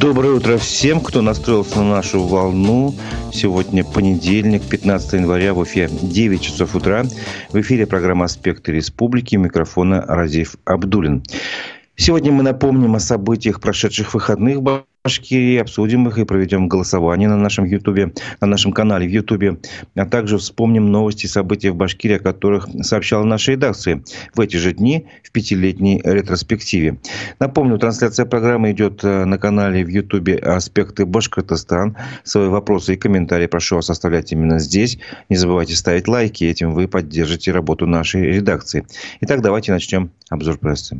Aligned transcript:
Доброе 0.00 0.34
утро 0.34 0.58
всем, 0.58 1.00
кто 1.00 1.22
настроился 1.22 1.78
на 1.78 1.92
нашу 1.92 2.22
волну. 2.22 2.94
Сегодня 3.32 3.82
понедельник, 3.82 4.62
15 4.62 5.14
января, 5.14 5.54
в 5.54 5.58
Уфе 5.58 5.88
9 5.90 6.42
часов 6.42 6.74
утра. 6.74 7.04
В 7.48 7.58
эфире 7.62 7.86
программа 7.86 8.26
«Аспекты 8.26 8.72
республики». 8.72 9.36
Микрофона 9.36 10.02
Разив 10.06 10.56
Абдулин. 10.66 11.22
Сегодня 11.96 12.30
мы 12.30 12.42
напомним 12.42 12.94
о 12.94 13.00
событиях 13.00 13.58
прошедших 13.62 14.12
выходных 14.12 14.58
в 14.58 14.84
Башкирии, 15.06 15.58
обсудим 15.58 16.08
их 16.08 16.18
и 16.18 16.24
проведем 16.24 16.66
голосование 16.66 17.28
на 17.28 17.36
нашем 17.36 17.64
Ютубе, 17.64 18.12
на 18.40 18.48
нашем 18.48 18.72
канале 18.72 19.06
в 19.06 19.10
Ютубе, 19.10 19.58
а 19.94 20.04
также 20.04 20.36
вспомним 20.36 20.90
новости 20.90 21.26
и 21.26 21.28
события 21.28 21.70
в 21.70 21.76
Башкирии, 21.76 22.16
о 22.16 22.18
которых 22.18 22.66
сообщала 22.82 23.22
наша 23.22 23.52
редакция 23.52 24.02
в 24.34 24.40
эти 24.40 24.56
же 24.56 24.72
дни 24.72 25.06
в 25.22 25.30
пятилетней 25.30 26.00
ретроспективе. 26.02 26.98
Напомню, 27.38 27.78
трансляция 27.78 28.26
программы 28.26 28.72
идет 28.72 29.04
э, 29.04 29.24
на 29.26 29.38
канале 29.38 29.84
в 29.84 29.88
Ютубе 29.88 30.38
«Аспекты 30.38 31.06
Башкортостан». 31.06 31.96
Свои 32.24 32.48
вопросы 32.48 32.94
и 32.94 32.96
комментарии 32.96 33.46
прошу 33.46 33.76
вас 33.76 33.88
оставлять 33.90 34.32
именно 34.32 34.58
здесь. 34.58 34.98
Не 35.28 35.36
забывайте 35.36 35.76
ставить 35.76 36.08
лайки, 36.08 36.42
этим 36.42 36.74
вы 36.74 36.88
поддержите 36.88 37.52
работу 37.52 37.86
нашей 37.86 38.22
редакции. 38.22 38.84
Итак, 39.20 39.40
давайте 39.40 39.70
начнем 39.70 40.10
обзор 40.30 40.58
прессы. 40.58 40.98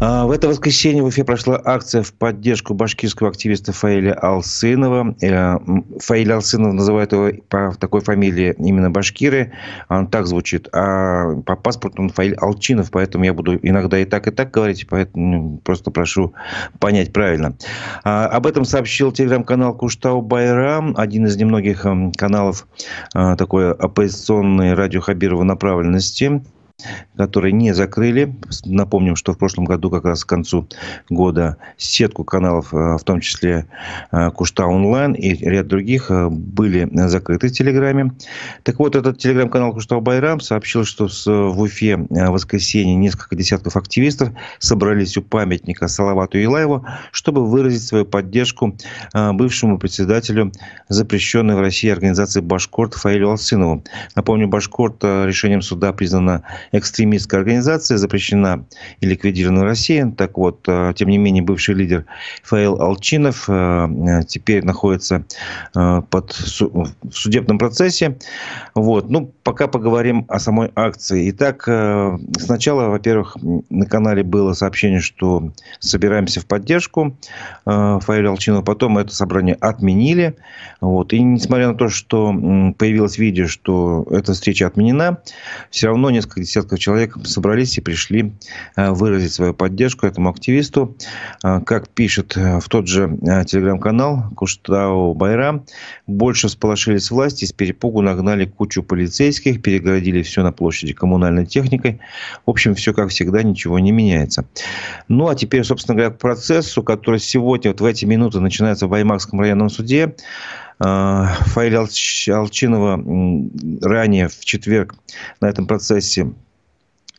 А, 0.00 0.24
в 0.24 0.30
это 0.30 0.48
воскресенье 0.48 1.02
в 1.02 1.06
Уфе 1.06 1.24
прошла 1.24 1.60
акция 1.62 2.02
в 2.02 2.14
поддержку 2.14 2.72
башкирского 2.72 3.28
активиста 3.28 3.72
Фаиля 3.72 4.14
Алсынова. 4.14 5.14
Э, 5.20 5.58
Фаиль 5.98 6.32
Алсынов 6.32 6.72
называют 6.72 7.12
его 7.12 7.30
по 7.50 7.74
такой 7.78 8.00
фамилии 8.00 8.54
именно 8.58 8.90
башкиры. 8.90 9.52
Он 9.90 10.06
так 10.06 10.26
звучит. 10.26 10.68
А 10.72 11.34
по 11.42 11.54
паспорту 11.54 12.00
он 12.00 12.08
Фаиль 12.08 12.34
Алчинов, 12.36 12.90
поэтому 12.90 13.24
я 13.24 13.34
буду 13.34 13.56
иногда 13.56 13.98
и 13.98 14.06
так, 14.06 14.26
и 14.26 14.30
так 14.30 14.50
говорить. 14.50 14.86
Поэтому 14.88 15.58
просто 15.58 15.90
прошу 15.90 16.32
понять 16.78 17.12
правильно. 17.12 17.54
А, 18.02 18.24
об 18.26 18.46
этом 18.46 18.64
сообщил 18.64 19.12
телеграм-канал 19.12 19.74
Куштау 19.74 20.22
Байрам, 20.22 20.94
один 20.96 21.26
из 21.26 21.36
немногих 21.36 21.84
каналов 22.16 22.66
э, 23.14 23.36
такой 23.36 23.72
оппозиционной 23.72 24.72
радио 24.72 25.02
Хабирова 25.02 25.42
направленности 25.42 26.40
которые 27.16 27.52
не 27.52 27.72
закрыли. 27.72 28.34
Напомним, 28.64 29.16
что 29.16 29.32
в 29.32 29.38
прошлом 29.38 29.64
году, 29.64 29.90
как 29.90 30.04
раз 30.04 30.24
к 30.24 30.28
концу 30.28 30.66
года, 31.08 31.56
сетку 31.76 32.24
каналов, 32.24 32.72
э, 32.72 32.96
в 32.96 33.04
том 33.04 33.20
числе 33.20 33.66
э, 34.12 34.30
Кушта 34.30 34.66
онлайн 34.66 35.12
и 35.12 35.34
ряд 35.34 35.66
других, 35.66 36.10
э, 36.10 36.28
были 36.28 36.88
закрыты 37.08 37.48
в 37.48 37.52
Телеграме. 37.52 38.12
Так 38.62 38.78
вот, 38.78 38.96
этот 38.96 39.18
телеграм-канал 39.18 39.72
Кушта 39.72 39.98
Байрам 40.00 40.40
сообщил, 40.40 40.84
что 40.84 41.08
в 41.26 41.60
Уфе 41.60 41.96
в 41.96 42.30
воскресенье 42.30 42.94
несколько 42.96 43.36
десятков 43.36 43.76
активистов 43.76 44.30
собрались 44.58 45.16
у 45.16 45.22
памятника 45.22 45.88
Салавату 45.88 46.38
Илаеву, 46.38 46.86
чтобы 47.12 47.46
выразить 47.46 47.82
свою 47.82 48.04
поддержку 48.04 48.76
бывшему 49.12 49.78
председателю 49.78 50.52
запрещенной 50.88 51.54
в 51.54 51.60
России 51.60 51.90
организации 51.90 52.40
Башкорт 52.40 52.94
Фаилю 52.94 53.30
Алсынову. 53.30 53.84
Напомню, 54.14 54.48
Башкорт 54.48 55.02
решением 55.04 55.62
суда 55.62 55.92
признана 55.92 56.42
экстремистская 56.72 57.40
организация, 57.40 57.98
запрещена 57.98 58.64
и 59.00 59.06
ликвидирована 59.06 59.60
в 59.60 59.64
России. 59.64 60.12
Так 60.16 60.38
вот, 60.38 60.60
э, 60.68 60.92
тем 60.96 61.08
не 61.08 61.18
менее, 61.18 61.42
бывший 61.42 61.74
лидер 61.74 62.04
Фаил 62.42 62.80
Алчинов 62.80 63.48
э, 63.48 64.22
теперь 64.28 64.64
находится 64.64 65.24
э, 65.74 66.02
под 66.08 66.30
в 66.30 66.92
судебном 67.12 67.58
процессе. 67.58 68.18
Вот. 68.74 69.10
Ну, 69.10 69.32
пока 69.42 69.66
поговорим 69.66 70.24
о 70.28 70.38
самой 70.38 70.70
акции. 70.74 71.30
Итак, 71.30 71.62
сначала, 72.38 72.88
во-первых, 72.88 73.36
на 73.68 73.86
канале 73.86 74.22
было 74.22 74.52
сообщение, 74.52 75.00
что 75.00 75.52
собираемся 75.80 76.40
в 76.40 76.46
поддержку 76.46 77.16
Фаиля 77.64 78.28
Алчинова. 78.30 78.62
Потом 78.62 78.98
это 78.98 79.14
собрание 79.14 79.56
отменили. 79.56 80.36
Вот. 80.80 81.12
И 81.12 81.20
несмотря 81.20 81.68
на 81.68 81.74
то, 81.74 81.88
что 81.88 82.32
появилось 82.78 83.18
видео, 83.18 83.46
что 83.46 84.06
эта 84.10 84.32
встреча 84.32 84.66
отменена, 84.66 85.18
все 85.70 85.88
равно 85.88 86.10
несколько 86.10 86.40
десятков 86.40 86.59
десятков 86.60 86.78
человек 86.78 87.16
собрались 87.24 87.78
и 87.78 87.80
пришли 87.80 88.32
э, 88.76 88.90
выразить 88.90 89.32
свою 89.32 89.54
поддержку 89.54 90.06
этому 90.06 90.30
активисту. 90.30 90.96
Э, 91.42 91.60
как 91.64 91.88
пишет 91.88 92.36
э, 92.36 92.60
в 92.60 92.68
тот 92.68 92.86
же 92.86 93.08
телеграм-канал 93.46 94.24
Куштау 94.36 95.14
Байрам, 95.14 95.64
больше 96.06 96.48
всполошились 96.48 97.10
власти, 97.10 97.44
с 97.44 97.52
перепугу 97.52 98.02
нагнали 98.02 98.44
кучу 98.44 98.82
полицейских, 98.82 99.62
перегородили 99.62 100.22
все 100.22 100.42
на 100.42 100.52
площади 100.52 100.92
коммунальной 100.92 101.46
техникой. 101.46 102.00
В 102.46 102.50
общем, 102.50 102.74
все 102.74 102.92
как 102.92 103.10
всегда, 103.10 103.42
ничего 103.42 103.78
не 103.78 103.92
меняется. 103.92 104.46
Ну, 105.08 105.28
а 105.28 105.34
теперь, 105.34 105.64
собственно 105.64 105.96
говоря, 105.96 106.14
к 106.14 106.18
процессу, 106.18 106.82
который 106.82 107.20
сегодня, 107.20 107.70
вот 107.70 107.80
в 107.80 107.84
эти 107.84 108.04
минуты, 108.04 108.40
начинается 108.40 108.86
в 108.86 108.90
Баймакском 108.90 109.40
районном 109.40 109.70
суде. 109.70 110.14
Фаиля 110.78 111.86
Алчинова 112.28 113.04
ранее 113.82 114.28
в 114.28 114.44
четверг 114.46 114.94
на 115.40 115.48
этом 115.48 115.66
процессе 115.66 116.32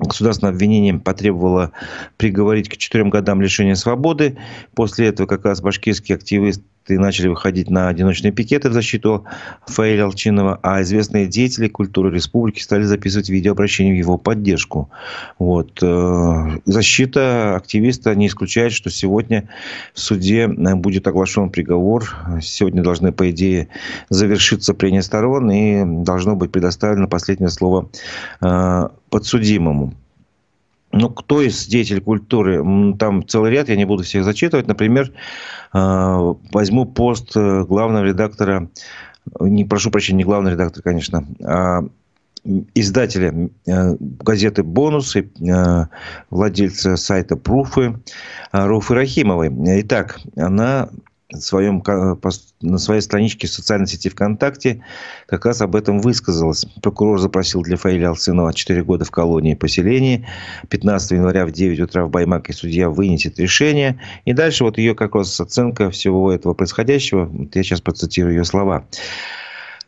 государственное 0.08 0.54
обвинение 0.54 0.94
потребовало 0.96 1.72
приговорить 2.18 2.70
к 2.70 2.78
четырем 2.78 3.10
годам 3.10 3.42
лишения 3.42 3.76
свободы. 3.76 4.38
После 4.76 5.08
этого 5.08 5.28
как 5.28 5.46
раз 5.46 5.62
башкирские 5.62 6.16
активисты 6.16 6.64
начали 6.98 7.28
выходить 7.28 7.70
на 7.70 7.88
одиночные 7.88 8.32
пикеты 8.32 8.70
в 8.70 8.74
защиту 8.74 9.26
Фаиля 9.68 10.06
Алчинова, 10.06 10.60
а 10.62 10.82
известные 10.82 11.28
деятели 11.28 11.68
культуры 11.68 12.14
республики 12.14 12.62
стали 12.62 12.84
записывать 12.84 13.30
видеообращение 13.30 13.94
в 13.94 13.98
его 13.98 14.18
поддержку. 14.18 14.90
Вот. 15.40 15.80
Э, 15.82 16.60
защита 16.66 17.56
активиста 17.56 18.16
не 18.16 18.28
исключает, 18.28 18.74
что 18.74 18.90
сегодня 18.90 19.50
в 19.94 20.00
суде 20.00 20.48
будет 20.48 21.08
оглашен 21.08 21.50
приговор. 21.50 22.16
Сегодня 22.42 22.84
должны, 22.84 23.12
по 23.12 23.30
идее, 23.32 23.68
завершиться 24.10 24.74
прения 24.74 25.02
сторон 25.02 25.52
и 25.52 26.04
должно 26.04 26.36
быть 26.36 26.52
предоставлено 26.52 27.08
последнее 27.08 27.50
слово 27.50 27.90
э, 28.42 28.90
подсудимому. 29.10 29.94
Ну, 30.92 31.10
кто 31.10 31.42
из 31.42 31.66
деятелей 31.68 32.02
культуры? 32.02 32.64
Там 32.98 33.28
целый 33.28 33.52
ряд, 33.52 33.70
я 33.70 33.76
не 33.76 33.86
буду 33.86 34.04
всех 34.04 34.24
зачитывать. 34.24 34.68
Например, 34.68 35.12
э, 35.74 36.34
возьму 36.52 36.86
пост 36.86 37.32
э, 37.36 37.64
главного 37.64 38.04
редактора, 38.04 38.70
не 39.40 39.66
прошу 39.66 39.92
прощения, 39.92 40.20
не 40.20 40.24
главный 40.24 40.52
редактор, 40.52 40.84
конечно, 40.84 41.26
а 41.44 41.82
издателя 42.74 43.50
э, 43.68 43.96
газеты 44.00 44.64
«Бонусы», 44.64 45.32
владельца 46.30 46.98
сайта 46.98 47.36
«Пруфы», 47.38 48.00
Руфы 48.52 48.96
Рахимовой. 48.96 49.50
Итак, 49.82 50.20
она 50.36 50.90
своем, 51.40 51.84
на 52.62 52.78
своей 52.78 53.02
страничке 53.02 53.48
в 53.48 53.52
социальной 53.52 53.88
сети 53.88 54.10
ВКонтакте 54.10 54.84
как 55.28 55.46
раз 55.46 55.62
об 55.62 55.76
этом 55.76 56.00
высказалась. 56.00 56.66
Прокурор 56.82 57.20
запросил 57.20 57.62
для 57.62 57.78
Фаиля 57.78 58.10
Алцинова 58.10 58.54
4 58.54 58.84
года 58.84 59.06
в 59.06 59.12
колонии 59.12 59.54
поселении. 59.54 60.28
15 60.70 61.12
января 61.12 61.46
в 61.46 61.52
9 61.52 61.80
утра 61.80 62.06
в 62.06 62.10
Баймаке 62.10 62.54
судья 62.54 62.90
вынесет 62.90 63.40
решение. 63.40 64.00
И 64.26 64.34
дальше 64.34 64.64
вот 64.64 64.78
ее 64.78 64.96
как 64.96 65.16
раз 65.16 65.40
оценка 65.40 65.90
всего 65.90 66.32
этого 66.32 66.54
происходящего. 66.54 67.32
Я 67.54 67.64
сейчас 67.64 67.82
процитирую 67.82 68.36
ее 68.36 68.44
слова. 68.44 68.86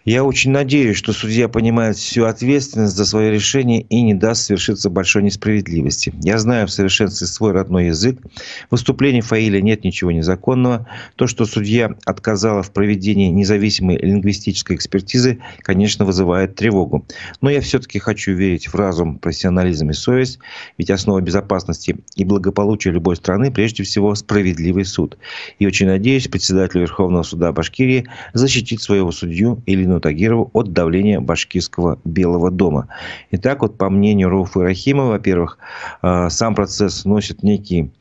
Я 0.05 0.25
очень 0.25 0.51
надеюсь, 0.51 0.97
что 0.97 1.13
судья 1.13 1.47
понимает 1.47 1.95
всю 1.95 2.25
ответственность 2.25 2.97
за 2.97 3.05
свое 3.05 3.31
решение 3.31 3.81
и 3.83 4.01
не 4.01 4.13
даст 4.13 4.43
свершиться 4.43 4.89
большой 4.89 5.23
несправедливости. 5.23 6.13
Я 6.21 6.39
знаю 6.39 6.67
в 6.67 6.71
совершенстве 6.71 7.25
свой 7.25 7.53
родной 7.53 7.85
язык. 7.87 8.19
В 8.67 8.71
выступлении 8.71 9.21
Фаиля 9.21 9.61
нет 9.61 9.85
ничего 9.85 10.11
незаконного. 10.11 10.87
То, 11.15 11.25
что 11.27 11.45
судья 11.45 11.95
отказала 12.05 12.63
в 12.63 12.71
проведении 12.73 13.29
независимой 13.29 13.97
лингвистической 13.97 14.75
экспертизы, 14.75 15.39
конечно, 15.59 16.03
вызывает 16.03 16.55
тревогу. 16.55 17.05
Но 17.39 17.49
я 17.49 17.61
все-таки 17.61 17.97
хочу 17.97 18.33
верить 18.33 18.67
в 18.67 18.75
разум, 18.75 19.19
профессионализм 19.19 19.91
и 19.91 19.93
совесть. 19.93 20.39
Ведь 20.77 20.89
основа 20.89 21.21
безопасности 21.21 21.95
и 22.17 22.25
благополучия 22.25 22.91
любой 22.91 23.15
страны 23.15 23.53
прежде 23.53 23.83
всего 23.83 24.15
справедливый 24.15 24.83
суд. 24.83 25.17
И 25.59 25.65
очень 25.65 25.87
надеюсь, 25.87 26.27
председатель 26.27 26.81
Верховного 26.81 27.23
суда 27.23 27.53
Башкирии 27.53 28.05
защитит 28.33 28.81
своего 28.81 29.13
судью 29.13 29.63
или 29.65 29.92
Галину 29.93 29.99
Тагирову 29.99 30.49
от 30.53 30.73
давления 30.73 31.19
башкирского 31.19 31.99
Белого 32.03 32.51
дома. 32.51 32.87
Итак, 33.31 33.61
вот 33.61 33.77
по 33.77 33.89
мнению 33.89 34.29
Рауфа 34.29 34.61
Рахимова, 34.61 35.11
во-первых, 35.11 35.57
э, 36.01 36.29
сам 36.29 36.55
процесс 36.55 37.05
носит 37.05 37.43
некий, 37.43 37.91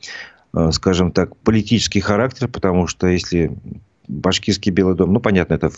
э, 0.54 0.70
скажем 0.72 1.12
так, 1.12 1.36
политический 1.36 2.00
характер, 2.00 2.48
потому 2.48 2.86
что 2.86 3.06
если 3.06 3.52
башкирский 4.08 4.72
Белый 4.72 4.94
дом, 4.94 5.12
ну, 5.12 5.20
понятно, 5.20 5.54
это 5.54 5.70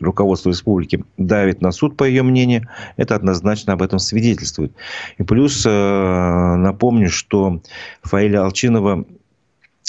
руководство 0.00 0.50
республики 0.50 1.04
давит 1.18 1.60
на 1.60 1.72
суд, 1.72 1.96
по 1.96 2.04
ее 2.04 2.22
мнению, 2.22 2.68
это 2.96 3.16
однозначно 3.16 3.72
об 3.72 3.82
этом 3.82 3.98
свидетельствует. 3.98 4.72
И 5.18 5.22
плюс 5.22 5.64
э, 5.66 6.56
напомню, 6.56 7.10
что 7.10 7.60
Фаиля 8.02 8.44
Алчинова 8.44 9.04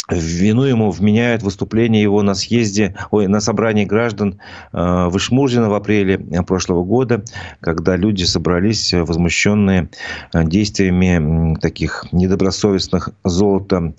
вину 0.10 0.64
ему 0.64 0.92
вменяют 0.92 1.42
выступление 1.42 2.02
его 2.02 2.22
на 2.22 2.36
съезде, 2.36 2.96
ой, 3.12 3.28
на 3.28 3.40
собрании 3.40 3.86
граждан 3.86 4.40
э, 4.72 4.78
в 4.78 5.18
Ишмурзино 5.18 5.70
в 5.70 5.74
апреле 5.74 6.20
прошлого 6.44 6.84
года, 6.84 7.24
когда 7.60 7.96
люди 7.96 8.24
собрались 8.24 8.94
э, 8.94 9.04
возмущенные 9.04 9.90
э, 10.34 10.44
действиями 10.44 11.56
таких 11.56 12.06
недобросовестных 12.12 13.10
золота 13.24 13.94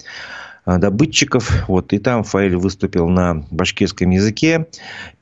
добытчиков. 0.67 1.69
Вот, 1.69 1.93
и 1.93 1.99
там 1.99 2.25
Фаиль 2.25 2.57
выступил 2.57 3.09
на 3.09 3.45
башкирском 3.51 4.11
языке. 4.11 4.67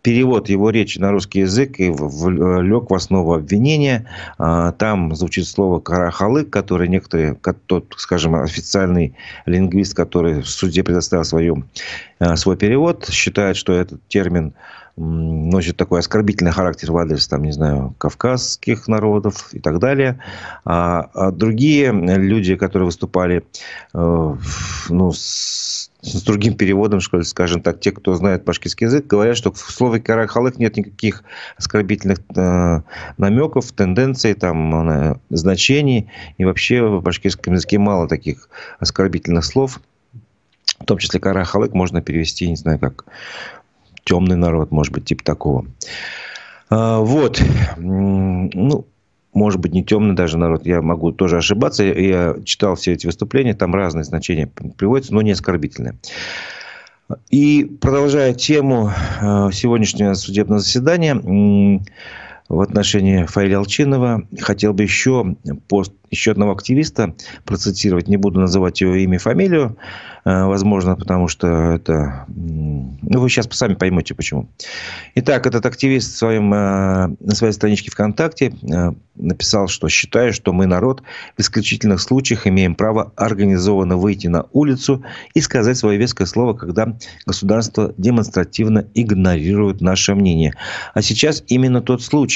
Перевод 0.02 0.49
его 0.49 0.70
речи 0.70 0.99
на 0.99 1.12
русский 1.12 1.41
язык 1.41 1.81
и 1.81 1.85
лег 1.87 2.91
в 2.91 2.94
основу 2.94 3.35
обвинения. 3.35 4.06
Там 4.38 5.14
звучит 5.14 5.46
слово 5.46 5.81
«карахалык», 5.81 6.50
которое 6.50 6.88
некоторые, 6.88 7.37
тот, 7.67 7.94
скажем, 7.96 8.35
официальный 8.35 9.14
лингвист, 9.46 9.94
который 9.94 10.43
в 10.43 10.49
суде 10.49 10.82
предоставил 10.82 11.25
свою, 11.25 11.64
свой 12.35 12.56
перевод, 12.56 13.08
считает, 13.11 13.56
что 13.56 13.73
этот 13.73 14.06
термин 14.08 14.55
носит 14.96 15.76
такой 15.76 16.00
оскорбительный 16.00 16.52
характер 16.52 16.93
в 16.93 16.96
адрес, 16.96 17.26
там, 17.26 17.43
не 17.43 17.52
знаю, 17.52 17.94
кавказских 17.99 18.87
народов 18.87 19.52
и 19.52 19.58
так 19.58 19.81
далее. 19.81 20.20
А, 20.64 21.11
а 21.14 21.31
другие 21.32 21.91
люди, 21.93 22.55
которые 22.55 22.87
выступали 22.87 23.44
э, 23.93 24.37
ну, 24.88 25.12
с, 25.12 25.91
с 26.00 26.23
другим 26.23 26.55
переводом, 26.55 27.00
скажем 27.00 27.61
так, 27.61 27.81
те, 27.81 27.91
кто 27.91 28.14
знает 28.14 28.44
башкирский 28.44 28.87
язык, 28.87 29.06
говорят, 29.06 29.37
что 29.37 29.50
в 29.50 29.58
слове 29.58 30.00
«карахалык» 30.00 30.58
нет 30.58 30.76
никаких 30.76 31.25
оскорбительных 31.56 32.20
э, 32.37 32.82
намеков, 33.19 33.73
тенденций, 33.73 34.35
там, 34.35 34.88
э, 34.88 35.17
значений. 35.31 36.08
И 36.38 36.44
вообще 36.44 36.82
в 36.82 37.02
башкирском 37.02 37.55
языке 37.55 37.79
мало 37.79 38.06
таких 38.06 38.49
оскорбительных 38.79 39.44
слов. 39.44 39.81
В 40.79 40.85
том 40.85 40.99
числе 40.99 41.19
«карахалык» 41.19 41.73
можно 41.73 42.00
перевести, 42.00 42.49
не 42.49 42.56
знаю, 42.56 42.79
как 42.79 43.06
темный 44.05 44.37
народ, 44.37 44.71
может 44.71 44.93
быть, 44.93 45.05
типа 45.05 45.25
такого. 45.25 45.67
А, 46.71 47.01
вот. 47.01 47.43
Ну, 47.77 48.87
может 49.33 49.61
быть, 49.61 49.73
не 49.73 49.85
темный 49.85 50.15
даже 50.15 50.39
народ. 50.39 50.65
Я 50.67 50.81
могу 50.81 51.12
тоже 51.12 51.39
ошибаться. 51.39 51.83
Я 51.83 52.37
читал 52.45 52.77
все 52.77 52.93
эти 52.93 53.06
выступления. 53.06 53.55
Там 53.55 53.75
разные 53.75 54.05
значения 54.05 54.47
приводятся, 54.47 55.15
но 55.15 55.23
не 55.23 55.33
оскорбительные. 55.33 55.97
И 57.31 57.65
продолжая 57.81 58.33
тему 58.33 58.91
а, 59.21 59.51
сегодняшнего 59.53 60.15
судебного 60.15 60.61
заседания, 60.61 61.81
в 62.49 62.61
отношении 62.61 63.25
Фаиля 63.25 63.58
Алчинова. 63.58 64.26
Хотел 64.41 64.75
бы 64.75 64.82
еще 64.82 65.37
пост 65.69 65.93
еще 66.14 66.31
одного 66.31 66.52
активиста 66.52 67.14
процитировать. 67.44 68.08
Не 68.08 68.17
буду 68.17 68.41
называть 68.41 68.81
его 68.81 68.94
имя 68.94 69.17
и 69.17 69.19
фамилию. 69.19 69.76
Э, 70.25 70.44
возможно, 70.44 70.96
потому 70.96 71.29
что 71.29 71.73
это... 71.73 72.25
Ну, 72.29 73.20
вы 73.20 73.29
сейчас 73.29 73.49
сами 73.50 73.75
поймете, 73.75 74.14
почему. 74.14 74.49
Итак, 75.17 75.46
этот 75.46 75.67
активист 75.67 76.14
в 76.14 76.17
своем, 76.17 76.52
э, 76.55 77.08
на 77.19 77.35
своей 77.35 77.52
страничке 77.52 77.91
ВКонтакте 77.91 78.55
э, 78.62 78.93
написал, 79.17 79.69
что 79.69 79.88
считаю, 79.88 80.32
что 80.32 80.52
мы, 80.52 80.67
народ, 80.67 81.02
в 81.37 81.41
исключительных 81.41 82.00
случаях 82.00 82.46
имеем 82.46 82.75
право 82.75 83.12
организованно 83.17 83.96
выйти 83.96 84.29
на 84.29 84.46
улицу 84.52 85.05
и 85.35 85.41
сказать 85.41 85.76
свое 85.76 85.99
веское 85.99 86.26
слово, 86.26 86.55
когда 86.55 86.96
государство 87.26 87.93
демонстративно 87.99 88.87
игнорирует 88.94 89.81
наше 89.81 90.14
мнение. 90.14 90.55
А 90.94 91.02
сейчас 91.02 91.43
именно 91.49 91.82
тот 91.82 92.02
случай. 92.02 92.33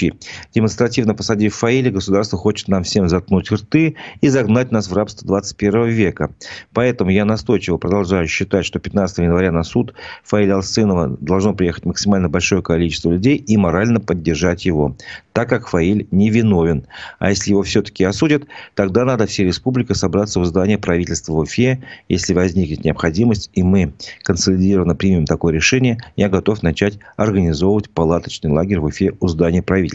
Демонстративно 0.55 1.15
посадив 1.15 1.55
Фаиля, 1.55 1.91
государство 1.91 2.39
хочет 2.39 2.69
нам 2.69 2.83
всем 2.83 3.09
заткнуть 3.09 3.51
рты 3.51 3.97
и 4.21 4.29
загнать 4.29 4.73
нас 4.73 4.89
в 4.89 4.95
рабство 4.95 5.27
21 5.27 5.89
века. 5.89 6.31
Поэтому 6.73 7.11
я 7.11 7.25
настойчиво 7.25 7.77
продолжаю 7.77 8.27
считать, 8.29 8.65
что 8.65 8.79
15 8.79 9.19
января 9.19 9.53
на 9.53 9.63
суд 9.63 9.95
Фаиля 10.25 10.57
Алсынова 10.57 11.17
должно 11.21 11.55
приехать 11.55 11.85
максимально 11.85 12.29
большое 12.29 12.63
количество 12.63 13.11
людей 13.11 13.37
и 13.37 13.57
морально 13.57 14.01
поддержать 14.01 14.65
его, 14.65 14.97
так 15.33 15.49
как 15.49 15.69
Фаиль 15.69 16.07
не 16.11 16.31
виновен. 16.31 16.87
А 17.19 17.31
если 17.31 17.51
его 17.51 17.63
все-таки 17.63 18.05
осудят, 18.05 18.45
тогда 18.75 19.05
надо 19.05 19.27
все 19.27 19.45
республика 19.45 19.95
собраться 19.95 20.41
в 20.41 20.45
здание 20.45 20.79
правительства 20.79 21.33
в 21.33 21.39
Уфе. 21.39 21.83
Если 22.09 22.35
возникнет 22.35 22.85
необходимость, 22.85 23.51
и 23.55 23.63
мы 23.63 23.93
консолидированно 24.23 24.95
примем 24.95 25.27
такое 25.27 25.55
решение, 25.55 25.99
я 26.17 26.29
готов 26.29 26.63
начать 26.63 26.99
организовывать 27.17 27.91
палаточный 27.91 28.51
лагерь 28.51 28.81
в 28.81 28.85
Уфе 28.85 29.15
у 29.21 29.29
здания 29.29 29.63
правительства. 29.63 29.88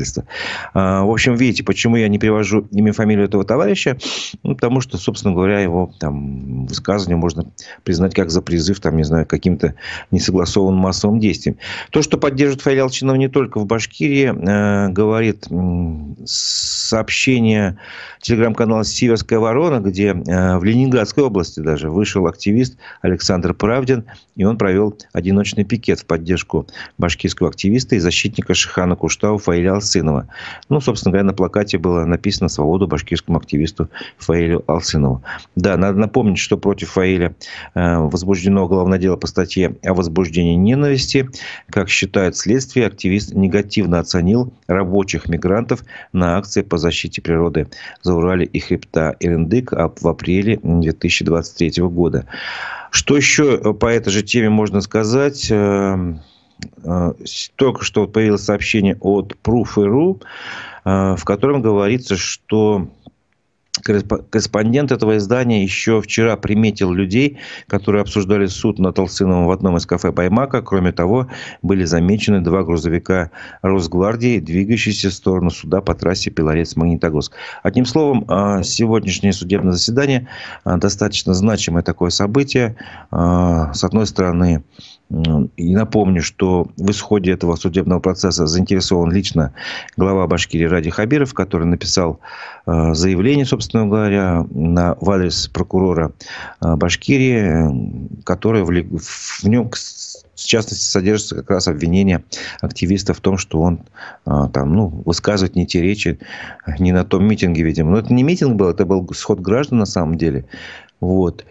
А, 0.74 1.04
в 1.04 1.12
общем, 1.12 1.36
видите, 1.36 1.64
почему 1.64 1.96
я 1.96 2.08
не 2.08 2.20
привожу 2.20 2.68
имя 2.72 2.92
и 2.92 2.94
фамилию 2.94 3.26
этого 3.26 3.44
товарища? 3.44 3.98
Ну, 4.44 4.56
потому 4.56 4.82
что, 4.82 4.98
собственно 4.98 5.34
говоря, 5.34 5.60
его 5.60 5.94
там 6.00 6.66
высказывание 6.66 7.18
можно 7.18 7.46
признать 7.84 8.14
как 8.14 8.30
за 8.30 8.42
призыв, 8.42 8.80
там, 8.80 8.98
не 8.98 9.04
знаю, 9.04 9.26
каким-то 9.26 9.76
несогласованным 10.12 10.80
массовым 10.80 11.20
действием. 11.20 11.58
То, 11.92 12.02
что 12.02 12.18
поддерживает 12.18 12.62
Фаиль 12.62 12.80
Алчинов 12.80 13.18
не 13.18 13.28
только 13.28 13.60
в 13.60 13.66
Башкирии, 13.66 14.34
э, 14.34 14.90
говорит 14.90 15.48
сообщение 16.26 17.78
телеграм-канала 18.22 18.84
«Северская 18.84 19.40
ворона», 19.40 19.80
где 19.80 20.10
э, 20.10 20.58
в 20.58 20.64
Ленинградской 20.64 21.24
области 21.24 21.60
даже 21.60 21.90
вышел 21.90 22.26
активист 22.28 22.78
Александр 23.02 23.54
Правдин, 23.54 24.06
и 24.36 24.46
он 24.46 24.58
провел 24.58 24.98
одиночный 25.12 25.66
пикет 25.66 26.00
в 26.00 26.06
поддержку 26.06 26.68
башкирского 26.98 27.50
активиста 27.50 27.96
и 27.96 28.00
защитника 28.00 28.54
Шихана 28.54 28.96
Куштау 28.96 29.38
Фаиля 29.38 29.80
Алсынова. 29.84 30.28
Ну, 30.70 30.80
собственно 30.80 31.12
говоря, 31.12 31.26
на 31.26 31.34
плакате 31.34 31.78
было 31.78 32.06
написано 32.06 32.50
«Свободу 32.50 32.88
башкирскому 32.88 33.38
активисту 33.38 33.90
Фаилю 34.18 34.64
Алсынову». 34.68 35.22
Да, 35.56 35.78
надо 35.78 36.00
напомнить, 36.00 36.40
что 36.40 36.58
против 36.58 36.92
Фаиля 36.92 37.36
э, 37.76 37.98
возбуждено 37.98 38.64
уголовное 38.64 38.98
дело 38.98 39.18
по 39.18 39.28
статье 39.28 39.76
о 39.84 39.94
возбуждении 39.94 40.56
ненависти. 40.56 41.30
Как 41.70 41.90
считает 41.90 42.38
следствие, 42.38 42.88
активист 42.88 43.34
негативно 43.34 44.00
оценил 44.00 44.54
рабочих 44.68 45.28
мигрантов 45.28 45.84
на 46.14 46.38
акции 46.38 46.62
по 46.62 46.78
защите 46.78 47.22
природы 47.22 47.68
Заурали 48.02 48.46
и 48.46 48.60
хребта 48.60 49.16
Ирендык 49.20 49.72
в 49.72 50.08
апреле 50.08 50.60
2023 50.64 51.84
года. 51.84 52.26
Что 52.92 53.18
еще 53.18 53.74
по 53.74 53.88
этой 53.88 54.12
же 54.12 54.24
теме 54.24 54.50
можно 54.50 54.80
сказать? 54.82 55.52
Э, 56.84 57.14
э, 57.20 57.24
только 57.56 57.84
что 57.84 58.08
появилось 58.08 58.44
сообщение 58.44 58.98
от 59.00 59.36
Proof.ru, 59.44 60.22
в 60.86 61.24
котором 61.24 61.62
говорится, 61.62 62.18
что 62.18 62.90
корреспондент 63.82 64.92
этого 64.92 65.18
издания 65.18 65.64
еще 65.64 66.02
вчера 66.02 66.38
приметил 66.38 66.92
людей, 66.92 67.40
которые 67.68 68.02
обсуждали 68.02 68.46
суд 68.46 68.78
над 68.78 68.96
Толсыновым 68.96 69.48
в 69.48 69.52
одном 69.52 69.78
из 69.78 69.86
кафе 69.86 70.12
Баймака. 70.12 70.62
Кроме 70.62 70.92
того, 70.92 71.28
были 71.62 71.84
замечены 71.84 72.42
два 72.42 72.64
грузовика 72.64 73.32
Росгвардии, 73.62 74.40
двигающиеся 74.40 75.10
в 75.10 75.14
сторону 75.14 75.50
суда 75.50 75.82
по 75.82 75.96
трассе 75.96 76.30
Белорец-Магнитогорск. 76.30 77.34
Одним 77.64 77.86
словом, 77.86 78.26
а, 78.28 78.62
сегодняшнее 78.64 79.34
судебное 79.34 79.74
заседание 79.74 80.28
а, 80.64 80.78
достаточно 80.78 81.34
значимое 81.34 81.84
такое 81.84 82.10
событие. 82.10 82.76
С 83.12 83.84
одной 83.84 84.06
стороны, 84.06 84.64
и 85.58 85.76
напомню, 85.76 86.24
что 86.24 86.68
в 86.76 86.90
исходе 86.90 87.32
этого 87.32 87.56
судебного 87.56 88.00
процесса 88.00 88.48
заинтересован 88.48 89.12
лично 89.12 89.54
глава 89.96 90.26
Башкирии 90.26 90.66
Ради 90.66 90.90
Хабиров, 90.90 91.36
который 91.36 91.68
написал 91.68 92.20
э, 92.66 92.94
заявление, 92.96 93.46
собственно 93.46 93.86
говоря, 93.86 94.44
на, 94.50 94.96
в 95.00 95.12
адрес 95.12 95.48
прокурора 95.50 96.14
э, 96.62 96.76
Башкирии, 96.76 98.24
которое 98.24 98.64
в, 98.64 98.72
в 98.72 99.44
нем, 99.44 99.70
в 99.70 100.46
частности, 100.46 100.86
содержится 100.86 101.36
как 101.36 101.52
раз 101.52 101.68
обвинение 101.68 102.24
активиста 102.62 103.14
в 103.14 103.20
том, 103.20 103.38
что 103.38 103.62
он 103.62 103.82
э, 104.26 104.32
там, 104.52 104.74
ну, 104.76 105.04
высказывает 105.06 105.56
не 105.56 105.68
те 105.68 105.82
речи 105.82 106.18
не 106.80 106.92
на 106.92 107.06
том 107.06 107.24
митинге, 107.28 107.62
видимо. 107.62 107.92
Но 107.92 107.98
это 108.00 108.12
не 108.12 108.24
митинг 108.24 108.56
был, 108.56 108.70
это 108.70 108.86
был 108.86 109.08
сход 109.14 109.40
граждан 109.40 109.78
на 109.78 109.86
самом 109.86 110.18
деле. 110.18 110.46
Вот. 111.00 111.46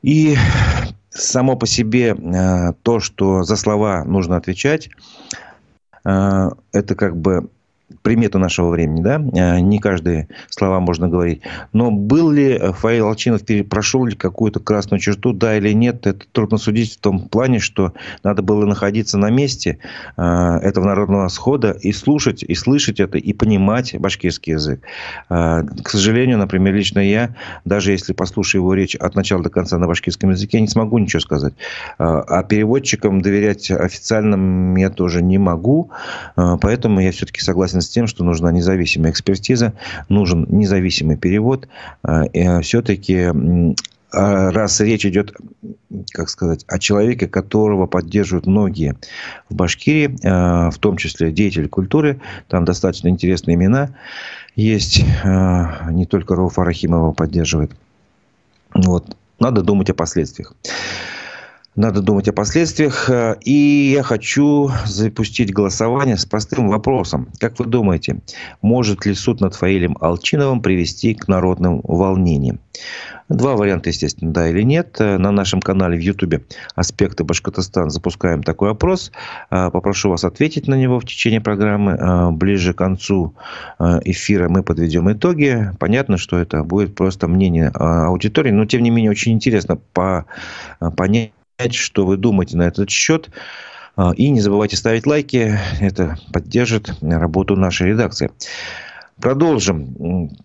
И 0.00 0.36
само 1.14 1.56
по 1.56 1.66
себе 1.66 2.14
э, 2.14 2.72
то, 2.82 3.00
что 3.00 3.44
за 3.44 3.56
слова 3.56 4.04
нужно 4.04 4.36
отвечать, 4.36 4.90
э, 6.04 6.50
это 6.72 6.94
как 6.94 7.16
бы 7.16 7.48
примета 8.02 8.38
нашего 8.38 8.70
времени, 8.70 9.02
да, 9.02 9.16
э, 9.16 9.60
не 9.60 9.78
каждые 9.78 10.28
слова 10.48 10.80
можно 10.80 11.08
говорить. 11.08 11.42
Но 11.72 11.90
был 11.90 12.30
ли 12.30 12.58
Фаил 12.58 13.08
Алчинов, 13.08 13.42
прошел 13.68 14.04
ли 14.04 14.16
какую-то 14.16 14.60
красную 14.60 15.00
черту, 15.00 15.32
да 15.32 15.56
или 15.56 15.72
нет, 15.72 16.06
это 16.06 16.24
трудно 16.32 16.58
судить 16.58 16.94
в 16.94 17.00
том 17.00 17.28
плане, 17.28 17.58
что 17.58 17.92
надо 18.22 18.42
было 18.42 18.64
находиться 18.66 19.18
на 19.18 19.30
месте 19.30 19.78
э, 20.16 20.22
этого 20.22 20.84
народного 20.84 21.28
схода 21.28 21.72
и 21.72 21.92
слушать, 21.92 22.42
и 22.42 22.54
слышать 22.54 23.00
это, 23.00 23.18
и 23.18 23.32
понимать 23.32 23.94
башкирский 23.98 24.54
язык. 24.54 24.80
Э, 25.30 25.62
к 25.82 25.88
сожалению, 25.88 26.38
например, 26.38 26.74
лично 26.74 26.98
я, 27.00 27.34
даже 27.64 27.92
если 27.92 28.12
послушаю 28.12 28.62
его 28.62 28.74
речь 28.74 28.94
от 28.96 29.14
начала 29.14 29.42
до 29.42 29.50
конца 29.50 29.78
на 29.78 29.86
башкирском 29.86 30.30
языке, 30.30 30.60
не 30.60 30.68
смогу 30.68 30.98
ничего 30.98 31.20
сказать. 31.20 31.54
А 31.98 32.42
переводчикам 32.42 33.20
доверять 33.20 33.70
официальным 33.70 34.76
я 34.76 34.90
тоже 34.90 35.22
не 35.22 35.38
могу, 35.38 35.90
поэтому 36.34 37.00
я 37.00 37.12
все-таки 37.12 37.40
согласен 37.40 37.80
с 37.84 37.88
тем, 37.88 38.06
что 38.06 38.24
нужна 38.24 38.50
независимая 38.52 39.12
экспертиза, 39.12 39.74
нужен 40.08 40.46
независимый 40.48 41.16
перевод. 41.16 41.68
А, 42.02 42.24
и 42.24 42.60
все-таки 42.62 43.30
а, 44.12 44.50
раз 44.50 44.80
речь 44.80 45.06
идет, 45.06 45.34
как 46.12 46.28
сказать, 46.28 46.64
о 46.68 46.78
человеке, 46.78 47.28
которого 47.28 47.86
поддерживают 47.86 48.46
многие 48.46 48.96
в 49.48 49.54
Башкирии, 49.54 50.18
а, 50.24 50.70
в 50.70 50.78
том 50.78 50.96
числе 50.96 51.32
деятели 51.32 51.66
культуры, 51.66 52.20
там 52.48 52.64
достаточно 52.64 53.08
интересные 53.08 53.56
имена 53.56 53.90
есть, 54.56 55.04
не 55.24 56.06
только 56.06 56.36
Рауфа 56.36 56.62
Рахимова 56.62 57.10
поддерживает. 57.10 57.72
Вот. 58.72 59.16
надо 59.40 59.62
думать 59.62 59.90
о 59.90 59.94
последствиях. 59.94 60.54
Надо 61.76 62.02
думать 62.02 62.28
о 62.28 62.32
последствиях. 62.32 63.10
И 63.44 63.92
я 63.92 64.04
хочу 64.04 64.70
запустить 64.86 65.52
голосование 65.52 66.16
с 66.16 66.24
простым 66.24 66.68
вопросом. 66.68 67.28
Как 67.40 67.58
вы 67.58 67.64
думаете, 67.64 68.20
может 68.62 69.06
ли 69.06 69.14
суд 69.14 69.40
над 69.40 69.56
Фаилем 69.56 69.96
Алчиновым 70.00 70.62
привести 70.62 71.14
к 71.14 71.26
народным 71.26 71.80
волнениям? 71.82 72.60
Два 73.28 73.56
варианта, 73.56 73.88
естественно, 73.88 74.32
да 74.32 74.48
или 74.48 74.62
нет. 74.62 74.98
На 75.00 75.32
нашем 75.32 75.60
канале 75.60 75.96
в 75.96 76.00
Ютубе 76.00 76.44
«Аспекты 76.76 77.24
Башкортостана» 77.24 77.90
запускаем 77.90 78.44
такой 78.44 78.70
опрос. 78.70 79.10
Попрошу 79.48 80.10
вас 80.10 80.24
ответить 80.24 80.68
на 80.68 80.74
него 80.74 81.00
в 81.00 81.04
течение 81.04 81.40
программы. 81.40 82.30
Ближе 82.32 82.72
к 82.72 82.78
концу 82.78 83.34
эфира 83.80 84.48
мы 84.48 84.62
подведем 84.62 85.10
итоги. 85.10 85.70
Понятно, 85.80 86.18
что 86.18 86.38
это 86.38 86.62
будет 86.62 86.94
просто 86.94 87.26
мнение 87.26 87.68
аудитории, 87.68 88.52
но, 88.52 88.64
тем 88.64 88.82
не 88.82 88.90
менее, 88.90 89.10
очень 89.10 89.32
интересно 89.32 89.78
по 89.92 90.26
понять, 90.96 91.32
что 91.70 92.04
вы 92.06 92.16
думаете 92.16 92.56
на 92.56 92.62
этот 92.62 92.90
счет. 92.90 93.30
И 94.16 94.30
не 94.30 94.40
забывайте 94.40 94.76
ставить 94.76 95.06
лайки. 95.06 95.58
Это 95.80 96.18
поддержит 96.32 96.92
работу 97.00 97.56
нашей 97.56 97.88
редакции. 97.88 98.30
Продолжим 99.20 100.36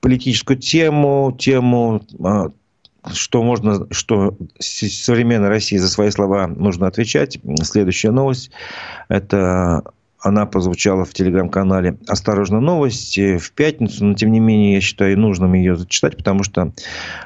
политическую 0.00 0.58
тему, 0.58 1.34
тему 1.38 2.02
а, 2.22 2.50
что 3.12 3.42
можно, 3.42 3.86
что 3.90 4.36
современной 4.58 5.48
России 5.48 5.76
за 5.76 5.88
свои 5.88 6.10
слова 6.10 6.46
нужно 6.46 6.86
отвечать. 6.86 7.38
Следующая 7.62 8.10
новость– 8.10 8.50
это 9.08 9.82
она 10.20 10.46
прозвучала 10.46 11.04
в 11.04 11.12
телеграм-канале 11.12 11.96
«Осторожно, 12.06 12.60
новости» 12.60 13.38
в 13.38 13.52
пятницу, 13.52 14.04
но, 14.04 14.14
тем 14.14 14.32
не 14.32 14.40
менее, 14.40 14.74
я 14.74 14.80
считаю 14.80 15.18
нужным 15.18 15.52
ее 15.52 15.76
зачитать, 15.76 16.16
потому 16.16 16.42
что 16.42 16.72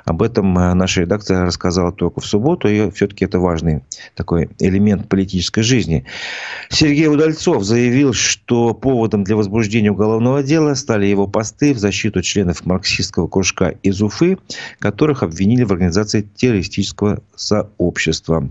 об 0.04 0.22
этом 0.22 0.56
э, 0.58 0.74
наша 0.74 1.02
редакция 1.02 1.44
рассказала 1.44 1.92
только 1.92 2.20
в 2.20 2.26
субботу, 2.26 2.68
и 2.68 2.90
все-таки 2.90 3.24
это 3.24 3.38
важный 3.38 3.82
такой 4.14 4.50
элемент 4.58 5.08
политической 5.08 5.62
жизни. 5.62 6.04
Сергей 6.68 7.08
Удальцов 7.08 7.64
заявил, 7.64 8.12
что 8.12 8.74
поводом 8.74 9.24
для 9.24 9.36
возбуждения 9.36 9.90
уголовного 9.90 10.42
дела 10.42 10.74
стали 10.74 11.06
его 11.06 11.26
посты 11.26 11.72
в 11.72 11.78
защиту 11.78 12.20
членов 12.20 12.66
марксистского 12.66 13.26
кружка 13.26 13.70
из 13.82 14.02
Уфы, 14.02 14.38
которых 14.78 15.22
обвинили 15.22 15.64
в 15.64 15.72
организации 15.72 16.22
террористического 16.22 17.20
сообщества. 17.34 18.50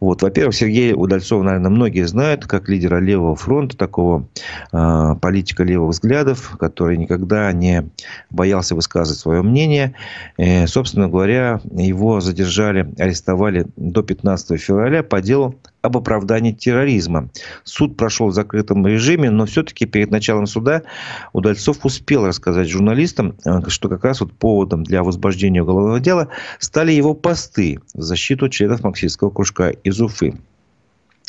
Вот, 0.00 0.22
во-первых, 0.22 0.54
Сергей 0.54 0.92
Удальцов, 0.92 1.42
наверное, 1.42 1.70
многие 1.70 2.06
знают, 2.06 2.46
как 2.46 2.68
лидера 2.68 2.98
Левого 2.98 3.34
фронта, 3.36 3.76
такого 3.76 4.28
э, 4.72 5.14
политика 5.20 5.64
левых 5.64 5.90
взглядов, 5.90 6.56
который 6.58 6.96
никогда 6.96 7.50
не 7.52 7.88
боялся 8.30 8.74
высказывать 8.74 9.18
свое 9.18 9.42
мнение. 9.42 9.94
Э, 10.36 10.66
собственно 10.66 11.08
говоря, 11.08 11.60
его 11.72 12.20
задержали, 12.20 12.88
арестовали 12.98 13.66
до 13.76 14.02
15 14.02 14.60
февраля 14.60 15.02
по 15.02 15.20
делу 15.20 15.54
об 15.86 15.96
оправдании 15.96 16.52
терроризма. 16.52 17.30
Суд 17.64 17.96
прошел 17.96 18.28
в 18.28 18.34
закрытом 18.34 18.86
режиме, 18.86 19.30
но 19.30 19.46
все-таки 19.46 19.86
перед 19.86 20.10
началом 20.10 20.46
суда 20.46 20.82
Удальцов 21.32 21.84
успел 21.84 22.26
рассказать 22.26 22.68
журналистам, 22.68 23.36
э, 23.44 23.68
что 23.68 23.88
как 23.88 24.04
раз 24.04 24.20
вот 24.20 24.32
поводом 24.32 24.84
для 24.84 25.02
возбуждения 25.02 25.62
уголовного 25.62 26.00
дела 26.00 26.28
стали 26.58 26.92
его 26.92 27.14
посты 27.14 27.80
в 27.94 28.02
защиту 28.02 28.48
членов 28.48 28.82
марксистского 28.82 29.30
кружка 29.30 29.70
из 29.70 30.00
Уфы. 30.00 30.34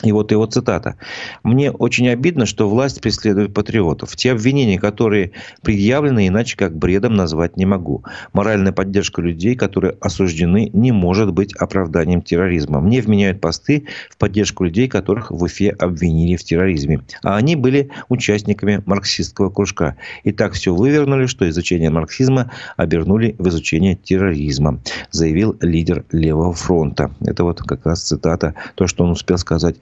И 0.04 0.12
вот 0.12 0.32
его 0.32 0.46
цитата. 0.46 0.96
«Мне 1.42 1.72
очень 1.72 2.08
обидно, 2.10 2.46
что 2.46 2.70
власть 2.70 3.01
преследует 3.01 3.56
патриотов. 3.56 4.16
Те 4.16 4.32
обвинения, 4.32 4.77
которые 4.77 5.32
предъявлены, 5.63 6.27
иначе 6.27 6.56
как 6.56 6.77
бредом 6.77 7.16
назвать 7.16 7.58
не 7.58 7.66
могу. 7.66 8.04
Моральная 8.32 8.72
поддержка 8.72 9.24
людей, 9.24 9.56
которые 9.56 9.98
осуждены, 10.00 10.70
не 10.72 10.92
может 10.92 11.34
быть 11.34 11.56
оправданием 11.56 12.22
терроризма. 12.22 12.80
Мне 12.80 13.01
вменяют 13.01 13.42
посты 13.42 13.88
в 14.12 14.18
поддержку 14.18 14.66
людей, 14.66 14.88
которых 14.88 15.32
в 15.32 15.42
Уфе 15.42 15.72
обвинили 15.72 16.36
в 16.36 16.44
терроризме. 16.44 17.01
А 17.24 17.36
они 17.36 17.56
были 17.56 17.89
участниками 18.08 18.84
марксистского 18.86 19.50
кружка. 19.50 19.96
И 20.24 20.32
так 20.32 20.54
все 20.54 20.75
вывернули, 20.75 21.25
что 21.25 21.50
изучение 21.50 21.89
марксизма 21.89 22.51
обернули 22.75 23.36
в 23.39 23.48
изучение 23.48 23.96
терроризма», 23.96 24.80
заявил 25.10 25.58
лидер 25.60 26.06
Левого 26.12 26.54
фронта. 26.54 27.10
Это 27.22 27.44
вот 27.44 27.63
как 27.63 27.88
раз 27.88 28.04
цитата, 28.04 28.54
то, 28.75 28.86
что 28.86 29.04
он 29.04 29.10
успел 29.10 29.39
сказать 29.39 29.77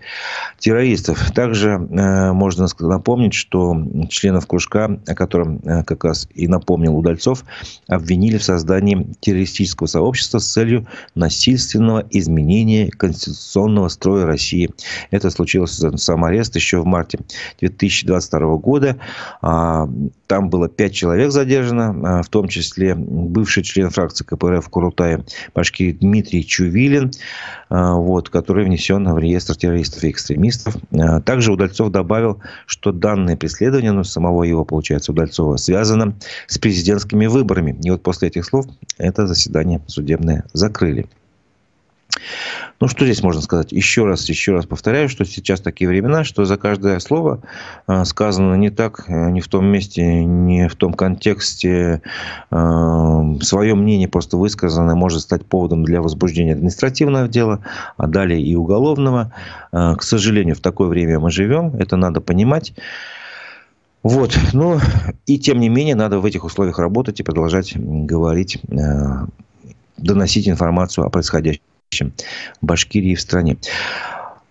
террористов. 0.59 1.31
Также 1.31 1.71
э, 1.71 2.31
можно 2.31 2.67
напомнить, 2.79 3.33
что 3.33 3.75
членов 4.09 4.47
кружка, 4.47 5.00
о 5.07 5.15
котором 5.15 5.59
э, 5.63 5.83
как 5.83 6.03
раз 6.03 6.27
и 6.33 6.47
напомнил 6.47 6.97
Удальцов, 6.97 7.43
обвинили 7.88 8.38
в 8.38 8.43
создании 8.43 9.07
террористического 9.19 9.88
сообщества 9.88 10.39
с 10.39 10.51
целью 10.51 10.88
насильственного 11.15 12.05
изменения 12.09 12.89
конституционного 12.89 13.89
строя 13.89 14.25
России. 14.25 14.71
Это 15.12 15.29
случилось, 15.29 15.81
сам 15.97 16.24
арест, 16.24 16.55
еще 16.55 16.81
в 16.81 16.85
марте 16.85 17.19
2022 17.59 18.57
года. 18.57 18.97
А, 19.41 19.88
там 20.27 20.50
было 20.50 20.67
пять 20.67 20.94
человек 20.94 21.32
задержано, 21.32 22.20
а, 22.20 22.24
в 22.24 22.29
том 22.29 22.48
числе 22.48 22.96
бывший 22.96 23.63
член 23.63 23.89
фракции 23.89 24.24
КПРФ 24.24 24.67
Курултая 24.70 25.24
Башкирий 25.53 25.94
Дмитрий 25.94 26.46
Чувилин, 26.46 27.12
а, 27.70 27.96
вот, 27.96 28.29
который 28.29 28.65
внесен 28.65 29.08
в 29.12 29.17
реестр 29.17 29.55
террористов 29.55 30.03
и 30.03 30.12
экстремистов. 30.12 30.75
А, 30.91 31.22
также 31.22 31.51
Удальцов 31.51 31.91
добавил, 31.91 32.41
что 32.65 32.91
данное 32.91 33.38
преследование, 33.38 33.91
ну, 33.91 34.03
самого 34.03 34.44
его, 34.44 34.65
получается, 34.65 35.12
Удальцова, 35.12 35.58
связано 35.58 36.15
с 36.48 36.58
президентскими 36.58 37.27
выборами. 37.27 37.77
И 37.84 37.91
вот 37.91 38.03
после 38.03 38.29
этих 38.29 38.46
слов 38.46 38.65
это 38.98 39.27
заседание 39.27 39.82
судебное 39.88 40.46
закрыли. 40.53 41.08
Ну, 42.81 42.88
что 42.88 43.05
здесь 43.05 43.24
можно 43.24 43.41
сказать? 43.41 43.71
Еще 43.71 44.05
раз, 44.05 44.27
еще 44.27 44.53
раз 44.53 44.65
повторяю, 44.65 45.07
что 45.07 45.25
сейчас 45.25 45.62
такие 45.62 45.88
времена, 45.88 46.24
что 46.24 46.45
за 46.45 46.57
каждое 46.57 47.00
слово 47.00 47.41
а, 47.88 48.03
сказано 48.05 48.55
не 48.55 48.69
так, 48.69 49.05
э, 49.07 49.29
не 49.31 49.41
в 49.41 49.47
том 49.47 49.65
месте, 49.65 50.24
не 50.24 50.67
в 50.67 50.75
том 50.75 50.93
контексте, 50.93 52.01
а, 52.51 53.24
свое 53.41 53.75
мнение 53.75 54.07
просто 54.07 54.38
высказанное 54.38 54.95
может 54.95 55.21
стать 55.21 55.45
поводом 55.45 55.83
для 55.85 56.01
возбуждения 56.01 56.53
административного 56.53 57.27
дела, 57.27 57.62
а 57.97 58.07
далее 58.07 58.41
и 58.41 58.55
уголовного. 58.55 59.33
К 59.71 60.01
сожалению, 60.01 60.55
в 60.55 60.62
такое 60.62 60.88
время 60.88 61.19
мы 61.19 61.31
живем, 61.31 61.75
это 61.77 61.97
надо 61.97 62.21
понимать. 62.21 62.74
Вот, 64.03 64.38
ну, 64.53 64.79
и 65.25 65.39
тем 65.39 65.59
не 65.59 65.69
менее, 65.69 65.95
надо 65.95 66.19
в 66.19 66.25
этих 66.25 66.43
условиях 66.43 66.77
работать 66.77 67.19
и 67.19 67.24
продолжать 67.24 67.74
говорить, 67.75 68.59
доносить 69.97 70.47
информацию 70.47 71.05
о 71.05 71.09
происходящем 71.09 71.62
в 72.04 72.66
Башкирии 72.66 73.16
в 73.16 73.22
стране. 73.22 73.58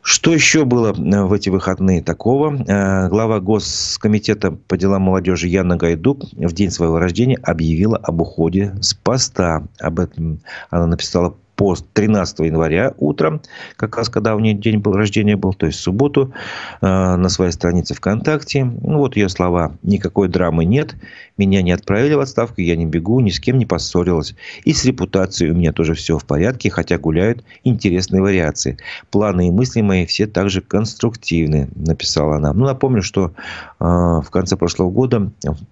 Что 0.07 0.35
еще 0.35 0.67
было 0.67 0.93
э, 0.93 1.23
в 1.25 1.33
эти 1.33 1.49
выходные 1.49 2.03
такого? 2.03 2.55
Э, 2.55 3.09
глава 3.09 3.41
Госкомитета 3.41 4.51
по 4.51 4.77
делам 4.77 5.03
молодежи 5.03 5.49
Яна 5.49 5.77
Гайдук 5.77 6.25
в 6.33 6.53
день 6.53 6.71
своего 6.71 6.99
рождения 6.99 7.39
объявила 7.43 7.97
об 7.97 8.21
уходе 8.21 8.75
с 8.83 8.93
поста. 8.93 9.65
Об 9.81 10.01
этом 10.01 10.41
она 10.69 10.87
написала 10.87 11.35
пост 11.57 11.87
13 11.95 12.41
января 12.41 12.93
утром, 12.99 13.41
как 13.77 13.97
раз 13.97 14.09
когда 14.09 14.35
у 14.35 14.41
нее 14.41 14.55
день 14.55 14.83
рождения 14.85 15.37
был, 15.37 15.55
то 15.55 15.67
есть 15.67 15.79
в 15.79 15.83
субботу, 15.83 16.33
э, 16.81 16.87
на 16.87 17.29
своей 17.31 17.53
странице 17.53 17.95
ВКонтакте. 17.95 18.65
Ну, 18.65 18.99
вот 18.99 19.17
ее 19.17 19.31
слова. 19.31 19.77
Никакой 19.83 20.29
драмы 20.29 20.65
нет. 20.65 20.97
Меня 21.37 21.63
не 21.63 21.73
отправили 21.73 22.15
в 22.15 22.21
отставку, 22.21 22.61
я 22.61 22.77
не 22.77 22.87
бегу, 22.87 23.21
ни 23.21 23.31
с 23.31 23.41
кем 23.41 23.59
не 23.59 23.67
поссорилась. 23.67 24.35
И 24.65 24.73
с 24.73 24.85
репутацией 24.85 25.51
у 25.51 25.55
меня 25.55 25.73
тоже 25.73 25.95
все 25.95 26.19
в 26.19 26.25
порядке, 26.25 26.71
хотя 26.71 26.99
гуляют 26.99 27.45
интересные 27.63 28.23
вариации. 28.23 28.79
Планы 29.11 29.49
и 29.49 29.51
мысли 29.51 29.81
мои 29.81 30.07
все 30.07 30.27
также 30.27 30.61
конструктивны, 30.61 31.69
написала 31.75 32.37
она. 32.37 32.53
Ну, 32.53 32.65
напомню, 32.65 33.03
что 33.03 33.33
э, 33.81 33.85
в 33.85 34.27
конце 34.31 34.57
прошлого 34.57 34.91
года 34.91 35.31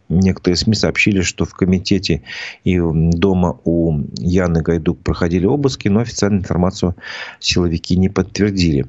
некоторые 0.09 0.57
СМИ 0.57 0.75
сообщили, 0.75 1.23
что 1.23 1.45
в 1.45 1.55
комитете 1.55 2.23
и 2.65 2.79
дома 2.79 3.59
у 3.65 4.01
Яны 4.19 4.63
Гайдук 4.63 5.01
проходили 5.01 5.47
обыск 5.47 5.63
обыски, 5.63 5.89
но 5.89 6.01
официальную 6.01 6.43
информацию 6.43 6.97
силовики 7.41 7.97
не 7.97 8.09
подтвердили. 8.09 8.87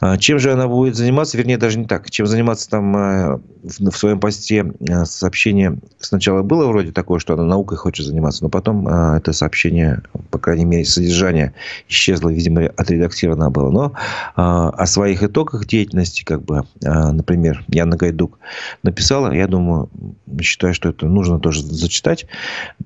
А, 0.00 0.16
чем 0.16 0.38
же 0.38 0.52
она 0.52 0.66
будет 0.66 0.96
заниматься? 0.96 1.36
Вернее, 1.36 1.58
даже 1.58 1.78
не 1.78 1.86
так. 1.86 2.10
Чем 2.10 2.26
заниматься 2.26 2.68
там 2.68 2.96
э, 2.96 3.38
в 3.62 3.96
своем 3.96 4.20
посте 4.20 4.72
сообщение 5.04 5.78
сначала 6.06 6.42
было 6.42 6.66
вроде 6.66 6.92
такое, 6.92 7.18
что 7.18 7.34
она 7.34 7.44
наукой 7.44 7.76
хочет 7.76 8.06
заниматься, 8.06 8.42
но 8.42 8.50
потом 8.50 8.88
э, 8.88 9.18
это 9.18 9.32
сообщение, 9.32 10.02
по 10.30 10.38
крайней 10.38 10.64
мере, 10.64 10.84
содержание 10.84 11.52
исчезло, 11.88 12.30
видимо, 12.30 12.66
отредактировано 12.76 13.50
было. 13.50 13.70
Но 13.70 13.92
о 14.34 14.86
своих 14.86 15.22
итогах 15.22 15.66
деятельности, 15.66 16.24
как 16.24 16.42
бы, 16.42 16.64
например, 16.80 17.64
Яна 17.68 17.96
Гайдук 17.96 18.38
написала, 18.82 19.32
я 19.32 19.46
думаю, 19.46 19.88
считаю, 20.40 20.74
что 20.74 20.90
это 20.90 21.06
нужно 21.06 21.38
тоже 21.38 21.62
зачитать. 21.62 22.26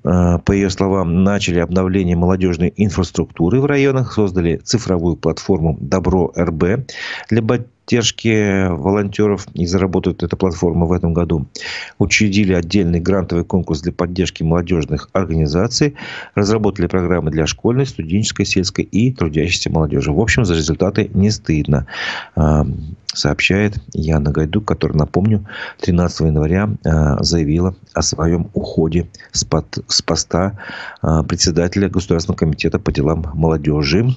По 0.03 0.51
ее 0.51 0.69
словам, 0.69 1.23
начали 1.23 1.59
обновление 1.59 2.15
молодежной 2.15 2.73
инфраструктуры 2.75 3.21
структуры 3.31 3.61
в 3.61 3.65
районах 3.65 4.13
создали 4.13 4.57
цифровую 4.57 5.15
платформу 5.15 5.77
«Добро 5.79 6.31
РБ» 6.37 6.87
для 7.29 7.41
поддержки 7.85 8.67
волонтеров 8.69 9.47
и 9.53 9.65
заработает 9.65 10.23
эта 10.23 10.37
платформа 10.37 10.85
в 10.85 10.93
этом 10.93 11.13
году. 11.13 11.47
Учредили 11.97 12.53
отдельный 12.53 12.99
грантовый 12.99 13.43
конкурс 13.43 13.81
для 13.81 13.91
поддержки 13.91 14.43
молодежных 14.43 15.09
организаций. 15.13 15.95
Разработали 16.35 16.87
программы 16.87 17.31
для 17.31 17.47
школьной, 17.47 17.85
студенческой, 17.85 18.45
сельской 18.45 18.85
и 18.85 19.11
трудящейся 19.11 19.69
молодежи. 19.69 20.11
В 20.11 20.19
общем, 20.19 20.45
за 20.45 20.55
результаты 20.55 21.09
не 21.13 21.31
стыдно 21.31 21.85
а, 22.35 22.65
сообщает 23.13 23.75
Яна 23.93 24.31
Гайдук, 24.31 24.65
которая, 24.65 24.97
напомню, 24.97 25.45
13 25.81 26.21
января 26.21 26.69
а, 26.85 27.21
заявила 27.21 27.75
о 27.93 28.01
своем 28.01 28.49
уходе 28.53 29.09
с, 29.31 29.43
под, 29.43 29.79
с 29.87 30.01
поста 30.01 30.57
а, 31.01 31.23
председателя 31.23 31.89
Государственного 31.89 32.37
комитета 32.37 32.79
по 32.79 32.91
делам 32.91 33.25
молодежи. 33.33 34.15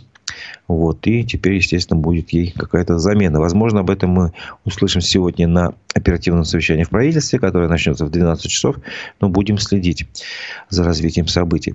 Вот, 0.66 1.06
и 1.06 1.24
теперь, 1.24 1.54
естественно, 1.54 2.00
будет 2.00 2.30
ей 2.30 2.50
какая-то 2.50 2.98
замена. 2.98 3.38
Возможно, 3.40 3.80
об 3.80 3.90
этом 3.90 4.10
мы 4.10 4.32
услышим 4.64 5.00
сегодня 5.00 5.46
на 5.46 5.74
оперативном 5.94 6.44
совещании 6.44 6.84
в 6.84 6.90
правительстве, 6.90 7.38
которое 7.38 7.68
начнется 7.68 8.06
в 8.06 8.10
12 8.10 8.50
часов, 8.50 8.76
но 9.20 9.28
будем 9.28 9.58
следить 9.58 10.06
за 10.70 10.84
развитием 10.84 11.26
событий. 11.26 11.74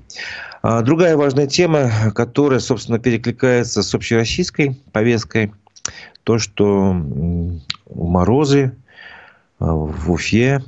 А 0.62 0.82
другая 0.82 1.16
важная 1.16 1.48
тема, 1.48 1.92
которая, 2.16 2.60
собственно, 2.60 3.00
перекликается 3.00 3.84
с 3.84 3.94
общероссийской 3.94 4.78
повесткой, 4.92 5.54
то, 6.24 6.38
что 6.38 6.94
морозы 7.94 8.76
а, 9.60 9.74
в 9.74 10.12
Уфе, 10.12 10.64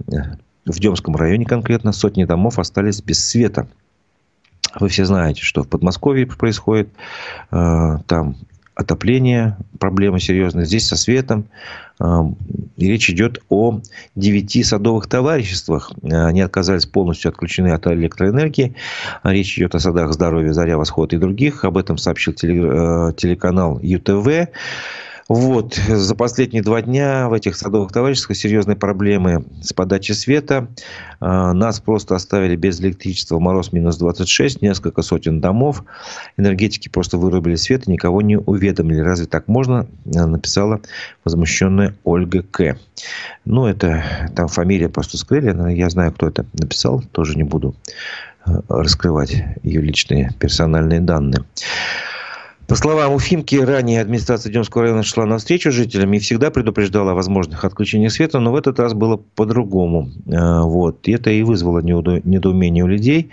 в 0.66 0.80
Демском 0.80 1.16
районе 1.16 1.46
конкретно, 1.46 1.92
сотни 1.92 2.24
домов 2.24 2.60
остались 2.60 3.02
без 3.02 3.28
света– 3.28 3.68
вы 4.80 4.88
все 4.90 5.06
знаете, 5.06 5.42
что 5.42 5.64
в 5.64 5.68
Подмосковье 5.68 6.26
происходит. 6.26 6.90
Э, 7.52 7.98
там 8.08 8.36
отопление, 8.76 9.58
проблемы 9.80 10.20
серьезные. 10.20 10.66
Здесь 10.66 10.88
со 10.88 10.96
светом. 10.96 11.46
Э, 12.00 12.22
и 12.78 12.88
речь 12.88 13.10
идет 13.10 13.42
о 13.50 13.82
девяти 14.16 14.64
садовых 14.64 15.08
товариществах. 15.08 15.92
Э, 16.04 16.26
они 16.26 16.42
отказались 16.42 16.86
полностью 16.86 17.30
отключены 17.30 17.70
от 17.70 17.88
электроэнергии. 17.88 18.76
Речь 19.24 19.58
идет 19.58 19.76
о 19.76 19.80
садах 19.80 20.14
здоровья, 20.14 20.54
заря, 20.54 20.78
восход 20.78 21.14
и 21.14 21.18
других. 21.18 21.66
Об 21.66 21.78
этом 21.78 21.98
сообщил 21.98 22.34
телеканал 22.34 23.80
ЮТВ. 23.82 24.50
Вот. 25.34 25.76
За 25.76 26.14
последние 26.14 26.62
два 26.62 26.82
дня 26.82 27.30
в 27.30 27.34
этих 27.34 27.56
садовых 27.56 27.94
товариществах 27.94 28.36
серьезные 28.38 28.76
проблемы 28.76 29.46
с 29.62 29.72
подачей 29.72 30.14
света. 30.14 30.68
А, 31.22 31.54
нас 31.54 31.80
просто 31.80 32.16
оставили 32.16 32.58
без 32.58 32.82
электричества. 32.82 33.40
Мороз 33.40 33.72
минус 33.72 33.96
26, 33.96 34.62
несколько 34.62 35.02
сотен 35.02 35.40
домов. 35.40 35.86
Энергетики 36.36 36.90
просто 36.90 37.18
вырубили 37.18 37.56
свет 37.56 37.88
и 37.88 37.92
никого 37.92 38.22
не 38.22 38.38
уведомили. 38.38 39.00
Разве 39.00 39.26
так 39.26 39.48
можно? 39.48 39.88
Написала 40.04 40.82
возмущенная 41.24 41.96
Ольга 42.04 42.44
К. 42.44 42.78
Ну, 43.46 43.68
это 43.68 44.04
там 44.36 44.50
фамилия 44.50 44.90
просто 44.90 45.18
скрыли. 45.18 45.52
Но 45.52 45.70
я 45.70 45.90
знаю, 45.90 46.12
кто 46.12 46.28
это 46.28 46.46
написал. 46.52 47.04
Тоже 47.14 47.38
не 47.38 47.44
буду 47.44 47.74
э, 48.46 48.52
раскрывать 48.68 49.34
ее 49.64 49.80
личные 49.80 50.32
персональные 50.40 51.00
данные. 51.00 51.46
По 52.72 52.78
словам 52.78 53.14
Уфимки, 53.14 53.58
ранее 53.58 54.00
администрация 54.00 54.50
Демского 54.50 54.84
района 54.84 55.04
шла 55.04 55.26
навстречу 55.26 55.74
жителям 55.74 56.14
и 56.14 56.20
всегда 56.20 56.52
предупреждала 56.52 57.12
о 57.12 57.16
возможных 57.16 57.66
отключениях 57.66 58.14
света, 58.14 58.40
но 58.40 58.54
в 58.54 58.56
этот 58.56 58.80
раз 58.80 58.94
было 58.94 59.18
по-другому. 59.18 60.10
А, 60.34 60.64
вот. 60.64 61.06
И 61.06 61.12
это 61.12 61.32
и 61.32 61.44
вызвало 61.44 61.80
недоумение 61.80 62.86
у 62.86 62.88
людей. 62.88 63.30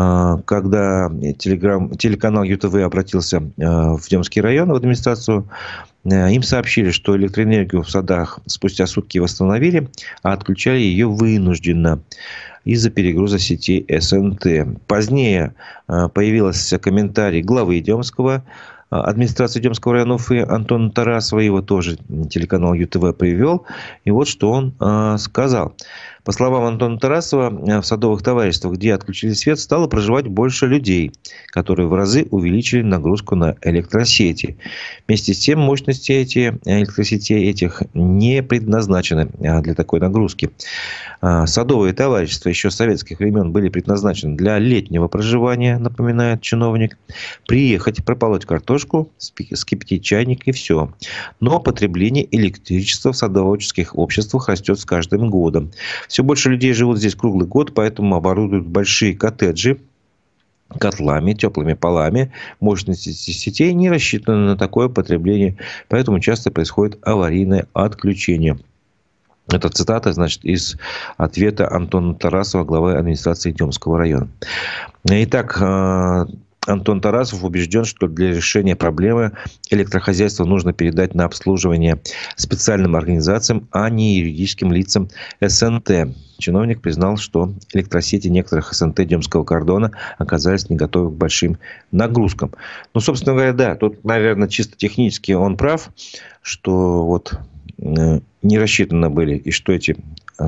А, 0.00 0.36
когда 0.44 1.10
телеграм, 1.38 1.90
телеканал 1.96 2.44
ЮТВ 2.44 2.72
обратился 2.76 3.42
а, 3.60 3.96
в 3.96 4.08
Демский 4.08 4.40
район, 4.40 4.70
в 4.70 4.76
администрацию, 4.76 5.48
им 6.04 6.42
сообщили, 6.44 6.90
что 6.90 7.16
электроэнергию 7.16 7.82
в 7.82 7.90
садах 7.90 8.38
спустя 8.46 8.86
сутки 8.86 9.18
восстановили, 9.18 9.88
а 10.22 10.32
отключали 10.32 10.78
ее 10.78 11.08
вынужденно 11.08 12.00
из-за 12.64 12.90
перегруза 12.90 13.40
сети 13.40 13.84
СНТ. 13.88 14.78
Позднее 14.86 15.54
появился 15.86 16.78
комментарий 16.78 17.42
главы 17.42 17.80
Демского, 17.80 18.44
администрации 18.90 19.60
Демского 19.60 19.94
района 19.94 20.14
Уфы 20.14 20.40
Антона 20.42 20.90
Тарасова, 20.90 21.40
его 21.40 21.62
тоже 21.62 21.98
телеканал 22.30 22.74
ЮТВ 22.74 23.16
привел. 23.16 23.66
И 24.04 24.10
вот 24.10 24.28
что 24.28 24.50
он 24.50 24.74
а, 24.80 25.18
сказал. 25.18 25.74
По 26.28 26.32
словам 26.32 26.64
Антона 26.64 26.98
Тарасова, 26.98 27.80
в 27.80 27.86
садовых 27.86 28.22
товариществах, 28.22 28.74
где 28.74 28.92
отключили 28.92 29.32
свет, 29.32 29.58
стало 29.58 29.86
проживать 29.86 30.26
больше 30.28 30.66
людей, 30.66 31.12
которые 31.46 31.88
в 31.88 31.94
разы 31.94 32.26
увеличили 32.30 32.82
нагрузку 32.82 33.34
на 33.34 33.56
электросети. 33.62 34.58
Вместе 35.06 35.32
с 35.32 35.38
тем, 35.38 35.60
мощности 35.60 36.12
эти, 36.12 36.58
электросетей 36.66 37.48
этих 37.48 37.82
не 37.94 38.42
предназначены 38.42 39.30
для 39.38 39.74
такой 39.74 40.00
нагрузки. 40.00 40.50
Садовые 41.22 41.94
товарищества 41.94 42.50
еще 42.50 42.70
с 42.70 42.76
советских 42.76 43.20
времен 43.20 43.50
были 43.50 43.70
предназначены 43.70 44.36
для 44.36 44.58
летнего 44.58 45.08
проживания, 45.08 45.78
напоминает 45.78 46.42
чиновник. 46.42 46.98
Приехать, 47.46 48.04
прополоть 48.04 48.44
картошку, 48.44 48.77
скипятить 48.78 50.04
чайник 50.04 50.46
и 50.46 50.52
все. 50.52 50.92
Но 51.40 51.60
потребление 51.60 52.26
электричества 52.36 53.12
в 53.12 53.16
садоводческих 53.16 53.96
обществах 53.96 54.48
растет 54.48 54.78
с 54.78 54.84
каждым 54.84 55.30
годом. 55.30 55.70
Все 56.08 56.22
больше 56.22 56.50
людей 56.50 56.72
живут 56.72 56.98
здесь 56.98 57.14
круглый 57.14 57.46
год, 57.46 57.74
поэтому 57.74 58.16
оборудуют 58.16 58.66
большие 58.66 59.16
коттеджи, 59.16 59.78
котлами, 60.78 61.32
теплыми 61.32 61.74
полами. 61.74 62.32
Мощности 62.60 63.10
сетей 63.10 63.72
не 63.72 63.90
рассчитаны 63.90 64.46
на 64.46 64.56
такое 64.56 64.88
потребление, 64.88 65.56
поэтому 65.88 66.20
часто 66.20 66.50
происходит 66.50 66.98
аварийное 67.02 67.66
отключение. 67.72 68.58
Это 69.50 69.70
цитата, 69.70 70.12
значит, 70.12 70.44
из 70.44 70.76
ответа 71.16 71.72
Антона 71.72 72.14
Тарасова, 72.14 72.64
главы 72.64 72.94
администрации 72.94 73.52
Демского 73.52 73.98
района. 73.98 74.28
Итак, 75.04 75.56
э, 75.58 76.26
Антон 76.68 77.00
Тарасов 77.00 77.44
убежден, 77.44 77.84
что 77.84 78.06
для 78.06 78.34
решения 78.34 78.76
проблемы 78.76 79.32
электрохозяйство 79.70 80.44
нужно 80.44 80.72
передать 80.72 81.14
на 81.14 81.24
обслуживание 81.24 82.00
специальным 82.36 82.96
организациям, 82.96 83.68
а 83.72 83.88
не 83.90 84.18
юридическим 84.18 84.72
лицам 84.72 85.08
СНТ. 85.40 86.14
Чиновник 86.38 86.80
признал, 86.80 87.16
что 87.16 87.52
электросети 87.72 88.28
некоторых 88.28 88.72
СНТ 88.72 89.06
Демского 89.06 89.44
кордона 89.44 89.92
оказались 90.18 90.70
не 90.70 90.76
готовы 90.76 91.10
к 91.10 91.18
большим 91.18 91.58
нагрузкам. 91.90 92.52
Ну, 92.94 93.00
собственно 93.00 93.34
говоря, 93.34 93.52
да, 93.52 93.74
тут, 93.74 94.04
наверное, 94.04 94.48
чисто 94.48 94.76
технически 94.76 95.32
он 95.32 95.56
прав, 95.56 95.90
что 96.42 97.04
вот 97.04 97.38
Э, 97.80 98.20
не 98.42 98.58
рассчитаны 98.58 99.10
были, 99.10 99.36
и 99.36 99.50
что 99.50 99.72
эти 99.72 99.96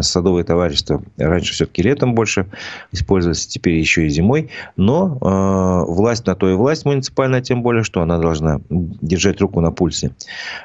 садовые 0.01 0.45
товарищества 0.45 1.03
раньше 1.17 1.53
все-таки 1.53 1.83
летом 1.83 2.15
больше 2.15 2.47
использовались, 2.93 3.47
теперь 3.47 3.75
еще 3.75 4.07
и 4.07 4.09
зимой. 4.09 4.51
Но 4.77 5.19
э, 5.21 5.91
власть 5.93 6.27
на 6.27 6.35
то 6.35 6.49
и 6.49 6.55
власть 6.55 6.85
муниципальная, 6.85 7.41
тем 7.41 7.63
более, 7.63 7.83
что 7.83 8.03
она 8.03 8.19
должна 8.19 8.61
держать 8.69 9.41
руку 9.41 9.61
на 9.61 9.73
пульсе 9.73 10.13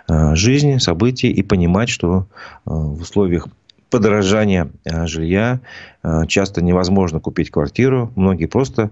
э, 0.08 0.36
жизни, 0.36 0.78
событий 0.78 1.30
и 1.30 1.42
понимать, 1.44 1.90
что 1.90 2.28
э, 2.66 2.70
в 2.70 3.02
условиях 3.02 3.48
подорожания 3.90 4.70
э, 4.84 5.08
жилья 5.08 5.60
часто 6.28 6.62
невозможно 6.62 7.20
купить 7.20 7.50
квартиру. 7.50 8.12
Многие 8.16 8.46
просто 8.46 8.92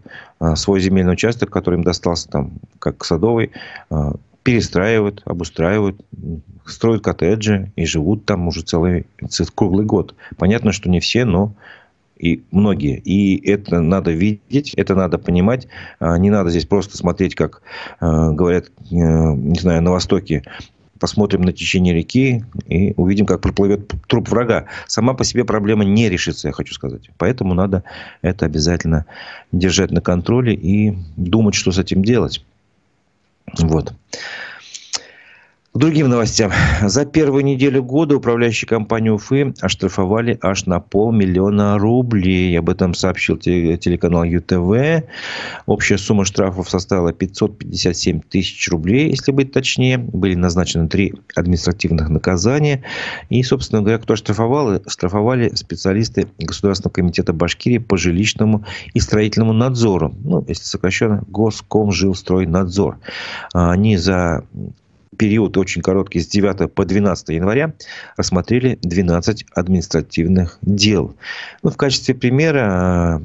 свой 0.55 0.79
земельный 0.79 1.13
участок, 1.13 1.51
который 1.51 1.75
им 1.75 1.83
достался 1.83 2.27
там, 2.27 2.53
как 2.79 3.05
садовый, 3.05 3.51
перестраивают, 4.43 5.21
обустраивают, 5.25 6.01
строят 6.65 7.03
коттеджи 7.03 7.71
и 7.75 7.85
живут 7.85 8.25
там 8.25 8.47
уже 8.47 8.61
целый 8.61 9.05
круглый 9.55 9.85
год. 9.85 10.15
Понятно, 10.37 10.71
что 10.71 10.89
не 10.89 10.99
все, 10.99 11.25
но 11.25 11.53
и 12.17 12.43
многие. 12.51 12.99
И 12.99 13.49
это 13.49 13.81
надо 13.81 14.11
видеть, 14.11 14.73
это 14.75 14.95
надо 14.95 15.17
понимать. 15.17 15.67
А, 15.99 16.17
не 16.17 16.29
надо 16.29 16.49
здесь 16.49 16.65
просто 16.65 16.97
смотреть, 16.97 17.35
как 17.35 17.61
а, 17.99 18.31
говорят, 18.31 18.67
э, 18.67 18.95
не 18.95 19.59
знаю, 19.59 19.81
на 19.81 19.91
Востоке, 19.91 20.43
посмотрим 20.99 21.41
на 21.41 21.51
течение 21.51 21.93
реки 21.93 22.45
и 22.65 22.93
увидим, 22.95 23.25
как 23.25 23.41
проплывет 23.41 23.91
труп 24.07 24.29
врага. 24.29 24.67
Сама 24.87 25.13
по 25.13 25.25
себе 25.25 25.43
проблема 25.43 25.83
не 25.83 26.07
решится, 26.07 26.47
я 26.47 26.53
хочу 26.53 26.73
сказать. 26.73 27.09
Поэтому 27.17 27.53
надо 27.53 27.83
это 28.21 28.45
обязательно 28.45 29.05
держать 29.51 29.91
на 29.91 29.99
контроле 29.99 30.53
и 30.53 30.97
думать, 31.17 31.55
что 31.55 31.73
с 31.73 31.77
этим 31.77 32.03
делать. 32.03 32.45
Вот. 33.59 33.93
К 35.73 35.79
другим 35.79 36.07
новостям. 36.07 36.51
За 36.83 37.03
первую 37.03 37.43
неделю 37.43 37.83
года 37.83 38.15
управляющие 38.15 38.69
компании 38.69 39.09
Уфы 39.09 39.55
оштрафовали 39.59 40.37
аж 40.39 40.67
на 40.67 40.79
полмиллиона 40.79 41.79
рублей. 41.79 42.59
Об 42.59 42.69
этом 42.69 42.93
сообщил 42.93 43.37
телеканал 43.37 44.23
ЮТВ. 44.23 45.03
Общая 45.65 45.97
сумма 45.97 46.25
штрафов 46.25 46.69
составила 46.69 47.11
557 47.11 48.21
тысяч 48.21 48.69
рублей, 48.69 49.09
если 49.09 49.31
быть 49.31 49.51
точнее. 49.51 49.97
Были 49.97 50.35
назначены 50.35 50.87
три 50.87 51.15
административных 51.33 52.07
наказания. 52.07 52.83
И, 53.29 53.41
собственно 53.41 53.81
говоря, 53.81 53.97
кто 53.97 54.15
штрафовал? 54.15 54.79
Штрафовали 54.85 55.55
специалисты 55.55 56.27
Государственного 56.37 56.93
комитета 56.93 57.33
Башкирии 57.33 57.79
по 57.79 57.97
жилищному 57.97 58.63
и 58.93 58.99
строительному 58.99 59.53
надзору. 59.53 60.13
Ну, 60.23 60.45
если 60.47 60.65
сокращенно, 60.65 61.23
Госкомжилстройнадзор. 61.29 62.99
Они 63.53 63.97
за 63.97 64.43
период 65.13 65.57
очень 65.57 65.81
короткий, 65.81 66.19
с 66.19 66.27
9 66.27 66.73
по 66.73 66.85
12 66.85 67.29
января, 67.29 67.73
рассмотрели 68.17 68.77
12 68.81 69.45
административных 69.53 70.57
дел. 70.61 71.15
Ну, 71.61 71.69
в 71.69 71.77
качестве 71.77 72.15
примера 72.15 73.21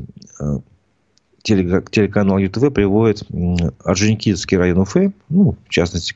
телеканал 1.42 2.38
ЮТВ 2.38 2.72
приводит 2.72 3.22
Орджоникидзевский 3.84 4.58
район 4.58 4.80
Уфы, 4.80 5.12
ну, 5.28 5.56
в 5.66 5.68
частности, 5.70 6.12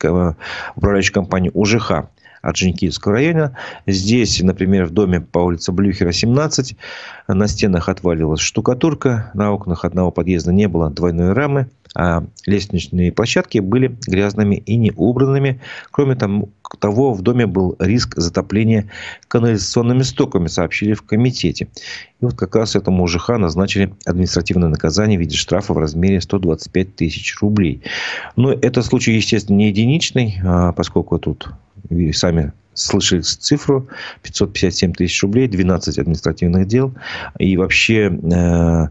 управляющую 0.76 1.14
компанию 1.14 1.52
УЖХ 1.54 2.08
Орджоникидзевского 2.42 3.14
района. 3.14 3.56
Здесь, 3.86 4.42
например, 4.42 4.86
в 4.86 4.90
доме 4.90 5.20
по 5.20 5.38
улице 5.38 5.72
Блюхера, 5.72 6.12
17, 6.12 6.76
на 7.28 7.46
стенах 7.48 7.88
отвалилась 7.88 8.40
штукатурка, 8.40 9.30
на 9.34 9.52
окнах 9.52 9.84
одного 9.84 10.10
подъезда 10.10 10.52
не 10.52 10.68
было 10.68 10.90
двойной 10.90 11.32
рамы, 11.32 11.68
а 11.94 12.24
лестничные 12.46 13.12
площадки 13.12 13.58
были 13.58 13.96
грязными 14.06 14.56
и 14.56 14.76
не 14.76 14.92
убранными. 14.96 15.60
Кроме 15.90 16.16
того, 16.16 17.12
в 17.12 17.20
доме 17.20 17.46
был 17.46 17.76
риск 17.78 18.14
затопления 18.16 18.90
канализационными 19.28 20.02
стоками, 20.02 20.46
сообщили 20.46 20.94
в 20.94 21.02
комитете. 21.02 21.68
И 22.20 22.24
вот 22.24 22.34
как 22.34 22.56
раз 22.56 22.76
этому 22.76 23.06
ЖХ 23.06 23.36
назначили 23.36 23.92
административное 24.06 24.70
наказание 24.70 25.18
в 25.18 25.20
виде 25.20 25.36
штрафа 25.36 25.74
в 25.74 25.78
размере 25.78 26.20
125 26.20 26.96
тысяч 26.96 27.38
рублей. 27.42 27.82
Но 28.36 28.52
этот 28.52 28.86
случай, 28.86 29.12
естественно, 29.12 29.56
не 29.56 29.68
единичный, 29.68 30.40
а 30.42 30.72
поскольку 30.72 31.18
тут 31.18 31.50
вы 31.90 32.12
сами 32.12 32.52
слышали 32.74 33.20
цифру, 33.20 33.88
557 34.22 34.92
тысяч 34.92 35.22
рублей, 35.22 35.48
12 35.48 35.98
административных 35.98 36.66
дел. 36.66 36.94
И 37.38 37.56
вообще 37.56 38.06
э, 38.06 38.88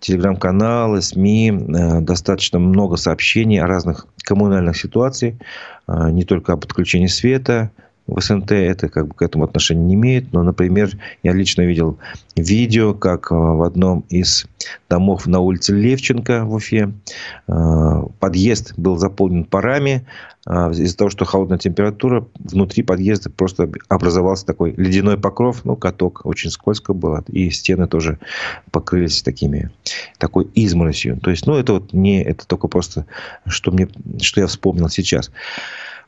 телеграм-каналы, 0.00 1.00
СМИ, 1.00 1.50
э, 1.50 2.00
достаточно 2.00 2.58
много 2.58 2.96
сообщений 2.96 3.60
о 3.60 3.66
разных 3.66 4.06
коммунальных 4.24 4.76
ситуациях, 4.76 5.36
э, 5.88 6.10
не 6.10 6.24
только 6.24 6.52
об 6.52 6.64
отключении 6.64 7.06
света, 7.06 7.70
в 8.06 8.20
СНТ 8.20 8.52
это 8.52 8.88
как 8.88 9.08
бы 9.08 9.14
к 9.14 9.22
этому 9.22 9.44
отношения 9.44 9.84
не 9.84 9.94
имеет. 9.94 10.32
Но, 10.32 10.42
например, 10.42 10.90
я 11.22 11.32
лично 11.32 11.62
видел 11.62 11.98
видео, 12.36 12.94
как 12.94 13.30
э, 13.30 13.34
в 13.34 13.62
одном 13.62 14.04
из 14.08 14.46
домов 14.88 15.26
на 15.26 15.40
улице 15.40 15.74
Левченко 15.74 16.44
в 16.44 16.54
Уфе 16.54 16.92
э, 17.46 18.02
подъезд 18.18 18.74
был 18.76 18.98
заполнен 18.98 19.44
парами. 19.44 20.06
Э, 20.46 20.72
из-за 20.72 20.96
того, 20.96 21.10
что 21.10 21.24
холодная 21.24 21.58
температура, 21.58 22.26
внутри 22.38 22.82
подъезда 22.82 23.30
просто 23.30 23.70
образовался 23.88 24.46
такой 24.46 24.72
ледяной 24.76 25.16
покров, 25.16 25.64
ну, 25.64 25.76
каток. 25.76 26.22
Очень 26.24 26.50
скользко 26.50 26.94
было. 26.94 27.24
И 27.28 27.50
стены 27.50 27.86
тоже 27.86 28.18
покрылись 28.72 29.22
такими, 29.22 29.70
такой 30.18 30.44
изморосью. 30.54 31.20
То 31.20 31.30
есть, 31.30 31.46
ну, 31.46 31.54
это 31.54 31.74
вот 31.74 31.92
не, 31.92 32.22
это 32.22 32.46
только 32.46 32.66
просто, 32.66 33.06
что 33.46 33.70
мне, 33.70 33.88
что 34.20 34.40
я 34.40 34.48
вспомнил 34.48 34.88
сейчас. 34.88 35.30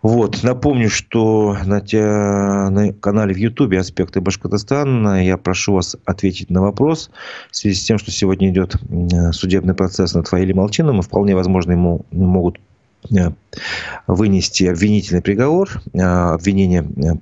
Вот. 0.05 0.43
Напомню, 0.43 0.91
что 0.91 1.57
на, 1.65 1.81
те, 1.81 2.03
на 2.03 2.93
канале 2.93 3.33
в 3.33 3.39
Ютубе 3.39 3.79
«Аспекты 3.79 4.21
Башкортостана» 4.21 5.25
я 5.25 5.39
прошу 5.39 5.73
вас 5.73 5.97
ответить 6.05 6.51
на 6.51 6.61
вопрос 6.61 7.11
в 7.51 7.57
связи 7.57 7.75
с 7.75 7.85
тем, 7.85 7.97
что 7.97 8.11
сегодня 8.11 8.51
идет 8.51 8.77
судебный 9.33 9.73
процесс 9.73 10.13
над 10.13 10.29
Фаилем 10.29 10.57
Молчином, 10.57 10.99
и 10.99 11.03
вполне 11.03 11.35
возможно 11.35 11.73
ему 11.73 12.05
могут 12.11 12.61
э, 13.17 13.31
вынести 14.07 14.65
обвинительный 14.65 15.23
приговор. 15.23 15.71
А, 15.99 16.35
обвинение 16.35 16.83
э, 16.83 17.17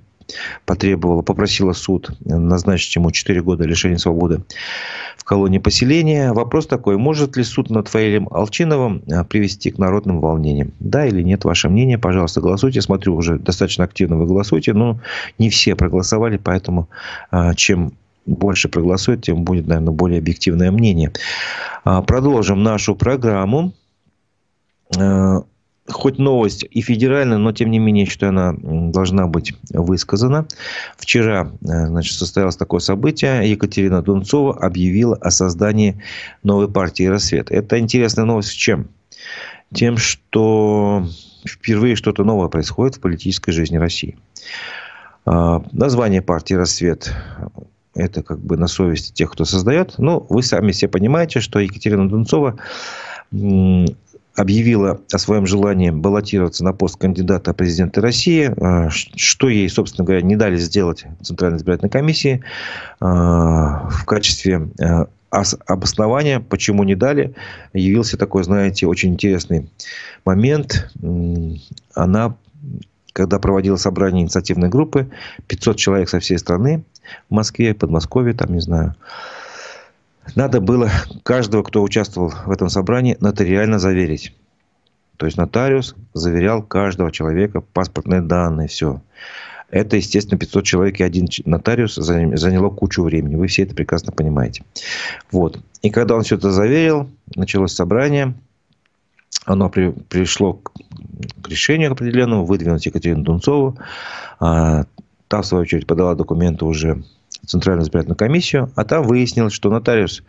потребовала, 0.65 1.23
попросила 1.23 1.73
суд 1.73 2.11
назначить 2.25 2.95
ему 2.97 3.11
4 3.11 3.43
года 3.43 3.65
лишения 3.65 3.99
свободы 3.99 4.43
в 5.17 5.25
колонии 5.25 5.59
поселения. 5.59 6.33
Вопрос 6.33 6.67
такой, 6.67 6.97
может 6.97 7.37
ли 7.37 7.45
суд 7.45 7.71
над 7.71 7.89
Фаилем 7.89 8.29
Алчиновым 8.31 9.03
а, 9.11 9.25
привести 9.25 9.71
к 9.71 9.79
народным 9.79 10.21
волнениям? 10.21 10.73
Да 10.81 11.07
или 11.07 11.23
нет, 11.23 11.45
ваше 11.45 11.69
мнение? 11.69 11.99
Пожалуйста, 11.99 12.41
голосуйте. 12.41 12.81
Смотрю, 12.81 13.15
уже 13.15 13.39
достаточно 13.39 13.85
активно 13.85 14.17
вы 14.17 14.27
голосуете, 14.27 14.73
но 14.73 14.99
не 15.39 15.51
все 15.51 15.77
проголосовали, 15.77 16.39
поэтому 16.39 16.89
а, 17.31 17.55
чем 17.55 17.93
больше 18.27 18.69
проголосует, 18.69 19.23
тем 19.23 19.45
будет, 19.45 19.67
наверное, 19.67 19.93
более 19.93 20.19
объективное 20.19 20.71
мнение. 20.71 21.13
А, 21.85 22.03
продолжим 22.03 22.63
нашу 22.63 22.95
программу 22.95 23.73
хоть 25.89 26.19
новость 26.19 26.65
и 26.71 26.81
федеральная, 26.81 27.39
но 27.39 27.53
тем 27.53 27.71
не 27.71 27.79
менее, 27.79 28.07
что 28.07 28.29
она 28.29 28.55
должна 28.61 29.27
быть 29.27 29.55
высказана. 29.71 30.47
Вчера 30.97 31.51
э, 31.63 31.87
значит, 31.87 32.17
состоялось 32.17 32.57
такое 32.57 32.81
событие. 32.81 33.51
Екатерина 33.51 34.03
Дунцова 34.03 34.57
объявила 34.59 35.17
о 35.17 35.31
создании 35.31 36.01
новой 36.43 36.69
партии 36.69 37.05
«Рассвет». 37.05 37.51
Это 37.51 37.79
интересная 37.79 38.25
новость 38.25 38.51
с 38.51 38.53
чем? 38.53 38.89
Тем, 39.75 39.97
что 39.97 41.07
впервые 41.45 41.97
что-то 41.97 42.25
новое 42.25 42.49
происходит 42.49 42.97
в 42.97 43.01
политической 43.01 43.51
жизни 43.51 43.77
России. 43.77 44.17
А, 45.25 45.65
название 45.73 46.23
партии 46.23 46.55
«Рассвет» 46.55 47.13
это 47.95 48.23
как 48.23 48.39
бы 48.39 48.57
на 48.57 48.69
совести 48.69 49.13
тех, 49.13 49.31
кто 49.31 49.45
создает. 49.45 49.99
Но 49.99 50.21
вы 50.29 50.43
сами 50.43 50.73
все 50.73 50.89
понимаете, 50.89 51.41
что 51.41 51.59
Екатерина 51.59 52.09
Дунцова 52.09 52.57
объявила 54.35 55.01
о 55.13 55.19
своем 55.19 55.47
желании 55.47 55.91
баллотироваться 55.91 56.65
на 56.65 56.73
пост 56.73 56.97
кандидата 56.97 57.53
президента 57.53 58.01
России, 58.01 58.53
а, 58.61 58.89
что 58.91 59.49
ей, 59.49 59.69
собственно 59.69 60.05
говоря, 60.05 60.23
не 60.23 60.37
дали 60.37 60.57
сделать 60.57 61.05
Центральной 61.23 61.59
избирательной 61.59 61.91
комиссии 61.91 62.43
а, 63.01 63.89
в 63.91 64.05
качестве 64.05 64.69
а, 64.81 65.07
обоснования, 65.67 66.41
почему 66.41 66.85
не 66.85 66.95
дали, 66.95 67.35
явился 67.73 68.19
такой, 68.19 68.45
знаете, 68.45 68.87
очень 68.87 69.13
интересный 69.15 69.71
момент. 70.27 70.91
Она, 71.95 72.37
когда 73.15 73.39
проводила 73.39 73.77
собрание 73.77 74.25
инициативной 74.25 74.69
группы, 74.69 75.11
500 75.47 75.77
человек 75.77 76.09
со 76.11 76.21
всей 76.21 76.39
страны, 76.39 76.85
в 77.31 77.35
Москве, 77.35 77.75
Подмосковье, 77.75 78.35
там, 78.35 78.53
не 78.53 78.61
знаю, 78.61 78.95
надо 80.35 80.61
было 80.61 80.91
каждого, 81.23 81.63
кто 81.63 81.83
участвовал 81.83 82.31
в 82.47 82.51
этом 82.51 82.69
собрании, 82.69 83.17
нотариально 83.21 83.79
заверить. 83.79 84.35
То 85.17 85.27
есть 85.27 85.39
нотариус 85.39 85.95
заверял 86.15 86.63
каждого 86.63 87.13
человека, 87.13 87.61
паспортные 87.61 88.23
данные, 88.23 88.69
все. 88.69 89.01
Это, 89.71 89.97
естественно, 89.97 90.39
500 90.39 90.65
человек 90.65 91.01
и 91.01 91.03
один 91.03 91.29
нотариус 91.47 91.95
заняло 91.95 92.71
кучу 92.71 93.03
времени. 93.03 93.37
Вы 93.37 93.47
все 93.47 93.63
это 93.63 93.75
прекрасно 93.75 94.13
понимаете. 94.13 94.65
Вот. 95.31 95.61
И 95.81 95.91
когда 95.91 96.15
он 96.15 96.23
все 96.23 96.37
это 96.37 96.51
заверил, 96.51 97.09
началось 97.35 97.73
собрание. 97.73 98.35
Оно 99.47 99.71
при, 99.71 99.91
пришло 99.91 100.55
к, 100.55 100.73
к 101.43 101.49
решению 101.49 101.93
определенному 101.93 102.45
выдвинуть 102.45 102.85
Екатерину 102.85 103.23
Дунцову. 103.23 103.79
А, 104.41 104.85
та, 105.29 105.41
в 105.41 105.47
свою 105.47 105.63
очередь, 105.63 105.87
подала 105.87 106.15
документы 106.15 106.67
уже 106.67 107.03
Центральную 107.47 107.85
избирательную 107.85 108.17
комиссию, 108.17 108.73
а 108.77 108.85
там 108.85 109.05
выяснилось, 109.05 109.53
что 109.53 109.71
нотариус 109.71 110.23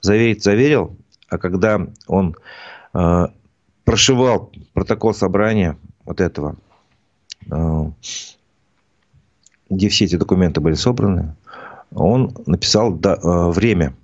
заверить 0.00 0.44
заверил, 0.44 0.96
а 1.28 1.38
когда 1.38 1.86
он 2.06 2.36
э, 2.94 3.26
прошивал 3.84 4.52
протокол 4.74 5.14
собрания 5.14 5.78
вот 6.04 6.20
этого, 6.20 6.56
э, 7.50 7.90
где 9.70 9.88
все 9.88 10.04
эти 10.04 10.16
документы 10.16 10.60
были 10.60 10.74
собраны, 10.74 11.34
он 11.94 12.34
написал 12.46 12.92
да, 12.92 13.14
э, 13.14 13.50
время. 13.50 13.94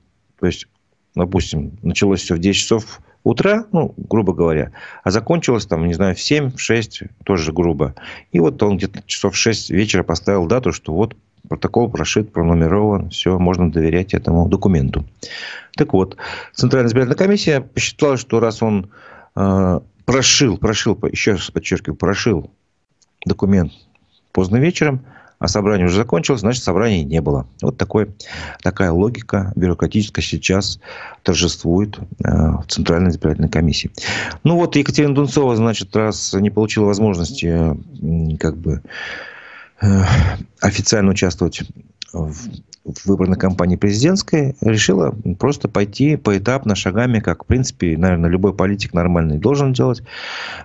То 0.40 0.46
есть, 0.46 0.66
допустим, 1.14 1.78
началось 1.82 2.22
все 2.22 2.34
в 2.34 2.38
10 2.38 2.60
часов 2.60 3.00
утра, 3.24 3.66
ну, 3.72 3.94
грубо 3.96 4.32
говоря, 4.34 4.72
а 5.02 5.10
закончилось 5.10 5.66
там, 5.66 5.86
не 5.86 5.94
знаю, 5.94 6.14
в 6.14 6.20
7, 6.20 6.52
в 6.52 6.60
6, 6.60 7.02
тоже 7.24 7.52
грубо. 7.52 7.94
И 8.32 8.40
вот 8.40 8.62
он 8.62 8.76
где-то 8.76 9.02
часов 9.06 9.34
в 9.34 9.38
6 9.38 9.70
вечера 9.70 10.02
поставил 10.02 10.46
дату, 10.46 10.72
что 10.72 10.94
вот 10.94 11.16
Протокол 11.48 11.90
прошит, 11.90 12.32
пронумерован, 12.32 13.10
все, 13.10 13.38
можно 13.38 13.70
доверять 13.70 14.14
этому 14.14 14.48
документу. 14.48 15.04
Так 15.76 15.92
вот, 15.92 16.16
Центральная 16.54 16.88
избирательная 16.88 17.16
комиссия 17.16 17.60
посчитала, 17.60 18.16
что 18.16 18.40
раз 18.40 18.62
он 18.62 18.90
э, 19.36 19.80
прошил, 20.04 20.56
прошил, 20.56 20.98
еще 21.10 21.32
раз 21.32 21.50
подчеркиваю, 21.50 21.96
прошил 21.96 22.50
документ 23.26 23.72
поздно 24.32 24.56
вечером, 24.56 25.04
а 25.38 25.48
собрание 25.48 25.86
уже 25.86 25.96
закончилось, 25.96 26.40
значит, 26.40 26.62
собрания 26.62 27.04
не 27.04 27.20
было. 27.20 27.46
Вот 27.60 27.76
такой, 27.76 28.14
такая 28.62 28.92
логика 28.92 29.52
бюрократическая 29.56 30.22
сейчас 30.22 30.80
торжествует 31.22 31.98
э, 31.98 32.02
в 32.24 32.64
Центральной 32.68 33.10
избирательной 33.10 33.50
комиссии. 33.50 33.90
Ну 34.42 34.56
вот, 34.56 34.76
Екатерина 34.76 35.14
Дунцова, 35.14 35.56
значит, 35.56 35.94
раз 35.96 36.32
не 36.32 36.50
получила 36.50 36.86
возможности 36.86 37.46
э, 37.46 38.36
как 38.38 38.56
бы 38.56 38.82
официально 40.60 41.10
участвовать 41.10 41.62
в 42.84 43.06
выборной 43.06 43.38
кампании 43.38 43.76
президентской 43.76 44.56
решила 44.60 45.14
просто 45.38 45.68
пойти 45.68 46.16
поэтапно, 46.16 46.74
шагами, 46.74 47.20
как, 47.20 47.44
в 47.44 47.46
принципе, 47.46 47.96
наверное, 47.96 48.28
любой 48.28 48.54
политик 48.54 48.92
нормальный 48.92 49.38
должен 49.38 49.72
делать. 49.72 50.02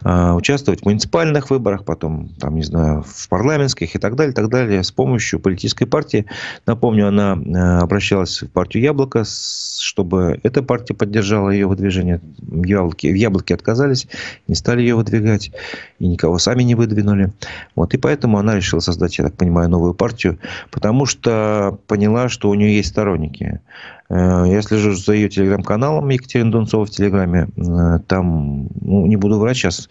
А, 0.04 0.36
участвовать 0.36 0.82
в 0.82 0.86
муниципальных 0.86 1.50
выборах, 1.50 1.86
потом, 1.86 2.30
там, 2.40 2.56
не 2.56 2.64
знаю, 2.64 3.04
в 3.08 3.30
парламентских 3.30 3.96
и 3.96 4.00
так 4.00 4.16
далее, 4.16 4.34
и 4.34 4.36
так 4.36 4.50
далее, 4.50 4.84
с 4.84 4.92
помощью 4.92 5.40
политической 5.40 5.86
партии. 5.86 6.26
Напомню, 6.66 7.08
она 7.08 7.38
э, 7.38 7.82
обращалась 7.82 8.42
в 8.42 8.50
партию 8.50 8.84
«Яблоко», 8.84 9.24
чтобы 9.24 10.40
эта 10.44 10.62
партия 10.62 10.94
поддержала 10.96 11.50
ее 11.50 11.68
выдвижение. 11.68 12.20
В 12.40 12.64
«Яблоке», 12.66 13.12
в 13.12 13.16
«Яблоке» 13.16 13.54
отказались, 13.54 14.08
не 14.48 14.56
стали 14.56 14.82
ее 14.82 14.96
выдвигать, 14.96 15.52
и 16.00 16.08
никого 16.08 16.38
сами 16.38 16.64
не 16.64 16.76
выдвинули. 16.76 17.32
Вот, 17.76 17.94
и 17.94 17.98
поэтому 17.98 18.40
она 18.40 18.56
решила 18.56 18.82
создать, 18.82 19.18
я 19.18 19.24
так 19.24 19.36
понимаю, 19.36 19.70
новую 19.70 19.94
партию, 19.94 20.38
потому 20.70 21.06
что 21.06 21.39
поняла, 21.88 22.30
что 22.30 22.50
у 22.50 22.54
нее 22.54 22.76
есть 22.76 22.90
сторонники. 22.90 23.62
Э, 24.10 24.44
я 24.48 24.62
слежу 24.62 24.94
за 24.94 25.14
ее 25.14 25.30
телеграм-каналом 25.30 26.10
Екатерина 26.10 26.52
Дунцова 26.52 26.86
в 26.86 26.90
Телеграме. 26.90 27.48
Э, 27.58 28.00
там, 28.08 28.68
ну, 28.82 29.06
не 29.06 29.16
буду 29.16 29.40
врать 29.40 29.58
сейчас, 29.58 29.90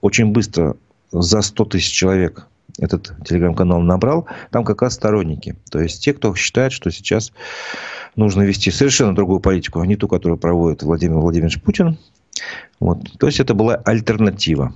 очень 0.00 0.32
быстро 0.32 0.76
за 1.10 1.42
100 1.42 1.64
тысяч 1.66 1.92
человек 1.92 2.46
этот 2.78 3.12
телеграм-канал 3.26 3.80
набрал. 3.80 4.26
Там 4.50 4.64
как 4.64 4.82
раз 4.82 4.94
сторонники. 4.94 5.56
То 5.70 5.80
есть, 5.80 6.02
те, 6.02 6.12
кто 6.14 6.34
считает, 6.34 6.72
что 6.72 6.90
сейчас 6.90 7.32
нужно 8.16 8.42
вести 8.42 8.70
совершенно 8.70 9.14
другую 9.14 9.40
политику, 9.40 9.80
а 9.80 9.86
не 9.86 9.96
ту, 9.96 10.08
которую 10.08 10.38
проводит 10.38 10.82
Владимир 10.82 11.18
Владимирович 11.18 11.60
Путин. 11.60 11.98
Вот. 12.80 12.98
То 13.18 13.26
есть, 13.26 13.40
это 13.40 13.54
была 13.54 13.76
альтернатива. 13.76 14.72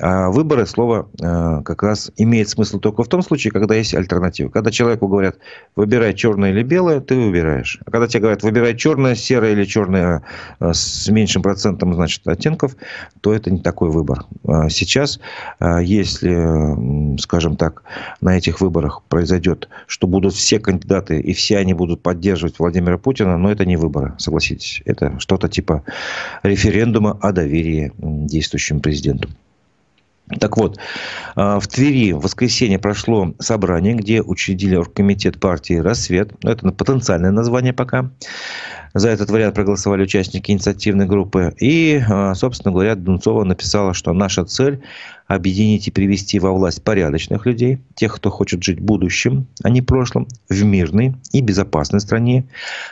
А 0.00 0.30
выборы 0.30 0.66
слово 0.66 1.10
э, 1.20 1.62
как 1.62 1.82
раз 1.82 2.10
имеет 2.16 2.48
смысл 2.48 2.78
только 2.78 3.02
в 3.02 3.08
том 3.08 3.22
случае, 3.22 3.50
когда 3.50 3.74
есть 3.74 3.94
альтернатива. 3.94 4.48
Когда 4.48 4.70
человеку 4.70 5.08
говорят, 5.08 5.36
выбирай 5.76 6.14
черное 6.14 6.50
или 6.50 6.62
белое, 6.62 7.00
ты 7.00 7.16
выбираешь. 7.16 7.78
А 7.84 7.90
когда 7.90 8.08
тебе 8.08 8.20
говорят, 8.20 8.42
выбирай 8.42 8.74
черное, 8.76 9.14
серое 9.14 9.52
или 9.52 9.64
черное 9.64 10.22
э, 10.58 10.72
с 10.72 11.08
меньшим 11.08 11.42
процентом, 11.42 11.92
значит, 11.94 12.26
оттенков, 12.26 12.76
то 13.20 13.34
это 13.34 13.50
не 13.50 13.60
такой 13.60 13.90
выбор. 13.90 14.24
А 14.46 14.70
сейчас, 14.70 15.20
э, 15.60 15.80
если, 15.82 17.18
скажем 17.20 17.56
так, 17.56 17.82
на 18.22 18.38
этих 18.38 18.62
выборах 18.62 19.02
произойдет, 19.08 19.68
что 19.86 20.06
будут 20.06 20.32
все 20.32 20.58
кандидаты 20.60 21.20
и 21.20 21.34
все 21.34 21.58
они 21.58 21.74
будут 21.74 22.02
поддерживать 22.02 22.58
Владимира 22.58 22.96
Путина, 22.96 23.36
но 23.36 23.52
это 23.52 23.66
не 23.66 23.76
выборы, 23.76 24.14
согласитесь. 24.16 24.80
Это 24.86 25.18
что-то 25.18 25.48
типа 25.48 25.84
референдума 26.42 27.18
о 27.20 27.32
доверии 27.32 27.92
действующему 27.98 28.80
президенту. 28.80 29.28
Так 30.38 30.56
вот, 30.56 30.78
а, 31.34 31.58
в 31.58 31.66
Твери 31.66 32.12
в 32.12 32.20
воскресенье 32.20 32.78
прошло 32.78 33.34
собрание, 33.38 33.94
где 33.94 34.22
учредили 34.22 34.76
оргкомитет 34.76 35.40
партии 35.40 35.74
«Рассвет». 35.74 36.32
Это 36.44 36.70
потенциальное 36.70 37.32
название 37.32 37.72
пока. 37.72 38.10
За 38.92 39.08
этот 39.08 39.30
вариант 39.30 39.54
проголосовали 39.54 40.02
участники 40.02 40.50
инициативной 40.50 41.06
группы. 41.06 41.54
И, 41.58 42.00
а, 42.08 42.34
собственно 42.34 42.72
говоря, 42.72 42.94
Дунцова 42.94 43.44
написала, 43.44 43.94
что 43.94 44.12
наша 44.12 44.44
цель 44.44 44.82
объединить 45.26 45.86
и 45.86 45.92
привести 45.92 46.40
во 46.40 46.52
власть 46.52 46.82
порядочных 46.82 47.46
людей, 47.46 47.78
тех, 47.94 48.14
кто 48.16 48.30
хочет 48.30 48.64
жить 48.64 48.80
будущим, 48.80 49.46
а 49.62 49.70
не 49.70 49.80
прошлым, 49.80 50.26
в 50.48 50.64
мирной 50.64 51.14
и 51.32 51.40
безопасной 51.40 52.00
стране, 52.00 52.48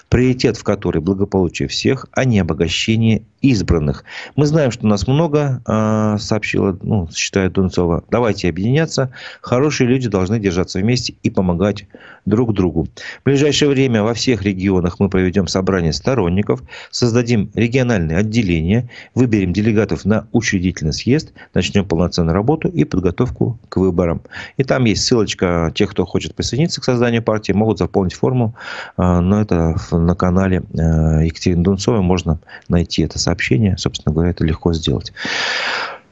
приоритет 0.09 0.57
в 0.57 0.63
которой 0.63 1.01
благополучие 1.01 1.67
всех, 1.67 2.07
а 2.13 2.25
не 2.25 2.39
обогащение 2.39 3.23
избранных. 3.41 4.05
Мы 4.37 4.47
знаем, 4.47 4.71
что 4.71 4.87
нас 4.87 5.07
много, 5.07 5.63
а, 5.67 6.19
сообщила, 6.19 6.79
ну, 6.83 7.09
считает 7.15 7.53
Дунцова. 7.53 8.05
Давайте 8.11 8.49
объединяться. 8.49 9.11
Хорошие 9.41 9.89
люди 9.89 10.09
должны 10.09 10.39
держаться 10.39 10.79
вместе 10.79 11.15
и 11.23 11.31
помогать 11.31 11.87
друг 12.27 12.53
другу. 12.53 12.87
В 13.21 13.25
ближайшее 13.25 13.71
время 13.71 14.03
во 14.03 14.15
всех 14.15 14.43
регионах 14.43 15.01
мы 15.01 15.09
проведем 15.09 15.47
собрание 15.47 15.93
сторонников, 15.93 16.63
создадим 16.91 17.51
региональные 17.55 18.19
отделения, 18.19 18.89
выберем 19.15 19.53
делегатов 19.53 20.05
на 20.05 20.29
учредительный 20.33 20.93
съезд, 20.93 21.33
начнем 21.55 21.85
полноценно 21.85 22.29
на 22.29 22.35
работу 22.35 22.69
и 22.69 22.85
подготовку 22.85 23.59
к 23.69 23.77
выборам. 23.79 24.23
И 24.57 24.65
там 24.65 24.85
есть 24.85 25.05
ссылочка 25.05 25.73
тех, 25.75 25.91
кто 25.91 26.05
хочет 26.05 26.35
присоединиться 26.35 26.81
к 26.81 26.85
созданию 26.85 27.23
партии, 27.23 27.53
могут 27.53 27.79
заполнить 27.79 28.15
форму. 28.15 28.55
А, 28.97 29.21
но 29.21 29.41
это 29.41 29.77
на 29.91 30.15
канале 30.15 30.63
а, 30.79 31.21
Екатерины 31.23 31.63
Дунцовой 31.63 32.03
можно 32.03 32.39
найти 32.69 33.03
это 33.03 33.19
сообщение. 33.29 33.77
Собственно 33.77 34.15
говоря, 34.15 34.31
это 34.31 34.45
легко 34.45 34.73
сделать. 34.73 35.13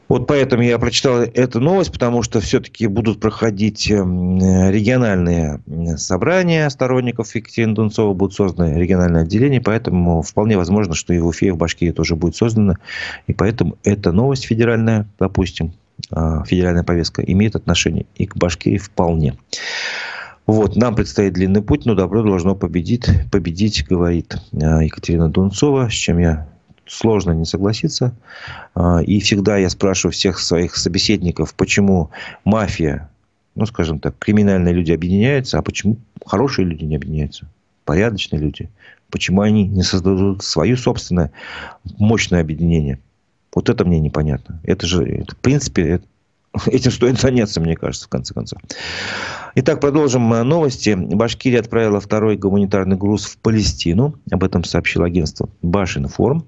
Вот 0.09 0.29
поэтому 0.29 0.63
я 0.63 0.79
прочитал 0.79 1.23
эту 1.23 1.61
новость, 1.61 1.91
потому 1.91 2.23
что 2.23 2.41
все-таки 2.41 2.87
будут 2.87 3.19
проходить 3.19 3.91
эм, 3.91 4.39
региональные 4.71 5.61
собрания 5.97 6.71
сторонников 6.71 7.35
Екатерины 7.35 7.75
Дунцова, 7.75 8.15
будут 8.15 8.35
созданы 8.35 8.79
региональные 8.79 9.23
отделения, 9.23 9.61
поэтому 9.61 10.23
вполне 10.23 10.57
возможно, 10.57 10.95
что 10.95 11.13
и 11.13 11.19
в 11.19 11.27
Уфе, 11.27 11.49
и 11.49 11.51
в 11.51 11.57
Башкирии 11.57 11.91
тоже 11.91 12.15
будет 12.15 12.37
создано. 12.37 12.75
И 13.27 13.33
поэтому 13.33 13.79
эта 13.83 14.13
новость 14.13 14.45
федеральная, 14.45 15.09
допустим, 15.19 15.73
а, 16.13 16.45
федеральная 16.45 16.85
повестка 16.85 17.23
имеет 17.23 17.57
отношение 17.57 18.07
и 18.15 18.27
к 18.27 18.37
Башкирии 18.37 18.79
вполне. 18.79 19.35
Вот, 20.47 20.77
нам 20.77 20.95
предстоит 20.95 21.33
длинный 21.33 21.63
путь, 21.63 21.85
но 21.87 21.97
добро 21.97 22.23
должно 22.23 22.55
победить, 22.55 23.09
победить, 23.33 23.85
говорит 23.89 24.37
а, 24.53 24.85
Екатерина 24.85 25.29
Дунцова, 25.29 25.89
с 25.89 25.93
чем 25.93 26.19
я 26.19 26.47
сложно 26.87 27.33
не 27.33 27.45
согласиться. 27.45 28.15
А, 28.75 29.03
и 29.03 29.21
всегда 29.21 29.57
я 29.57 29.69
спрашиваю 29.71 30.13
всех 30.13 30.39
своих 30.39 30.77
собеседников, 30.77 31.55
почему 31.55 32.11
мафия, 32.45 33.11
ну, 33.55 33.67
скажем 33.67 33.99
так, 33.99 34.19
криминальные 34.19 34.75
люди 34.75 34.93
объединяются, 34.93 35.59
а 35.59 35.63
почему 35.63 35.97
хорошие 36.25 36.67
люди 36.67 36.85
не 36.85 36.97
объединяются, 36.97 37.47
порядочные 37.85 38.41
люди. 38.41 38.71
Почему 39.11 39.41
они 39.41 39.67
не 39.67 39.83
создадут 39.83 40.43
свое 40.43 40.77
собственное 40.77 41.31
мощное 41.99 42.41
объединение? 42.41 42.99
Вот 43.55 43.69
это 43.69 43.85
мне 43.85 44.01
непонятно. 44.01 44.61
Это 44.65 44.87
же, 44.87 45.05
это, 45.05 45.35
в 45.35 45.39
принципе, 45.39 45.89
это, 45.89 46.05
этим 46.67 46.91
стоит 46.91 47.21
заняться, 47.21 47.61
мне 47.61 47.77
кажется, 47.77 48.07
в 48.07 48.09
конце 48.09 48.35
концов. 48.35 48.61
Итак, 49.55 49.81
продолжим 49.81 50.29
новости. 50.29 50.95
Башкирия 50.95 51.61
отправила 51.61 51.99
второй 51.99 52.37
гуманитарный 52.37 52.97
груз 52.97 53.25
в 53.25 53.39
Палестину. 53.39 54.15
Об 54.31 54.45
этом 54.45 54.65
сообщило 54.65 55.07
агентство 55.07 55.49
Башинформ. 55.63 56.47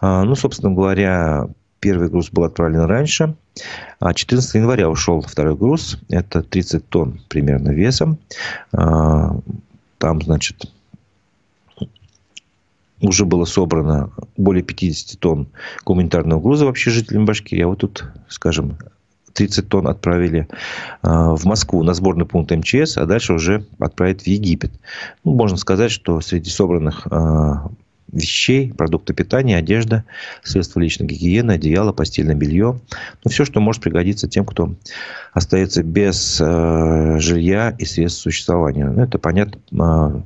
А, 0.00 0.24
ну, 0.24 0.34
собственно 0.34 0.72
говоря, 0.74 1.48
первый 1.80 2.08
груз 2.08 2.30
был 2.30 2.44
отправлен 2.44 2.80
раньше. 2.82 3.34
А 3.98 4.14
14 4.14 4.54
января 4.54 4.88
ушел 4.88 5.20
второй 5.20 5.54
груз. 5.54 5.98
Это 6.08 6.42
30 6.42 6.88
тонн 6.88 7.20
примерно 7.28 7.70
весом. 7.70 8.18
А, 8.72 9.36
там, 9.98 10.22
значит, 10.22 10.64
уже 13.02 13.24
было 13.24 13.44
собрано 13.44 14.10
более 14.36 14.62
50 14.62 15.18
тонн 15.20 15.48
гуманитарного 15.84 16.40
груза 16.40 16.66
вообще 16.66 16.90
жителям 16.90 17.26
Башкирии. 17.26 17.64
А 17.64 17.68
вот 17.68 17.80
тут, 17.80 18.04
скажем, 18.28 18.78
30 19.34 19.68
тонн 19.68 19.88
отправили 19.88 20.48
а, 21.02 21.34
в 21.34 21.44
Москву 21.44 21.82
на 21.82 21.94
сборный 21.94 22.26
пункт 22.26 22.50
МЧС, 22.52 22.96
а 22.96 23.06
дальше 23.06 23.32
уже 23.32 23.64
отправят 23.78 24.22
в 24.22 24.26
Египет. 24.26 24.72
Ну, 25.24 25.34
можно 25.34 25.56
сказать, 25.56 25.90
что 25.90 26.20
среди 26.20 26.50
собранных 26.50 27.06
а, 27.10 27.70
вещей, 28.12 28.72
продукты 28.72 29.14
питания, 29.14 29.56
одежда, 29.56 30.04
средства 30.42 30.80
личной 30.80 31.06
гигиены, 31.06 31.52
одеяло, 31.52 31.92
постельное 31.92 32.34
белье. 32.34 32.80
Ну, 33.24 33.30
все, 33.30 33.44
что 33.44 33.60
может 33.60 33.82
пригодиться 33.82 34.28
тем, 34.28 34.44
кто 34.44 34.74
остается 35.32 35.82
без 35.82 36.40
э, 36.40 37.18
жилья 37.18 37.74
и 37.78 37.84
средств 37.84 38.22
существования. 38.22 38.88
Ну, 38.88 39.02
это, 39.02 39.18
понятно, 39.18 39.60
э, 39.72 40.20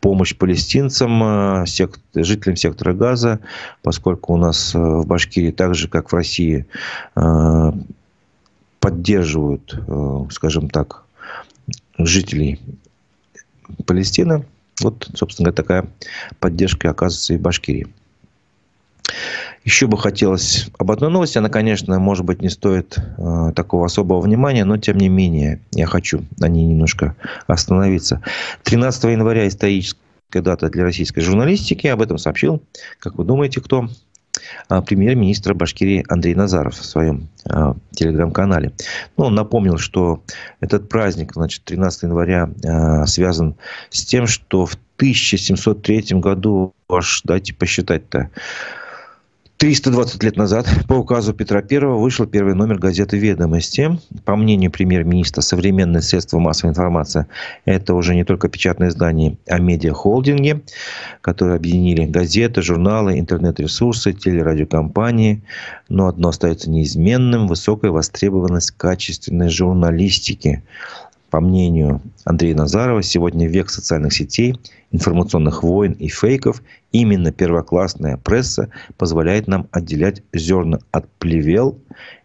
помощь 0.00 0.34
палестинцам, 0.36 1.66
сект, 1.66 2.00
жителям 2.14 2.56
сектора 2.56 2.92
Газа, 2.92 3.40
поскольку 3.82 4.34
у 4.34 4.36
нас 4.36 4.72
в 4.72 5.06
Башкирии, 5.06 5.50
так 5.50 5.74
же 5.74 5.88
как 5.88 6.10
в 6.10 6.14
России, 6.14 6.66
поддерживают, 8.80 9.78
скажем 10.30 10.70
так, 10.70 11.04
жителей 11.98 12.60
Палестины. 13.86 14.44
Вот, 14.80 15.10
собственно 15.14 15.52
такая 15.52 15.86
поддержка 16.38 16.90
оказывается 16.90 17.34
и 17.34 17.36
в 17.36 17.40
Башкирии. 17.40 17.88
Еще 19.64 19.86
бы 19.86 19.98
хотелось 19.98 20.68
об 20.78 20.90
одной 20.90 21.10
новости. 21.10 21.36
Она, 21.38 21.48
конечно, 21.48 21.98
может 21.98 22.24
быть, 22.24 22.40
не 22.40 22.48
стоит 22.48 22.96
э, 22.96 23.52
такого 23.54 23.86
особого 23.86 24.20
внимания, 24.20 24.64
но, 24.64 24.78
тем 24.78 24.96
не 24.96 25.08
менее, 25.08 25.60
я 25.72 25.86
хочу 25.86 26.24
на 26.38 26.46
ней 26.46 26.64
немножко 26.64 27.16
остановиться. 27.46 28.22
13 28.62 29.04
января 29.04 29.48
историческая 29.48 29.98
дата 30.32 30.70
для 30.70 30.84
российской 30.84 31.20
журналистики. 31.20 31.86
Об 31.88 32.00
этом 32.00 32.18
сообщил, 32.18 32.62
как 32.98 33.16
вы 33.16 33.24
думаете, 33.24 33.60
кто? 33.60 33.88
А, 34.68 34.82
премьер-министр 34.82 35.54
Башкирии 35.54 36.04
Андрей 36.08 36.34
Назаров 36.34 36.74
в 36.74 36.84
своем 36.84 37.28
э, 37.44 37.74
телеграм-канале. 37.92 38.72
Ну, 39.16 39.26
он 39.26 39.34
напомнил, 39.34 39.78
что 39.78 40.22
этот 40.60 40.88
праздник, 40.88 41.32
значит, 41.34 41.64
13 41.64 42.04
января, 42.04 42.50
э, 42.62 43.06
связан 43.06 43.56
с 43.90 44.04
тем, 44.04 44.26
что 44.26 44.66
в 44.66 44.74
1703 44.96 46.18
году, 46.20 46.74
аж 46.88 47.22
дайте 47.24 47.54
посчитать-то, 47.54 48.30
320 49.58 50.22
лет 50.22 50.36
назад 50.36 50.68
по 50.86 50.94
указу 50.94 51.34
Петра 51.34 51.60
I 51.68 51.78
вышел 51.80 52.26
первый 52.26 52.54
номер 52.54 52.78
газеты 52.78 53.18
«Ведомости». 53.18 53.98
По 54.24 54.36
мнению 54.36 54.70
премьер-министра, 54.70 55.40
современные 55.40 56.00
средства 56.00 56.38
массовой 56.38 56.70
информации– 56.70 57.26
это 57.64 57.94
уже 57.94 58.14
не 58.14 58.22
только 58.22 58.48
печатные 58.48 58.90
издания, 58.90 59.36
а 59.48 59.58
медиахолдинги, 59.58 60.62
которые 61.22 61.56
объединили 61.56 62.04
газеты, 62.04 62.62
журналы, 62.62 63.18
интернет-ресурсы, 63.18 64.12
телерадиокомпании. 64.12 65.42
Но 65.88 66.06
одно 66.06 66.28
остается 66.28 66.70
неизменным– 66.70 67.46
высокая 67.48 67.90
востребованность 67.90 68.70
качественной 68.70 69.48
журналистики. 69.48 70.62
По 71.30 71.40
мнению 71.40 72.00
Андрея 72.24 72.54
Назарова, 72.54 73.02
сегодня 73.02 73.48
век 73.48 73.68
социальных 73.68 74.14
сетей, 74.14 74.58
информационных 74.90 75.62
войн 75.62 75.92
и 75.92 76.08
фейков. 76.08 76.62
Именно 76.90 77.32
первоклассная 77.32 78.16
пресса 78.16 78.70
позволяет 78.96 79.46
нам 79.46 79.68
отделять 79.70 80.22
зерна 80.32 80.78
от 80.90 81.06
плевел, 81.18 81.78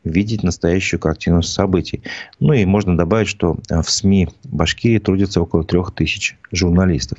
видеть 0.06 0.44
настоящую 0.44 1.02
картину 1.02 1.42
событий. 1.42 2.02
Ну 2.40 2.54
и 2.54 2.64
можно 2.64 2.96
добавить, 2.96 3.28
что 3.28 3.58
в 3.70 3.90
СМИ 3.90 4.30
Башкирии 4.46 5.00
трудится 5.00 5.42
около 5.42 5.66
трех 5.66 5.92
тысяч 5.92 6.38
журналистов. 6.52 7.18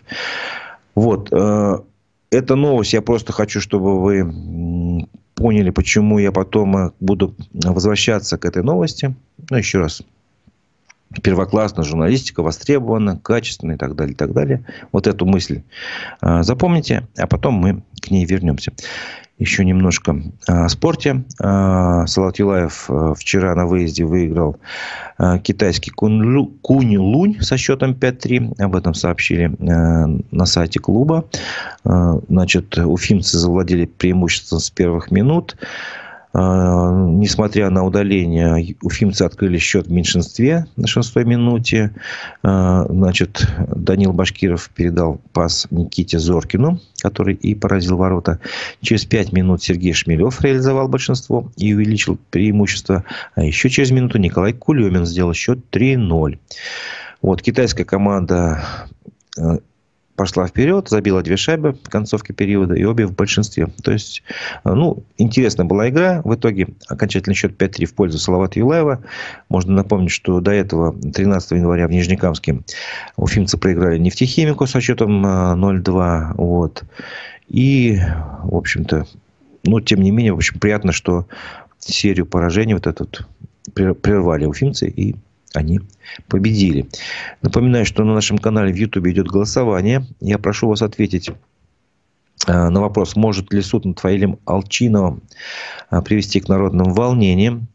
Вот. 0.94 1.28
Э, 1.32 1.80
эта 2.30 2.56
новость, 2.56 2.94
я 2.94 3.02
просто 3.02 3.32
хочу, 3.32 3.60
чтобы 3.60 4.00
вы 4.00 5.06
поняли, 5.34 5.70
почему 5.70 6.18
я 6.18 6.32
потом 6.32 6.92
буду 7.00 7.34
возвращаться 7.52 8.38
к 8.38 8.46
этой 8.46 8.62
новости. 8.62 9.14
Ну, 9.50 9.56
еще 9.56 9.80
раз 9.80 10.02
первоклассная 11.22 11.84
журналистика, 11.84 12.42
востребована, 12.42 13.18
качественная 13.18 13.76
и 13.76 13.78
так 13.78 13.94
далее, 13.94 14.14
и 14.14 14.16
так 14.16 14.32
далее. 14.32 14.64
Вот 14.92 15.06
эту 15.06 15.26
мысль 15.26 15.62
а, 16.20 16.42
запомните, 16.42 17.08
а 17.16 17.26
потом 17.26 17.54
мы 17.54 17.82
к 18.00 18.10
ней 18.10 18.24
вернемся. 18.24 18.72
Еще 19.36 19.64
немножко 19.64 20.22
о 20.46 20.68
спорте. 20.68 21.24
А, 21.40 22.06
Салат 22.06 22.38
Юлаев 22.38 22.86
а, 22.88 23.14
вчера 23.14 23.54
на 23.54 23.66
выезде 23.66 24.04
выиграл 24.04 24.58
китайский 25.44 25.92
Кунь-Лунь 25.92 27.40
со 27.40 27.56
счетом 27.56 27.92
5-3. 27.92 28.60
Об 28.60 28.74
этом 28.74 28.94
сообщили 28.94 29.54
на 29.60 30.44
сайте 30.44 30.80
клуба. 30.80 31.26
Значит, 31.84 32.76
уфимцы 32.78 33.38
завладели 33.38 33.86
преимуществом 33.86 34.58
с 34.58 34.70
первых 34.70 35.12
минут. 35.12 35.56
А, 36.36 36.90
несмотря 36.92 37.70
на 37.70 37.84
удаление, 37.84 38.74
уфимцы 38.82 39.22
открыли 39.22 39.58
счет 39.58 39.86
в 39.86 39.92
меньшинстве 39.92 40.66
на 40.74 40.88
шестой 40.88 41.24
минуте. 41.24 41.94
А, 42.42 42.86
значит, 42.88 43.46
Данил 43.68 44.12
Башкиров 44.12 44.68
передал 44.74 45.20
пас 45.32 45.68
Никите 45.70 46.18
Зоркину, 46.18 46.80
который 47.00 47.34
и 47.34 47.54
поразил 47.54 47.96
ворота. 47.96 48.40
Через 48.80 49.04
пять 49.04 49.32
минут 49.32 49.62
Сергей 49.62 49.92
Шмелев 49.92 50.40
реализовал 50.40 50.88
большинство 50.88 51.52
и 51.56 51.72
увеличил 51.72 52.18
преимущество. 52.30 53.04
А 53.36 53.44
еще 53.44 53.70
через 53.70 53.92
минуту 53.92 54.18
Николай 54.18 54.52
Кулемин 54.52 55.06
сделал 55.06 55.34
счет 55.34 55.60
3-0. 55.70 56.38
Вот, 57.22 57.42
китайская 57.42 57.84
команда 57.84 58.64
а, 59.38 59.58
пошла 60.16 60.46
вперед, 60.46 60.88
забила 60.88 61.22
две 61.22 61.36
шайбы 61.36 61.72
в 61.72 61.88
концовке 61.88 62.32
периода, 62.32 62.74
и 62.74 62.84
обе 62.84 63.06
в 63.06 63.14
большинстве. 63.14 63.68
То 63.82 63.92
есть, 63.92 64.22
э, 64.64 64.72
ну, 64.72 65.02
интересная 65.18 65.66
была 65.66 65.88
игра. 65.88 66.22
В 66.24 66.34
итоге 66.34 66.68
окончательный 66.88 67.34
счет 67.34 67.60
5-3 67.60 67.86
в 67.86 67.94
пользу 67.94 68.18
Салавата 68.18 68.58
Юлаева. 68.58 69.02
Можно 69.48 69.74
напомнить, 69.74 70.12
что 70.12 70.40
до 70.40 70.52
этого 70.52 70.92
13 70.92 71.52
января 71.52 71.88
в 71.88 71.90
Нижнекамске 71.90 72.60
уфимцы 73.16 73.58
проиграли 73.58 73.98
нефтехимику 73.98 74.66
со 74.66 74.80
счетом 74.80 75.24
0-2. 75.24 76.30
Э, 76.30 76.34
вот. 76.36 76.84
И, 77.48 77.98
в 78.42 78.56
общем-то, 78.56 79.06
ну, 79.64 79.80
тем 79.80 80.00
не 80.00 80.10
менее, 80.10 80.32
в 80.32 80.36
общем, 80.36 80.58
приятно, 80.58 80.92
что 80.92 81.26
серию 81.78 82.26
поражений 82.26 82.74
вот 82.74 82.86
этот 82.86 83.26
прервали 83.74 84.44
уфимцы 84.46 84.88
и 84.88 85.16
они 85.54 85.80
победили. 86.28 86.88
Напоминаю, 87.42 87.86
что 87.86 88.04
на 88.04 88.14
нашем 88.14 88.38
канале 88.38 88.72
в 88.72 88.76
YouTube 88.76 89.06
идет 89.06 89.28
голосование. 89.28 90.06
Я 90.20 90.38
прошу 90.38 90.68
вас 90.68 90.82
ответить 90.82 91.30
э, 92.46 92.68
на 92.68 92.80
вопрос, 92.80 93.16
может 93.16 93.52
ли 93.52 93.62
суд 93.62 93.84
над 93.84 93.98
Фаилем 94.00 94.38
Алчиновым 94.44 95.22
э, 95.90 96.02
привести 96.02 96.40
к 96.40 96.48
народным 96.48 96.92
волнениям. 96.92 97.68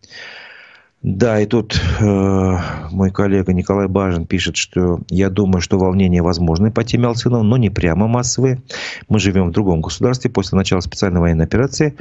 Да, 1.01 1.39
и 1.39 1.45
тут 1.45 1.79
э, 2.01 2.57
мой 2.91 3.09
коллега 3.11 3.53
Николай 3.53 3.87
Бажин 3.87 4.25
пишет, 4.25 4.57
что 4.57 4.99
я 5.09 5.29
думаю, 5.29 5.61
что 5.61 5.79
волнения 5.79 6.21
возможны 6.21 6.71
по 6.71 6.83
теме 6.83 7.07
Алцинова, 7.07 7.41
но 7.41 7.55
не 7.55 7.69
прямо 7.69 8.07
массовые. 8.07 8.61
Мы 9.07 9.19
живем 9.19 9.47
в 9.47 9.51
другом 9.53 9.79
государстве 9.79 10.29
после 10.29 10.57
начала 10.57 10.81
специальной 10.81 11.21
военной 11.21 11.45
операции, 11.45 11.95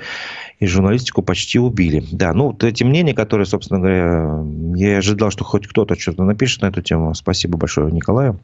и 0.58 0.66
журналистику 0.66 1.22
почти 1.22 1.60
убили. 1.60 2.04
Да, 2.10 2.32
ну, 2.32 2.46
вот 2.46 2.64
эти 2.64 2.82
мнения, 2.82 3.14
которые, 3.14 3.46
собственно 3.46 3.78
говоря, 3.78 4.44
я 4.74 4.98
ожидал, 4.98 5.30
что 5.30 5.44
хоть 5.44 5.68
кто-то 5.68 5.96
что-то 5.96 6.24
напишет 6.24 6.62
на 6.62 6.66
эту 6.66 6.82
тему. 6.82 7.14
Спасибо 7.14 7.56
большое 7.56 7.92
Николаю. 7.92 8.40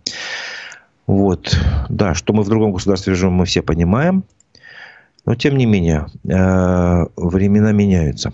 Вот, 1.09 1.59
да, 1.89 2.15
что 2.15 2.33
мы 2.33 2.45
в 2.45 2.49
другом 2.49 2.73
государстве 2.73 3.17
живем, 3.17 3.33
мы 3.33 3.45
все 3.45 3.61
понимаем. 3.61 4.23
Но, 5.27 5.35
тем 5.35 5.57
не 5.57 5.67
менее, 5.67 6.07
э, 6.29 7.07
времена 7.17 7.73
меняются. 7.73 8.33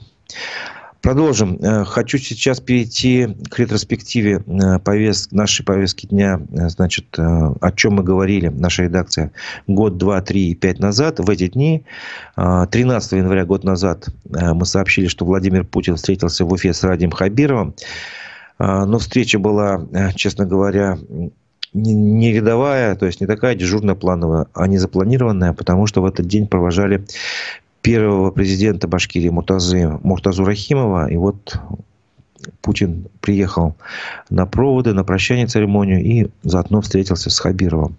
Продолжим. 1.03 1.57
Э, 1.63 1.85
хочу 1.85 2.19
сейчас 2.19 2.61
перейти 2.61 3.29
к 3.51 3.59
ретроспективе 3.59 4.45
э, 4.47 4.79
повестки, 4.81 5.35
нашей 5.35 5.65
повестки 5.65 6.07
дня. 6.07 6.41
Э, 6.53 6.69
значит, 6.69 7.07
о 7.19 7.73
чем 7.75 7.95
мы 7.95 8.03
говорили, 8.03 8.49
наша 8.49 8.83
редакция, 8.83 9.33
год, 9.67 9.97
два, 9.97 10.21
три 10.21 10.51
и 10.51 10.55
пять 10.55 10.79
назад. 10.79 11.19
В 11.19 11.31
эти 11.31 11.49
дни, 11.49 11.85
13 12.37 13.13
января 13.13 13.45
год 13.45 13.65
назад, 13.65 14.09
мы 14.29 14.65
сообщили, 14.67 15.07
что 15.07 15.25
Владимир 15.25 15.65
Путин 15.65 15.97
встретился 15.97 16.45
в 16.45 16.53
Уфе 16.53 16.73
с 16.73 16.83
Радием 16.85 17.11
Хабировым. 17.11 17.75
Но 18.59 18.99
встреча 18.99 19.39
была, 19.39 19.87
честно 20.17 20.47
говоря, 20.47 20.99
не 21.73 22.33
рядовая, 22.33 22.95
то 22.97 23.07
есть 23.07 23.21
не 23.21 23.27
такая 23.27 23.55
дежурная 23.55 23.95
плановая, 23.95 24.47
а 24.55 24.67
не 24.67 24.79
запланированная, 24.79 25.53
потому 25.53 25.87
что 25.87 26.03
в 26.03 26.07
этот 26.07 26.27
день 26.27 26.47
провожали 26.47 27.05
первого 27.83 28.31
президента 28.31 28.89
Башкирии 28.89 29.29
Муртазы, 29.29 29.99
Муртазу 30.03 30.45
Рахимова. 30.45 31.11
И 31.11 31.17
вот 31.17 31.59
Путин 32.63 33.07
приехал 33.21 33.77
на 34.29 34.47
проводы, 34.47 34.93
на 34.93 35.05
прощание 35.05 35.47
церемонию 35.47 36.03
и 36.03 36.29
заодно 36.43 36.81
встретился 36.81 37.31
с 37.31 37.39
Хабировым. 37.39 37.97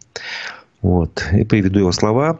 Вот. 0.81 1.27
И 1.33 1.43
приведу 1.43 1.79
его 1.79 1.91
слова. 1.91 2.39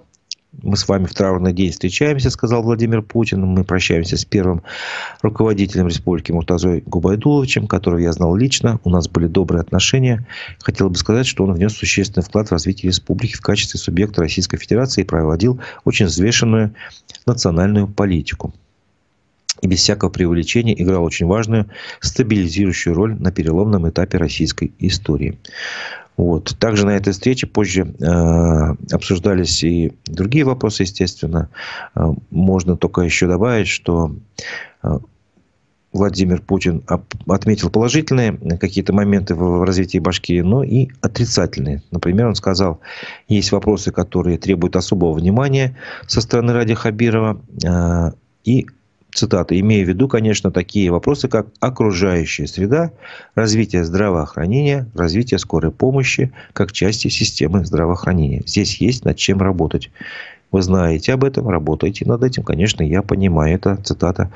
Мы 0.51 0.75
с 0.75 0.85
вами 0.87 1.05
в 1.05 1.13
траурный 1.13 1.53
день 1.53 1.71
встречаемся, 1.71 2.29
сказал 2.29 2.61
Владимир 2.61 3.01
Путин. 3.01 3.41
Мы 3.41 3.63
прощаемся 3.63 4.17
с 4.17 4.25
первым 4.25 4.63
руководителем 5.21 5.87
республики 5.87 6.33
Муртазой 6.33 6.83
Губайдуловичем, 6.85 7.67
которого 7.67 7.99
я 7.99 8.11
знал 8.11 8.35
лично. 8.35 8.77
У 8.83 8.89
нас 8.89 9.07
были 9.07 9.27
добрые 9.27 9.61
отношения. 9.61 10.27
Хотел 10.59 10.89
бы 10.89 10.97
сказать, 10.97 11.25
что 11.25 11.45
он 11.45 11.53
внес 11.53 11.73
существенный 11.73 12.25
вклад 12.25 12.49
в 12.49 12.51
развитие 12.51 12.89
республики 12.89 13.35
в 13.35 13.41
качестве 13.41 13.79
субъекта 13.79 14.21
Российской 14.21 14.57
Федерации 14.57 15.01
и 15.01 15.05
проводил 15.05 15.61
очень 15.85 16.07
взвешенную 16.07 16.75
национальную 17.25 17.87
политику 17.87 18.53
и 19.61 19.67
без 19.67 19.79
всякого 19.79 20.09
преувеличения 20.09 20.73
играл 20.73 21.03
очень 21.03 21.27
важную 21.27 21.67
стабилизирующую 21.99 22.93
роль 22.93 23.15
на 23.15 23.31
переломном 23.31 23.87
этапе 23.89 24.17
российской 24.17 24.71
истории. 24.79 25.37
Вот. 26.17 26.55
Также 26.59 26.85
на 26.85 26.91
этой 26.91 27.13
встрече 27.13 27.47
позже 27.47 27.95
э, 27.99 28.93
обсуждались 28.93 29.63
и 29.63 29.93
другие 30.05 30.45
вопросы, 30.45 30.83
естественно. 30.83 31.49
Э, 31.95 32.13
можно 32.29 32.77
только 32.77 33.01
еще 33.01 33.27
добавить, 33.27 33.67
что 33.67 34.15
э, 34.83 34.99
Владимир 35.93 36.41
Путин 36.41 36.83
отметил 37.27 37.69
положительные 37.69 38.33
какие-то 38.59 38.93
моменты 38.93 39.35
в 39.35 39.65
развитии 39.65 39.97
Башкирии, 39.97 40.41
но 40.41 40.63
и 40.63 40.89
отрицательные. 41.01 41.81
Например, 41.91 42.27
он 42.27 42.35
сказал, 42.35 42.79
есть 43.27 43.51
вопросы, 43.51 43.91
которые 43.91 44.37
требуют 44.37 44.75
особого 44.75 45.13
внимания 45.13 45.75
со 46.07 46.21
стороны 46.21 46.53
Ради 46.53 46.75
Хабирова. 46.75 47.41
Э, 47.65 48.11
и 48.43 48.67
цитата, 49.13 49.59
имея 49.59 49.85
в 49.85 49.89
виду, 49.89 50.07
конечно, 50.07 50.51
такие 50.51 50.91
вопросы, 50.91 51.27
как 51.27 51.47
окружающая 51.59 52.47
среда, 52.47 52.91
развитие 53.35 53.83
здравоохранения, 53.83 54.87
развитие 54.95 55.37
скорой 55.37 55.71
помощи 55.71 56.31
как 56.53 56.71
части 56.71 57.09
системы 57.09 57.65
здравоохранения. 57.65 58.41
Здесь 58.45 58.77
есть 58.77 59.05
над 59.05 59.17
чем 59.17 59.41
работать. 59.41 59.91
Вы 60.51 60.61
знаете 60.61 61.13
об 61.13 61.23
этом, 61.23 61.47
работаете 61.47 62.05
над 62.05 62.23
этим. 62.23 62.43
Конечно, 62.43 62.83
я 62.83 63.01
понимаю. 63.01 63.55
Это 63.55 63.77
цитата 63.77 64.31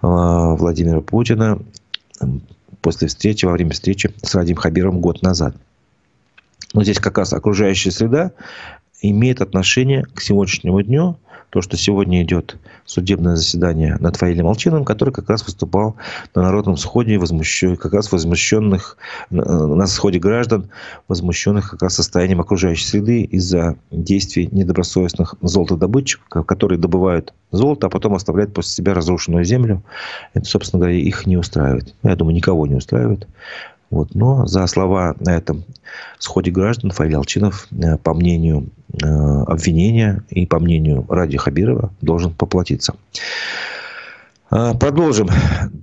а, 0.00 0.54
Владимира 0.54 1.00
Путина 1.00 1.58
после 2.80 3.08
встречи, 3.08 3.44
во 3.44 3.52
время 3.52 3.72
встречи 3.72 4.10
с 4.22 4.34
Радим 4.34 4.56
Хабировым 4.56 5.00
год 5.00 5.22
назад. 5.22 5.54
Но 6.74 6.82
здесь 6.82 6.98
как 6.98 7.18
раз 7.18 7.32
окружающая 7.32 7.90
среда 7.90 8.32
имеет 9.00 9.40
отношение 9.40 10.04
к 10.14 10.20
сегодняшнему 10.20 10.82
дню, 10.82 11.18
то, 11.50 11.62
что 11.62 11.76
сегодня 11.76 12.22
идет 12.22 12.56
судебное 12.84 13.36
заседание 13.36 13.96
над 14.00 14.16
Фаилем 14.16 14.44
Молчиновым, 14.44 14.84
который 14.84 15.12
как 15.12 15.28
раз 15.28 15.44
выступал 15.44 15.96
на 16.34 16.42
народном 16.42 16.76
сходе, 16.76 17.18
возмущен, 17.18 17.76
как 17.76 17.92
раз 17.94 18.12
возмущенных, 18.12 18.96
на 19.30 19.86
сходе 19.86 20.18
граждан, 20.18 20.68
возмущенных 21.08 21.70
как 21.70 21.82
раз 21.82 21.94
состоянием 21.94 22.40
окружающей 22.40 22.86
среды 22.86 23.22
из-за 23.22 23.76
действий 23.90 24.48
недобросовестных 24.52 25.34
золотодобытчиков, 25.40 26.46
которые 26.46 26.78
добывают 26.78 27.32
золото, 27.50 27.86
а 27.86 27.90
потом 27.90 28.14
оставляют 28.14 28.52
после 28.52 28.72
себя 28.72 28.94
разрушенную 28.94 29.44
землю. 29.44 29.82
Это, 30.34 30.44
собственно 30.44 30.80
говоря, 30.80 30.98
их 30.98 31.26
не 31.26 31.36
устраивает. 31.36 31.94
Я 32.02 32.14
думаю, 32.16 32.34
никого 32.34 32.66
не 32.66 32.74
устраивает. 32.74 33.26
Вот. 33.90 34.14
Но 34.14 34.46
за 34.46 34.66
слова 34.66 35.16
на 35.20 35.36
этом 35.36 35.64
сходе 36.18 36.50
граждан 36.50 36.90
Фаиль 36.90 37.14
э, 37.14 37.96
по 37.96 38.14
мнению 38.14 38.68
э, 38.92 39.06
обвинения 39.06 40.22
и 40.28 40.46
по 40.46 40.58
мнению 40.58 41.06
Ради 41.08 41.38
Хабирова, 41.38 41.90
должен 42.00 42.32
поплатиться. 42.32 42.94
А, 44.50 44.72
продолжим. 44.72 45.28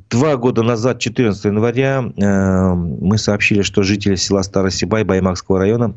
Два 0.10 0.38
года 0.38 0.64
назад, 0.64 1.00
14 1.00 1.46
января, 1.46 2.04
э, 2.04 2.74
мы 2.74 3.18
сообщили, 3.20 3.62
что 3.62 3.84
жители 3.84 4.16
села 4.16 4.42
Старосибай 4.42 5.04
Баймакского 5.04 5.60
района 5.60 5.96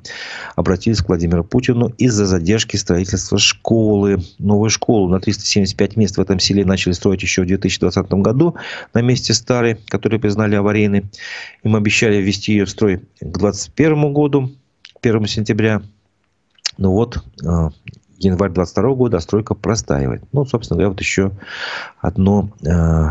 обратились 0.54 1.00
к 1.00 1.08
Владимиру 1.08 1.44
Путину 1.44 1.88
из-за 1.96 2.26
задержки 2.26 2.76
строительства 2.76 3.38
школы. 3.38 4.18
Новую 4.38 4.68
школу 4.68 5.08
на 5.08 5.18
375 5.18 5.96
мест 5.96 6.18
в 6.18 6.20
этом 6.20 6.40
селе 6.40 6.66
начали 6.66 6.92
строить 6.92 7.22
еще 7.22 7.42
в 7.42 7.46
2020 7.46 8.10
году 8.14 8.56
на 8.92 9.00
месте 9.00 9.32
старой, 9.32 9.78
которую 9.88 10.20
признали 10.20 10.54
аварийной. 10.54 11.06
Им 11.62 11.74
обещали 11.74 12.16
ввести 12.16 12.52
ее 12.52 12.66
в 12.66 12.70
строй 12.70 12.98
к 12.98 13.38
2021 13.38 14.12
году, 14.12 14.52
1 15.00 15.26
сентября. 15.26 15.80
Ну 16.76 16.90
вот, 16.90 17.22
э, 17.42 17.70
январь 18.18 18.50
22 18.50 18.94
года, 18.94 19.16
а 19.18 19.20
стройка 19.20 19.54
простаивает. 19.54 20.22
Ну, 20.32 20.44
собственно 20.44 20.76
говоря, 20.76 20.90
вот 20.90 21.00
еще 21.00 21.32
одно, 22.00 22.50
э, 22.64 23.08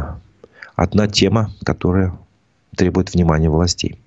одна 0.75 1.07
тема, 1.07 1.51
которая 1.63 2.17
требует 2.75 3.13
внимания 3.13 3.49
властей. 3.49 3.99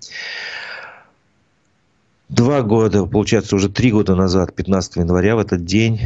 Два 2.30 2.62
года, 2.62 3.07
получается, 3.07 3.57
уже 3.57 3.68
три 3.68 3.90
года 3.90 4.14
назад, 4.14 4.55
15 4.55 4.96
января, 4.96 5.34
в 5.34 5.40
этот 5.40 5.64
день 5.64 6.01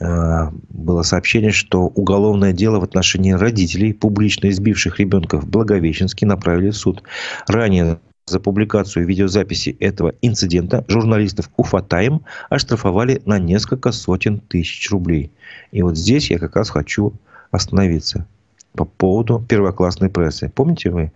э, 0.00 0.50
было 0.70 1.02
сообщение, 1.02 1.52
что 1.52 1.82
уголовное 1.82 2.54
дело 2.54 2.80
в 2.80 2.84
отношении 2.84 3.32
родителей, 3.32 3.92
публично 3.92 4.48
избивших 4.48 4.98
ребенка 4.98 5.38
в 5.38 5.46
Благовещенске, 5.46 6.24
направили 6.24 6.70
в 6.70 6.76
суд. 6.76 7.02
Ранее 7.46 7.98
за 8.28 8.40
публикацию 8.40 9.06
видеозаписи 9.06 9.76
этого 9.80 10.14
инцидента 10.22 10.84
журналистов 10.88 11.50
Уфатайм 11.56 12.22
оштрафовали 12.50 13.22
на 13.24 13.38
несколько 13.38 13.92
сотен 13.92 14.40
тысяч 14.40 14.90
рублей. 14.90 15.30
И 15.72 15.82
вот 15.82 15.96
здесь 15.96 16.30
я 16.30 16.38
как 16.38 16.56
раз 16.56 16.70
хочу 16.70 17.12
остановиться 17.50 18.26
по 18.74 18.84
поводу 18.84 19.44
первоклассной 19.48 20.10
прессы. 20.10 20.50
Помните 20.54 20.90
вы, 20.90 21.12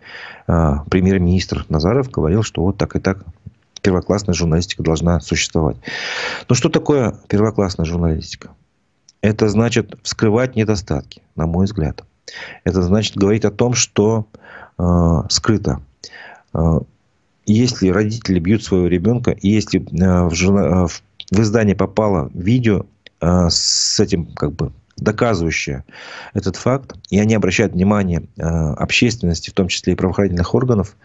а, 0.46 0.84
премьер-министр 0.90 1.64
Назаров 1.68 2.10
говорил, 2.10 2.42
что 2.42 2.62
вот 2.62 2.76
так 2.76 2.96
и 2.96 3.00
так 3.00 3.24
первоклассная 3.82 4.34
журналистика 4.34 4.82
должна 4.82 5.20
существовать. 5.20 5.76
Но 6.48 6.54
что 6.54 6.68
такое 6.68 7.14
первоклассная 7.28 7.84
журналистика? 7.84 8.50
Это 9.20 9.48
значит 9.48 9.94
вскрывать 10.02 10.56
недостатки, 10.56 11.22
на 11.36 11.46
мой 11.46 11.66
взгляд. 11.66 12.04
Это 12.64 12.82
значит 12.82 13.16
говорить 13.16 13.44
о 13.44 13.50
том, 13.50 13.74
что 13.74 14.26
э, 14.78 15.22
скрыто. 15.28 15.80
Э, 16.54 16.80
если 17.46 17.88
родители 17.88 18.38
бьют 18.38 18.62
своего 18.62 18.86
ребенка, 18.86 19.32
и 19.32 19.48
если 19.48 19.80
э, 19.80 20.28
в, 20.28 20.34
журнал, 20.34 20.86
э, 20.86 20.88
в 20.88 21.40
издание 21.40 21.74
попало 21.74 22.30
видео 22.34 22.86
э, 23.20 23.48
с 23.48 23.98
этим 23.98 24.26
как 24.26 24.52
бы 24.52 24.72
доказывающее 24.96 25.84
этот 26.34 26.56
факт, 26.56 26.94
и 27.10 27.18
они 27.18 27.34
обращают 27.34 27.72
внимание 27.72 28.28
общественности, 28.36 29.50
в 29.50 29.54
том 29.54 29.66
числе 29.66 29.94
и 29.94 29.96
правоохранительных 29.96 30.54
органов, 30.54 30.96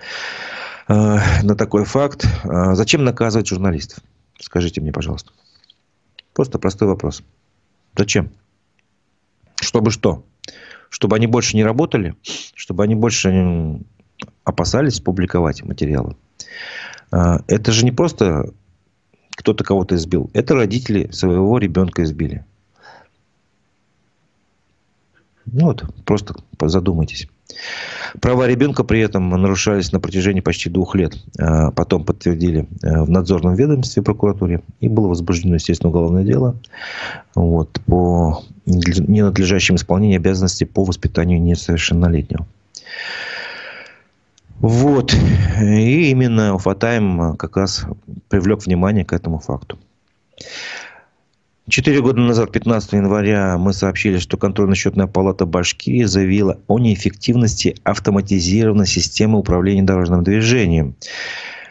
на 0.87 1.55
такой 1.57 1.83
факт, 1.85 2.27
зачем 2.43 3.03
наказывать 3.03 3.47
журналистов? 3.47 4.03
Скажите 4.39 4.81
мне, 4.81 4.91
пожалуйста. 4.91 5.31
Просто 6.33 6.59
простой 6.59 6.87
вопрос. 6.89 7.23
Зачем? 7.97 8.29
Чтобы 9.59 9.89
что? 9.89 10.23
Чтобы 10.89 11.15
они 11.15 11.25
больше 11.25 11.55
не 11.55 11.63
работали? 11.63 12.15
Чтобы 12.53 12.83
они 12.83 12.93
больше 12.93 13.79
опасались 14.43 14.99
публиковать 14.99 15.63
материалы? 15.63 16.15
А, 17.11 17.41
это 17.47 17.71
же 17.71 17.85
не 17.85 17.91
просто 17.91 18.51
кто-то 19.35 19.63
кого-то 19.63 19.95
избил. 19.95 20.29
Это 20.33 20.55
родители 20.55 21.09
своего 21.11 21.57
ребенка 21.57 22.03
избили. 22.03 22.43
Ну 25.45 25.67
вот, 25.67 25.85
просто 26.03 26.35
задумайтесь. 26.61 27.27
Права 28.19 28.47
ребенка 28.47 28.83
при 28.83 28.99
этом 28.99 29.29
нарушались 29.29 29.91
на 29.91 29.99
протяжении 29.99 30.41
почти 30.41 30.69
двух 30.69 30.95
лет. 30.95 31.17
А, 31.39 31.71
потом 31.71 32.03
подтвердили 32.03 32.67
э, 32.83 33.03
в 33.03 33.09
надзорном 33.09 33.55
ведомстве 33.55 34.03
прокуратуре. 34.03 34.61
И 34.79 34.89
было 34.89 35.07
возбуждено, 35.07 35.55
естественно, 35.55 35.89
уголовное 35.89 36.23
дело 36.23 36.57
вот, 37.35 37.79
по 37.85 38.43
ненадлежащим 38.65 39.75
исполнению 39.75 40.17
обязанностей 40.17 40.65
по 40.65 40.83
воспитанию 40.83 41.41
несовершеннолетнего. 41.41 42.45
Вот. 44.59 45.13
И 45.61 46.09
именно 46.11 46.55
Уфатайм 46.55 47.35
как 47.37 47.57
раз 47.57 47.85
привлек 48.29 48.65
внимание 48.65 49.05
к 49.05 49.13
этому 49.13 49.39
факту. 49.39 49.77
Четыре 51.69 52.01
года 52.01 52.21
назад, 52.21 52.53
15 52.53 52.93
января, 52.93 53.57
мы 53.57 53.73
сообщили, 53.73 54.19
что 54.19 54.37
контрольно-счетная 54.37 55.07
палата 55.07 55.45
Башкирии 55.45 56.05
заявила 56.05 56.57
о 56.67 56.79
неэффективности 56.79 57.75
автоматизированной 57.83 58.87
системы 58.87 59.37
управления 59.37 59.83
дорожным 59.83 60.23
движением. 60.23 60.95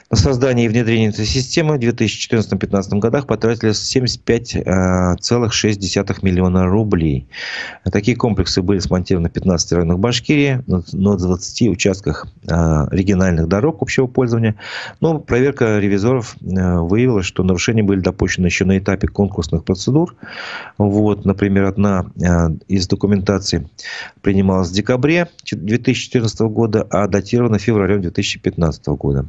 На 0.09 0.17
создание 0.17 0.67
и 0.67 0.69
внедрение 0.69 1.09
этой 1.09 1.25
системы 1.25 1.79
в 1.79 1.81
2014-2015 1.81 2.99
годах 3.01 3.27
потратили 3.27 3.73
75,6 3.73 4.65
э, 4.65 6.15
миллиона 6.23 6.67
рублей. 6.67 7.27
Такие 7.91 8.17
комплексы 8.17 8.63
были 8.63 8.79
смонтированы 8.79 9.29
в 9.31 9.33
15 9.33 9.73
районах 9.73 9.99
Башкирии, 9.99 10.63
на 10.69 11.17
20 11.17 11.69
участках 11.71 12.29
э, 12.45 12.49
региональных 12.93 13.49
дорог 13.49 13.83
общего 13.83 14.07
пользования. 14.07 14.55
Но 15.01 15.19
проверка 15.19 15.81
ревизоров 15.81 16.37
э, 16.41 16.79
выявила, 16.79 17.25
что 17.25 17.43
нарушения 17.43 17.83
были 17.83 17.99
допущены 17.99 18.47
еще 18.47 18.65
на 18.65 18.79
этапе 18.79 19.09
конкурсных 19.09 19.65
процедур. 19.65 20.15
Вот, 20.79 21.25
например, 21.25 21.65
одна 21.65 22.07
из 22.69 22.87
документаций 22.87 23.67
принималась 24.21 24.69
в 24.69 24.73
декабре 24.73 25.27
2014 25.51 26.41
года, 26.43 26.87
а 26.91 27.09
датирована 27.09 27.59
февралем 27.59 28.03
2015 28.03 28.87
года. 28.87 29.27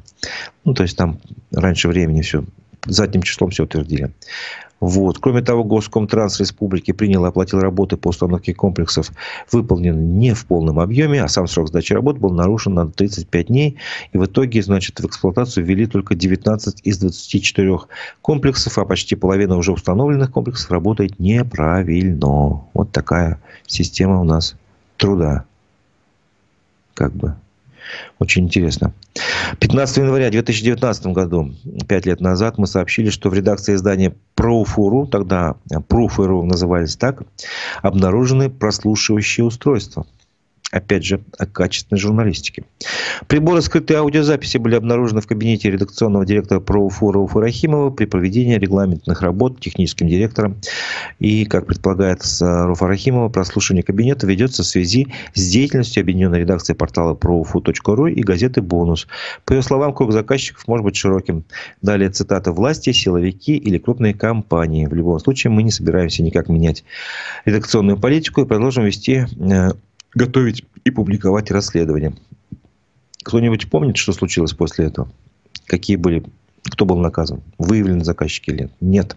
Ну, 0.67 0.73
то 0.73 0.83
есть 0.83 0.97
там 0.97 1.19
раньше 1.53 1.87
времени 1.87 2.21
все 2.21 2.43
задним 2.85 3.21
числом 3.21 3.51
все 3.51 3.63
утвердили. 3.63 4.11
Вот. 4.81 5.17
Кроме 5.17 5.41
того, 5.41 5.63
Госкомтранс 5.63 6.41
Республики 6.41 6.91
принял 6.91 7.23
и 7.23 7.29
оплатил 7.29 7.61
работы 7.61 7.95
по 7.95 8.09
установке 8.09 8.53
комплексов, 8.53 9.13
выполнены 9.49 10.01
не 10.01 10.33
в 10.33 10.45
полном 10.45 10.81
объеме, 10.81 11.23
а 11.23 11.29
сам 11.29 11.47
срок 11.47 11.69
сдачи 11.69 11.93
работ 11.93 12.17
был 12.17 12.31
нарушен 12.31 12.73
на 12.73 12.85
35 12.85 13.47
дней. 13.47 13.77
И 14.11 14.17
в 14.17 14.25
итоге, 14.25 14.61
значит, 14.61 14.99
в 14.99 15.05
эксплуатацию 15.05 15.65
ввели 15.65 15.85
только 15.85 16.15
19 16.15 16.81
из 16.83 16.97
24 16.97 17.77
комплексов, 18.21 18.77
а 18.77 18.83
почти 18.83 19.15
половина 19.15 19.55
уже 19.55 19.71
установленных 19.71 20.31
комплексов 20.31 20.69
работает 20.69 21.17
неправильно. 21.17 22.61
Вот 22.73 22.91
такая 22.91 23.39
система 23.67 24.19
у 24.19 24.25
нас 24.25 24.57
труда. 24.97 25.45
Как 26.93 27.13
бы. 27.13 27.37
Очень 28.19 28.45
интересно. 28.45 28.93
15 29.59 29.97
января 29.97 30.29
2019 30.29 31.07
году, 31.07 31.53
пять 31.87 32.05
лет 32.05 32.21
назад, 32.21 32.57
мы 32.57 32.67
сообщили, 32.67 33.09
что 33.09 33.29
в 33.29 33.33
редакции 33.33 33.75
издания 33.75 34.15
«Проуфуру», 34.35 35.07
тогда 35.07 35.55
«Пруф.ру» 35.87 36.43
назывались 36.43 36.95
так, 36.95 37.23
обнаружены 37.81 38.49
прослушивающие 38.49 39.45
устройства– 39.45 40.05
Опять 40.69 41.05
же, 41.05 41.21
о 41.37 41.45
качественной 41.45 41.97
журналистике. 41.97 42.65
Приборы 43.27 43.61
скрытой 43.61 43.95
аудиозаписи 43.95 44.57
были 44.57 44.75
обнаружены 44.75 45.21
в 45.21 45.27
кабинете 45.27 45.71
редакционного 45.71 46.25
директора 46.25 46.59
ПроУФОРа 46.59 47.19
Уфы 47.19 47.39
Рахимова 47.39 47.89
при 47.89 48.03
проведении 48.03 48.57
регламентных 48.57 49.21
работ 49.21 49.61
техническим 49.61 50.09
директором. 50.09 50.57
И, 51.19 51.45
как 51.45 51.67
предполагается 51.67 52.65
Руфа 52.65 52.87
Рахимова, 52.87 53.29
прослушивание 53.29 53.81
кабинета 53.81 54.27
ведется 54.27 54.63
в 54.63 54.65
связи 54.65 55.07
с 55.33 55.49
деятельностью 55.49 56.01
объединенной 56.01 56.41
редакции 56.41 56.73
портала 56.73 57.13
проуфу.ру 57.13 58.07
и 58.07 58.21
газеты 58.21 58.61
«Бонус». 58.61 59.07
По 59.45 59.53
ее 59.53 59.61
словам, 59.61 59.93
круг 59.93 60.11
заказчиков 60.11 60.67
может 60.67 60.83
быть 60.83 60.97
широким. 60.97 61.45
Далее 61.81 62.09
цитата 62.09 62.51
«власти», 62.51 62.91
«силовики» 62.91 63.55
или 63.55 63.77
крупные 63.77 64.13
компании. 64.13 64.85
В 64.85 64.93
любом 64.93 65.19
случае, 65.21 65.51
мы 65.51 65.63
не 65.63 65.71
собираемся 65.71 66.23
никак 66.23 66.49
менять 66.49 66.83
редакционную 67.45 67.97
политику 67.97 68.41
и 68.41 68.45
продолжим 68.45 68.83
вести 68.83 69.27
э, 69.39 69.71
готовить 70.17 70.65
и 70.83 70.91
публиковать 70.91 71.51
расследование. 71.51 72.15
Кто-нибудь 73.23 73.69
помнит, 73.69 73.97
что 73.97 74.13
случилось 74.13 74.53
после 74.53 74.87
этого? 74.87 75.09
Какие 75.65 75.95
были, 75.95 76.23
кто 76.63 76.85
был 76.85 76.97
наказан? 76.97 77.41
Выявлены 77.57 78.03
заказчики 78.03 78.49
или 78.49 78.69
нет? 78.81 79.15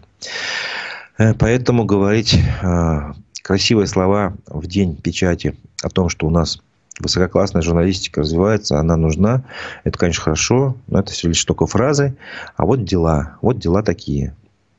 Э, 1.17 1.33
поэтому 1.33 1.85
говорить 1.85 2.35
э, 2.35 3.13
красивые 3.41 3.87
слова 3.87 4.35
в 4.47 4.67
день 4.67 4.95
печати 4.95 5.55
о 5.81 5.89
том, 5.89 6.09
что 6.09 6.27
у 6.27 6.29
нас 6.29 6.61
высококлассная 6.99 7.61
журналистика 7.61 8.21
развивается, 8.21 8.79
она 8.79 8.95
нужна. 8.95 9.43
Это, 9.83 9.97
конечно, 9.97 10.23
хорошо, 10.23 10.77
но 10.87 10.99
это 10.99 11.11
все 11.11 11.29
лишь 11.29 11.43
только 11.43 11.65
фразы. 11.65 12.15
А 12.57 12.65
вот 12.65 12.83
дела. 12.83 13.37
Вот 13.41 13.59
дела 13.59 13.81
такие. 13.81 14.35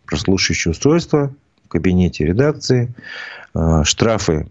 Прослушивающее 0.06 0.70
устройство 0.72 1.34
в 1.64 1.68
кабинете 1.68 2.26
редакции, 2.26 2.94
э, 3.54 3.82
штрафы 3.84 4.46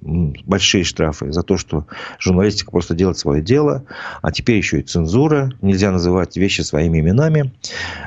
большие 0.00 0.84
штрафы 0.84 1.32
за 1.32 1.42
то, 1.42 1.56
что 1.56 1.86
журналистика 2.18 2.70
просто 2.70 2.94
делает 2.94 3.18
свое 3.18 3.42
дело, 3.42 3.84
а 4.22 4.32
теперь 4.32 4.56
еще 4.56 4.80
и 4.80 4.82
цензура, 4.82 5.52
нельзя 5.62 5.90
называть 5.90 6.36
вещи 6.36 6.62
своими 6.62 7.00
именами. 7.00 7.52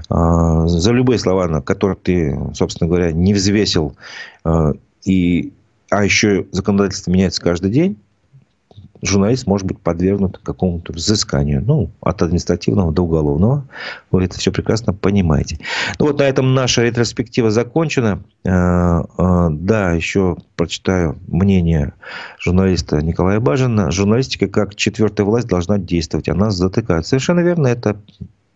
А, 0.10 0.68
за 0.68 0.92
любые 0.92 1.20
слова, 1.20 1.48
на 1.48 1.62
которые 1.62 1.98
ты, 1.98 2.40
собственно 2.54 2.88
говоря, 2.88 3.12
не 3.12 3.34
взвесил, 3.34 3.96
а, 4.44 4.74
и, 5.06 5.54
а 5.90 6.04
еще 6.04 6.46
законодательство 6.52 7.12
меняется 7.12 7.42
каждый 7.42 7.72
день, 7.72 7.98
журналист 9.02 9.48
может 9.48 9.68
быть 9.68 9.80
подвергнут 9.80 10.38
какому-то 10.38 10.94
взысканию. 10.94 11.64
Ну, 11.66 11.92
от 12.02 12.22
административного 12.22 12.92
до 12.92 13.04
уголовного. 13.04 13.68
Вы 14.12 14.26
это 14.26 14.38
все 14.38 14.52
прекрасно 14.52 14.94
понимаете. 14.94 15.60
Ну, 16.00 16.08
вот 16.08 16.20
на 16.20 16.24
этом 16.24 16.54
наша 16.54 16.84
ретроспектива 16.84 17.52
закончена. 17.52 18.24
Э, 18.44 18.50
э, 19.18 19.48
да, 19.52 19.92
еще 19.92 20.38
прочитаю 20.56 21.18
мнение 21.28 21.94
журналиста 22.40 23.02
Николая 23.02 23.40
Бажина. 23.40 23.92
Журналистика 23.92 24.48
как 24.48 24.76
четвертая 24.76 25.26
власть 25.26 25.48
должна 25.48 25.78
действовать. 25.78 26.30
Она 26.30 26.52
затыкает. 26.52 27.06
Совершенно 27.06 27.40
верно. 27.40 27.68
Это 27.68 27.98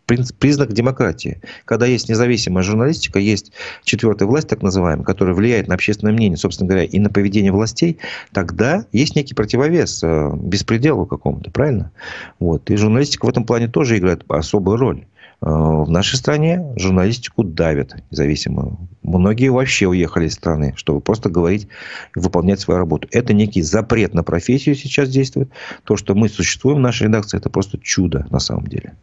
признак 0.06 0.74
демократии. 0.74 1.42
Когда 1.66 1.86
есть 1.86 2.10
независимая 2.10 2.64
журналистика, 2.64 3.20
есть 3.20 3.52
четвертая 3.84 4.28
власть, 4.28 4.48
так 4.48 4.62
называемая, 4.62 5.06
которая 5.06 5.36
влияет 5.36 5.68
на 5.68 5.76
общественное 5.76 6.14
мнение, 6.14 6.38
собственно 6.38 6.68
говоря, 6.68 6.86
и 6.86 7.00
на 7.00 7.10
поведение 7.10 7.52
властей, 7.52 7.98
тогда 8.32 8.86
есть 8.92 9.16
некий 9.16 9.34
противовес 9.34 10.04
э, 10.04 10.32
беспределу 10.36 11.06
какому-то, 11.06 11.52
правильно? 11.52 11.92
Вот. 12.40 12.70
И 12.70 12.76
журналистика 12.76 13.26
в 13.26 13.30
этом 13.30 13.46
плане 13.46 13.68
тоже 13.68 13.98
играет 13.98 14.24
особую 14.28 14.78
роль. 14.78 15.06
Э, 15.42 15.48
в 15.50 15.90
нашей 15.90 16.16
стране 16.16 16.74
журналистику 16.76 17.44
давят 17.44 17.96
независимую. 18.12 18.78
Многие 19.04 19.50
вообще 19.50 19.88
уехали 19.88 20.28
из 20.28 20.34
страны, 20.34 20.74
чтобы 20.76 21.02
просто 21.02 21.30
говорить 21.30 21.68
выполнять 22.16 22.60
свою 22.60 22.80
работу. 22.80 23.08
Это 23.12 23.34
некий 23.34 23.62
запрет 23.62 24.14
на 24.14 24.24
профессию 24.24 24.76
сейчас 24.76 25.10
действует. 25.10 25.50
То, 25.84 25.98
что 25.98 26.16
мы 26.16 26.30
существуем 26.30 26.78
в 26.78 26.82
нашей 26.82 27.04
редакции, 27.08 27.38
это 27.38 27.50
просто 27.50 27.78
чудо 27.78 28.26
на 28.30 28.40
самом 28.40 28.68
деле. 28.68 28.94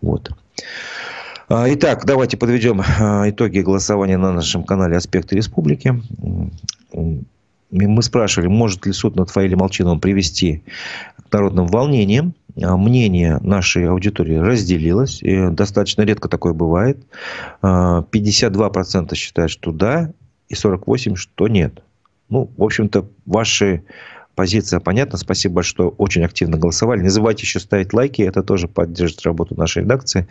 Вот. 0.00 0.30
А, 1.48 1.66
итак, 1.72 2.04
давайте 2.04 2.36
подведем 2.36 2.80
а, 2.80 3.28
итоги 3.28 3.60
голосования 3.60 4.16
на 4.16 4.32
нашем 4.32 4.64
канале 4.64 4.96
«Аспекты 4.96 5.36
республики». 5.36 5.94
Мы 7.70 8.02
спрашивали, 8.02 8.48
может 8.48 8.86
ли 8.86 8.92
суд 8.92 9.16
над 9.16 9.30
Фаилем 9.30 9.58
Молчиновым 9.58 10.00
привести 10.00 10.62
к 11.28 11.32
народным 11.32 11.66
волнениям. 11.66 12.34
А, 12.60 12.76
мнение 12.76 13.38
нашей 13.42 13.88
аудитории 13.88 14.36
разделилось. 14.36 15.22
И 15.22 15.50
достаточно 15.50 16.02
редко 16.02 16.28
такое 16.28 16.52
бывает. 16.52 16.98
52% 17.62 19.14
считают, 19.14 19.52
что 19.52 19.72
да, 19.72 20.12
и 20.48 20.54
48% 20.54 21.16
что 21.16 21.48
нет. 21.48 21.82
Ну, 22.28 22.50
в 22.56 22.62
общем-то, 22.62 23.08
ваши 23.24 23.84
позиция 24.36 24.78
понятна. 24.78 25.18
Спасибо 25.18 25.56
большое, 25.56 25.74
что 25.74 25.88
очень 25.98 26.22
активно 26.22 26.58
голосовали. 26.58 27.02
Не 27.02 27.08
забывайте 27.08 27.42
еще 27.42 27.58
ставить 27.58 27.92
лайки. 27.92 28.22
Это 28.22 28.42
тоже 28.42 28.68
поддержит 28.68 29.22
работу 29.22 29.56
нашей 29.56 29.82
редакции. 29.82 30.28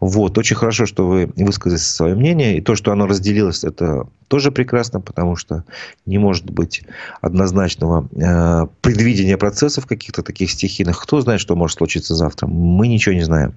Вот. 0.00 0.36
Очень 0.36 0.56
хорошо, 0.56 0.84
что 0.84 1.06
вы 1.06 1.30
высказали 1.36 1.78
свое 1.78 2.14
мнение. 2.14 2.58
И 2.58 2.60
то, 2.60 2.74
что 2.74 2.92
оно 2.92 3.06
разделилось, 3.06 3.64
это 3.64 4.06
тоже 4.28 4.50
прекрасно, 4.50 5.00
потому 5.00 5.36
что 5.36 5.64
не 6.06 6.18
может 6.18 6.50
быть 6.50 6.82
однозначного 7.20 8.08
э, 8.16 8.66
предвидения 8.80 9.36
процессов 9.36 9.86
каких-то 9.86 10.22
таких 10.22 10.50
стихийных. 10.50 11.00
Кто 11.00 11.20
знает, 11.20 11.40
что 11.40 11.54
может 11.54 11.78
случиться 11.78 12.14
завтра? 12.14 12.46
Мы 12.46 12.88
ничего 12.88 13.14
не 13.14 13.22
знаем. 13.22 13.54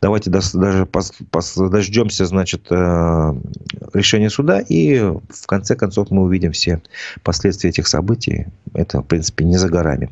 Давайте 0.00 0.30
даже 0.30 0.86
пос, 0.86 1.12
дождемся, 1.56 2.24
значит, 2.26 2.66
э, 2.70 3.34
решения 3.92 4.30
суда, 4.30 4.60
и 4.60 4.98
в 4.98 5.46
конце 5.46 5.76
концов 5.76 6.10
мы 6.10 6.22
увидим 6.22 6.52
все 6.52 6.80
последствия 7.22 7.70
этих 7.70 7.86
событий. 7.86 8.46
Это, 8.72 9.02
принципе, 9.18 9.44
не 9.44 9.56
за 9.56 9.68
горами. 9.68 10.10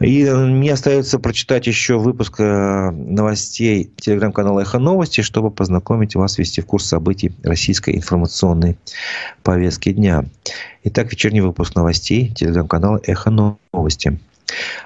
И 0.00 0.24
мне 0.30 0.72
остается 0.72 1.18
прочитать 1.18 1.66
еще 1.66 1.98
выпуск 1.98 2.34
э, 2.38 2.90
новостей 2.90 3.90
телеграм-канала 3.96 4.60
«Эхо 4.60 4.78
новости», 4.78 5.22
чтобы 5.22 5.50
познакомить 5.50 6.14
вас, 6.14 6.38
ввести 6.38 6.60
в 6.60 6.66
курс 6.66 6.86
событий 6.86 7.32
российской 7.42 7.96
информационной 7.96 8.76
повестки 9.42 9.92
дня. 9.92 10.24
Итак, 10.84 11.10
вечерний 11.10 11.40
выпуск 11.40 11.74
новостей 11.74 12.28
телеграм-канала 12.28 13.00
«Эхо 13.04 13.30
новости». 13.72 14.20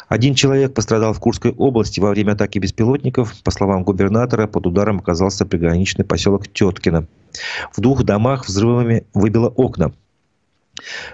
Один 0.08 0.34
человек 0.34 0.74
пострадал 0.74 1.12
в 1.12 1.20
Курской 1.20 1.52
области 1.52 1.98
во 1.98 2.10
время 2.10 2.32
атаки 2.32 2.58
беспилотников. 2.58 3.34
По 3.42 3.50
словам 3.50 3.82
губернатора, 3.82 4.46
под 4.46 4.66
ударом 4.66 4.98
оказался 4.98 5.46
приграничный 5.46 6.04
поселок 6.04 6.46
Теткино. 6.48 7.06
В 7.72 7.80
двух 7.80 8.04
домах 8.04 8.46
взрывами 8.46 9.04
выбило 9.14 9.48
окна. 9.48 9.92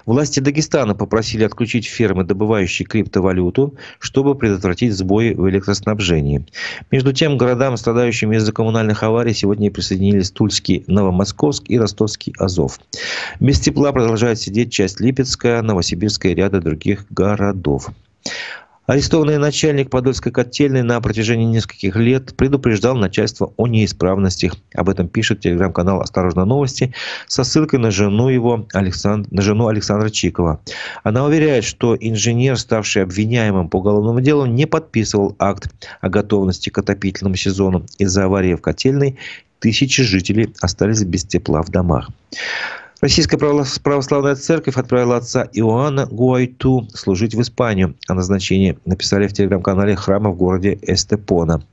Власти 0.05 0.39
Дагестана 0.39 0.95
попросили 0.95 1.43
отключить 1.43 1.85
фермы, 1.85 2.23
добывающие 2.23 2.85
криптовалюту, 2.85 3.75
чтобы 3.99 4.35
предотвратить 4.35 4.93
сбои 4.93 5.33
в 5.33 5.49
электроснабжении. 5.49 6.45
Между 6.89 7.13
тем, 7.13 7.37
городам, 7.37 7.77
страдающим 7.77 8.33
из-за 8.33 8.51
коммунальных 8.51 9.03
аварий, 9.03 9.33
сегодня 9.33 9.71
присоединились 9.71 10.31
Тульский, 10.31 10.83
Новомосковск 10.87 11.63
и 11.67 11.79
Ростовский 11.79 12.33
Азов. 12.37 12.79
Без 13.39 13.59
тепла 13.59 13.91
продолжает 13.91 14.39
сидеть 14.39 14.71
часть 14.71 14.99
Липецка, 14.99 15.61
Новосибирска 15.61 16.29
и 16.29 16.35
ряда 16.35 16.59
других 16.61 17.05
городов. 17.09 17.91
Арестованный 18.87 19.37
начальник 19.37 19.91
Подольской 19.91 20.31
котельной 20.31 20.81
на 20.81 20.99
протяжении 21.01 21.45
нескольких 21.45 21.95
лет 21.95 22.35
предупреждал 22.35 22.95
начальство 22.95 23.53
о 23.55 23.67
неисправностях. 23.67 24.55
Об 24.73 24.89
этом 24.89 25.07
пишет 25.07 25.41
телеграм-канал 25.41 26.01
«Осторожно 26.01 26.45
новости» 26.45 26.93
со 27.27 27.43
ссылкой 27.43 27.79
на 27.79 27.91
жену 27.91 28.29
его, 28.29 28.65
Александр, 28.73 29.29
на 29.31 29.43
жену 29.43 29.67
Александра 29.67 30.09
Чикова. 30.09 30.61
Она 31.03 31.23
уверяет, 31.25 31.63
что 31.63 31.95
инженер, 31.95 32.57
ставший 32.57 33.03
обвиняемым 33.03 33.69
по 33.69 33.77
уголовному 33.77 34.19
делу, 34.19 34.47
не 34.47 34.65
подписывал 34.65 35.35
акт 35.37 35.71
о 36.01 36.09
готовности 36.09 36.69
к 36.69 36.77
отопительному 36.79 37.35
сезону. 37.35 37.85
Из-за 37.99 38.25
аварии 38.25 38.55
в 38.55 38.61
котельной 38.61 39.19
тысячи 39.59 40.01
жителей 40.01 40.53
остались 40.59 41.03
без 41.03 41.23
тепла 41.23 41.61
в 41.61 41.69
домах. 41.69 42.09
Российская 43.01 43.39
православная 43.39 44.35
церковь 44.35 44.77
отправила 44.77 45.17
отца 45.17 45.49
Иоанна 45.53 46.05
Гуайту 46.05 46.87
служить 46.93 47.33
в 47.33 47.41
Испанию. 47.41 47.95
О 48.07 48.13
назначении 48.13 48.77
написали 48.85 49.27
в 49.27 49.33
телеграм-канале 49.33 49.95
храма 49.95 50.29
в 50.29 50.37
городе 50.37 50.77
Эстепона. 50.83 51.63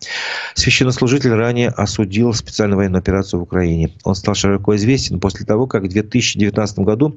Священнослужитель 0.55 1.35
ранее 1.35 1.69
осудил 1.69 2.33
специальную 2.33 2.79
военную 2.79 3.01
операцию 3.01 3.41
в 3.41 3.43
Украине. 3.43 3.93
Он 4.05 4.15
стал 4.15 4.35
широко 4.35 4.75
известен 4.77 5.21
после 5.21 5.45
того, 5.45 5.67
как 5.67 5.83
в 5.83 5.89
2019 5.89 6.79
году 6.79 7.15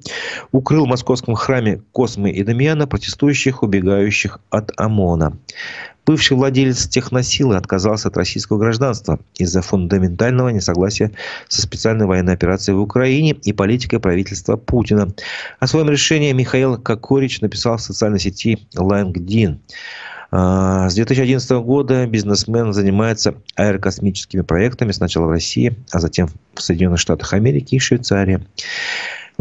укрыл 0.52 0.86
в 0.86 0.90
московском 0.90 1.36
храме 1.36 1.82
Космы 1.94 2.32
и 2.32 2.44
Дамиана 2.44 2.88
протестующих, 2.88 3.64
убегающих 3.64 4.40
от 4.50 4.74
ОМОНа. 4.76 5.38
Бывший 6.06 6.36
владелец 6.36 6.88
техносилы 6.88 7.56
отказался 7.56 8.08
от 8.08 8.18
российского 8.18 8.58
гражданства 8.58 9.20
из-за 9.38 9.62
фундаментального 9.62 10.50
несогласия 10.50 11.12
со 11.48 11.62
специальной 11.62 12.08
военной 12.08 12.34
операцией 12.34 12.76
в 12.76 12.82
Украине 12.82 13.32
и 13.44 13.54
политикой 13.54 14.00
правительства 14.00 14.58
Путина. 14.58 15.14
О 15.60 15.68
своем 15.68 15.90
решении 15.90 16.32
Михаил 16.32 16.78
Кокорич 16.78 17.42
написал 17.42 17.78
в 17.78 17.82
социальной 17.82 18.20
сети 18.20 18.68
LinkedIn. 18.76 19.60
А, 20.34 20.90
с 20.90 20.96
2011 20.96 21.52
года 21.62 22.08
бизнесмен 22.08 22.72
занимается 22.72 23.36
аэрокосмическими 23.56 24.42
проектами 24.42 24.94
сначала 24.94 25.26
в 25.26 25.32
России, 25.32 25.76
а 25.92 26.00
затем 26.00 26.30
в 26.56 26.62
Соединенных 26.62 27.00
Штатах 27.00 27.34
Америки 27.34 27.76
и 27.76 27.80
Швейцарии. 27.80 28.40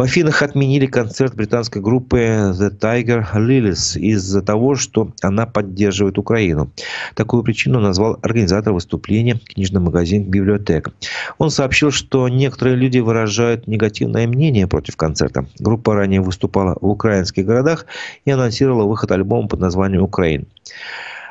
В 0.01 0.03
Афинах 0.03 0.41
отменили 0.41 0.87
концерт 0.87 1.35
британской 1.35 1.83
группы 1.83 2.17
The 2.17 2.71
Tiger 2.71 3.23
Lilies 3.35 4.01
из-за 4.01 4.41
того, 4.41 4.75
что 4.75 5.13
она 5.21 5.45
поддерживает 5.45 6.17
Украину. 6.17 6.71
Такую 7.15 7.43
причину 7.43 7.81
назвал 7.81 8.19
организатор 8.23 8.73
выступления 8.73 9.39
книжный 9.39 9.83
магазин 9.83 10.25
«Библиотек». 10.25 10.89
Он 11.37 11.51
сообщил, 11.51 11.91
что 11.91 12.31
некоторые 12.31 12.77
люди 12.77 12.97
выражают 12.97 13.67
негативное 13.67 14.27
мнение 14.27 14.67
против 14.67 14.97
концерта. 14.97 15.45
Группа 15.59 15.95
ранее 15.95 16.23
выступала 16.23 16.79
в 16.81 16.89
украинских 16.89 17.45
городах 17.45 17.85
и 18.25 18.31
анонсировала 18.31 18.87
выход 18.87 19.13
альбома 19.13 19.49
под 19.49 19.61
названием 19.61 20.03
«Украин». 20.03 20.47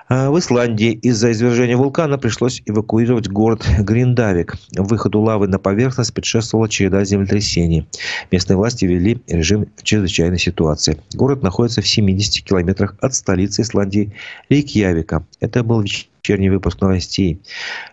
А 0.09 0.31
в 0.31 0.39
Исландии 0.39 0.91
из-за 0.91 1.31
извержения 1.31 1.77
вулкана 1.77 2.17
пришлось 2.17 2.63
эвакуировать 2.65 3.29
город 3.29 3.63
Гриндавик. 3.79 4.55
Выходу 4.75 5.21
лавы 5.21 5.47
на 5.47 5.59
поверхность 5.59 6.15
предшествовала 6.15 6.67
череда 6.67 7.05
землетрясений. 7.05 7.87
Местные 8.31 8.57
власти 8.57 8.85
ввели 8.85 9.21
режим 9.27 9.67
чрезвычайной 9.83 10.39
ситуации. 10.39 10.97
Город 11.13 11.43
находится 11.43 11.83
в 11.83 11.87
70 11.87 12.43
километрах 12.43 12.95
от 13.01 13.13
столицы 13.13 13.61
Исландии 13.61 14.11
Рейкьявика. 14.49 15.23
Это 15.41 15.63
был 15.63 15.81
вечерний 15.81 16.09
вечерний 16.29 16.49
выпуск 16.49 16.79
новостей 16.81 17.41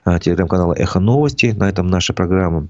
телеграм-канала 0.05 0.75
«Эхо 0.75 1.01
новости». 1.01 1.55
На 1.57 1.71
этом 1.71 1.87
наша 1.87 2.13
программа 2.13 2.69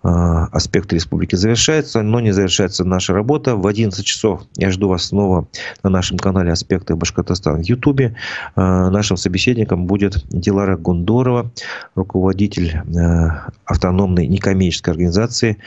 а, 0.00 0.44
аспекты 0.52 0.94
республики 0.94 1.34
завершается, 1.34 2.02
но 2.02 2.20
не 2.20 2.30
завершается 2.30 2.84
наша 2.84 3.12
работа. 3.12 3.56
В 3.56 3.66
11 3.66 4.04
часов 4.04 4.42
я 4.56 4.70
жду 4.70 4.88
вас 4.88 5.06
снова 5.06 5.48
на 5.82 5.90
нашем 5.90 6.18
канале 6.18 6.52
«Аспекты 6.52 6.94
Башкортостана» 6.94 7.58
в 7.58 7.62
Ютубе. 7.62 8.14
А, 8.54 8.90
нашим 8.90 9.16
собеседником 9.16 9.86
будет 9.86 10.24
Дилара 10.28 10.76
Гундорова, 10.76 11.50
руководитель 11.96 12.76
а, 12.76 13.48
автономной 13.64 14.28
некоммерческой 14.28 14.92
организации 14.92 15.58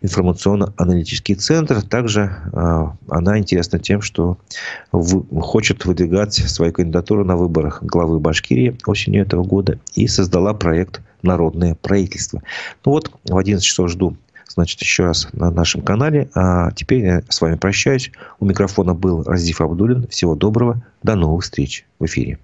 информационно-аналитический 0.00 1.36
центр. 1.36 1.80
Также 1.80 2.36
она 3.08 3.38
интересна 3.38 3.78
тем, 3.78 4.02
что 4.02 4.36
хочет 4.90 5.84
выдвигать 5.84 6.34
свою 6.34 6.72
кандидатуру 6.72 7.24
на 7.24 7.36
выборах 7.36 7.84
главы 7.84 8.18
Башкирии 8.18 8.76
осенью 8.88 9.22
этого 9.22 9.44
года 9.44 9.78
и 9.94 10.06
создала 10.06 10.54
проект 10.54 11.00
народное 11.22 11.74
правительство. 11.74 12.42
Ну 12.84 12.92
вот, 12.92 13.10
в 13.24 13.36
11 13.36 13.64
часов 13.64 13.90
жду 13.90 14.16
значит, 14.48 14.80
еще 14.80 15.04
раз 15.04 15.28
на 15.32 15.50
нашем 15.50 15.82
канале. 15.82 16.28
А 16.34 16.70
теперь 16.72 17.04
я 17.04 17.22
с 17.28 17.40
вами 17.40 17.56
прощаюсь. 17.56 18.12
У 18.38 18.44
микрофона 18.44 18.94
был 18.94 19.22
Разиф 19.22 19.60
Абдулин. 19.60 20.06
Всего 20.08 20.34
доброго. 20.34 20.82
До 21.02 21.14
новых 21.14 21.44
встреч 21.44 21.86
в 21.98 22.04
эфире. 22.04 22.38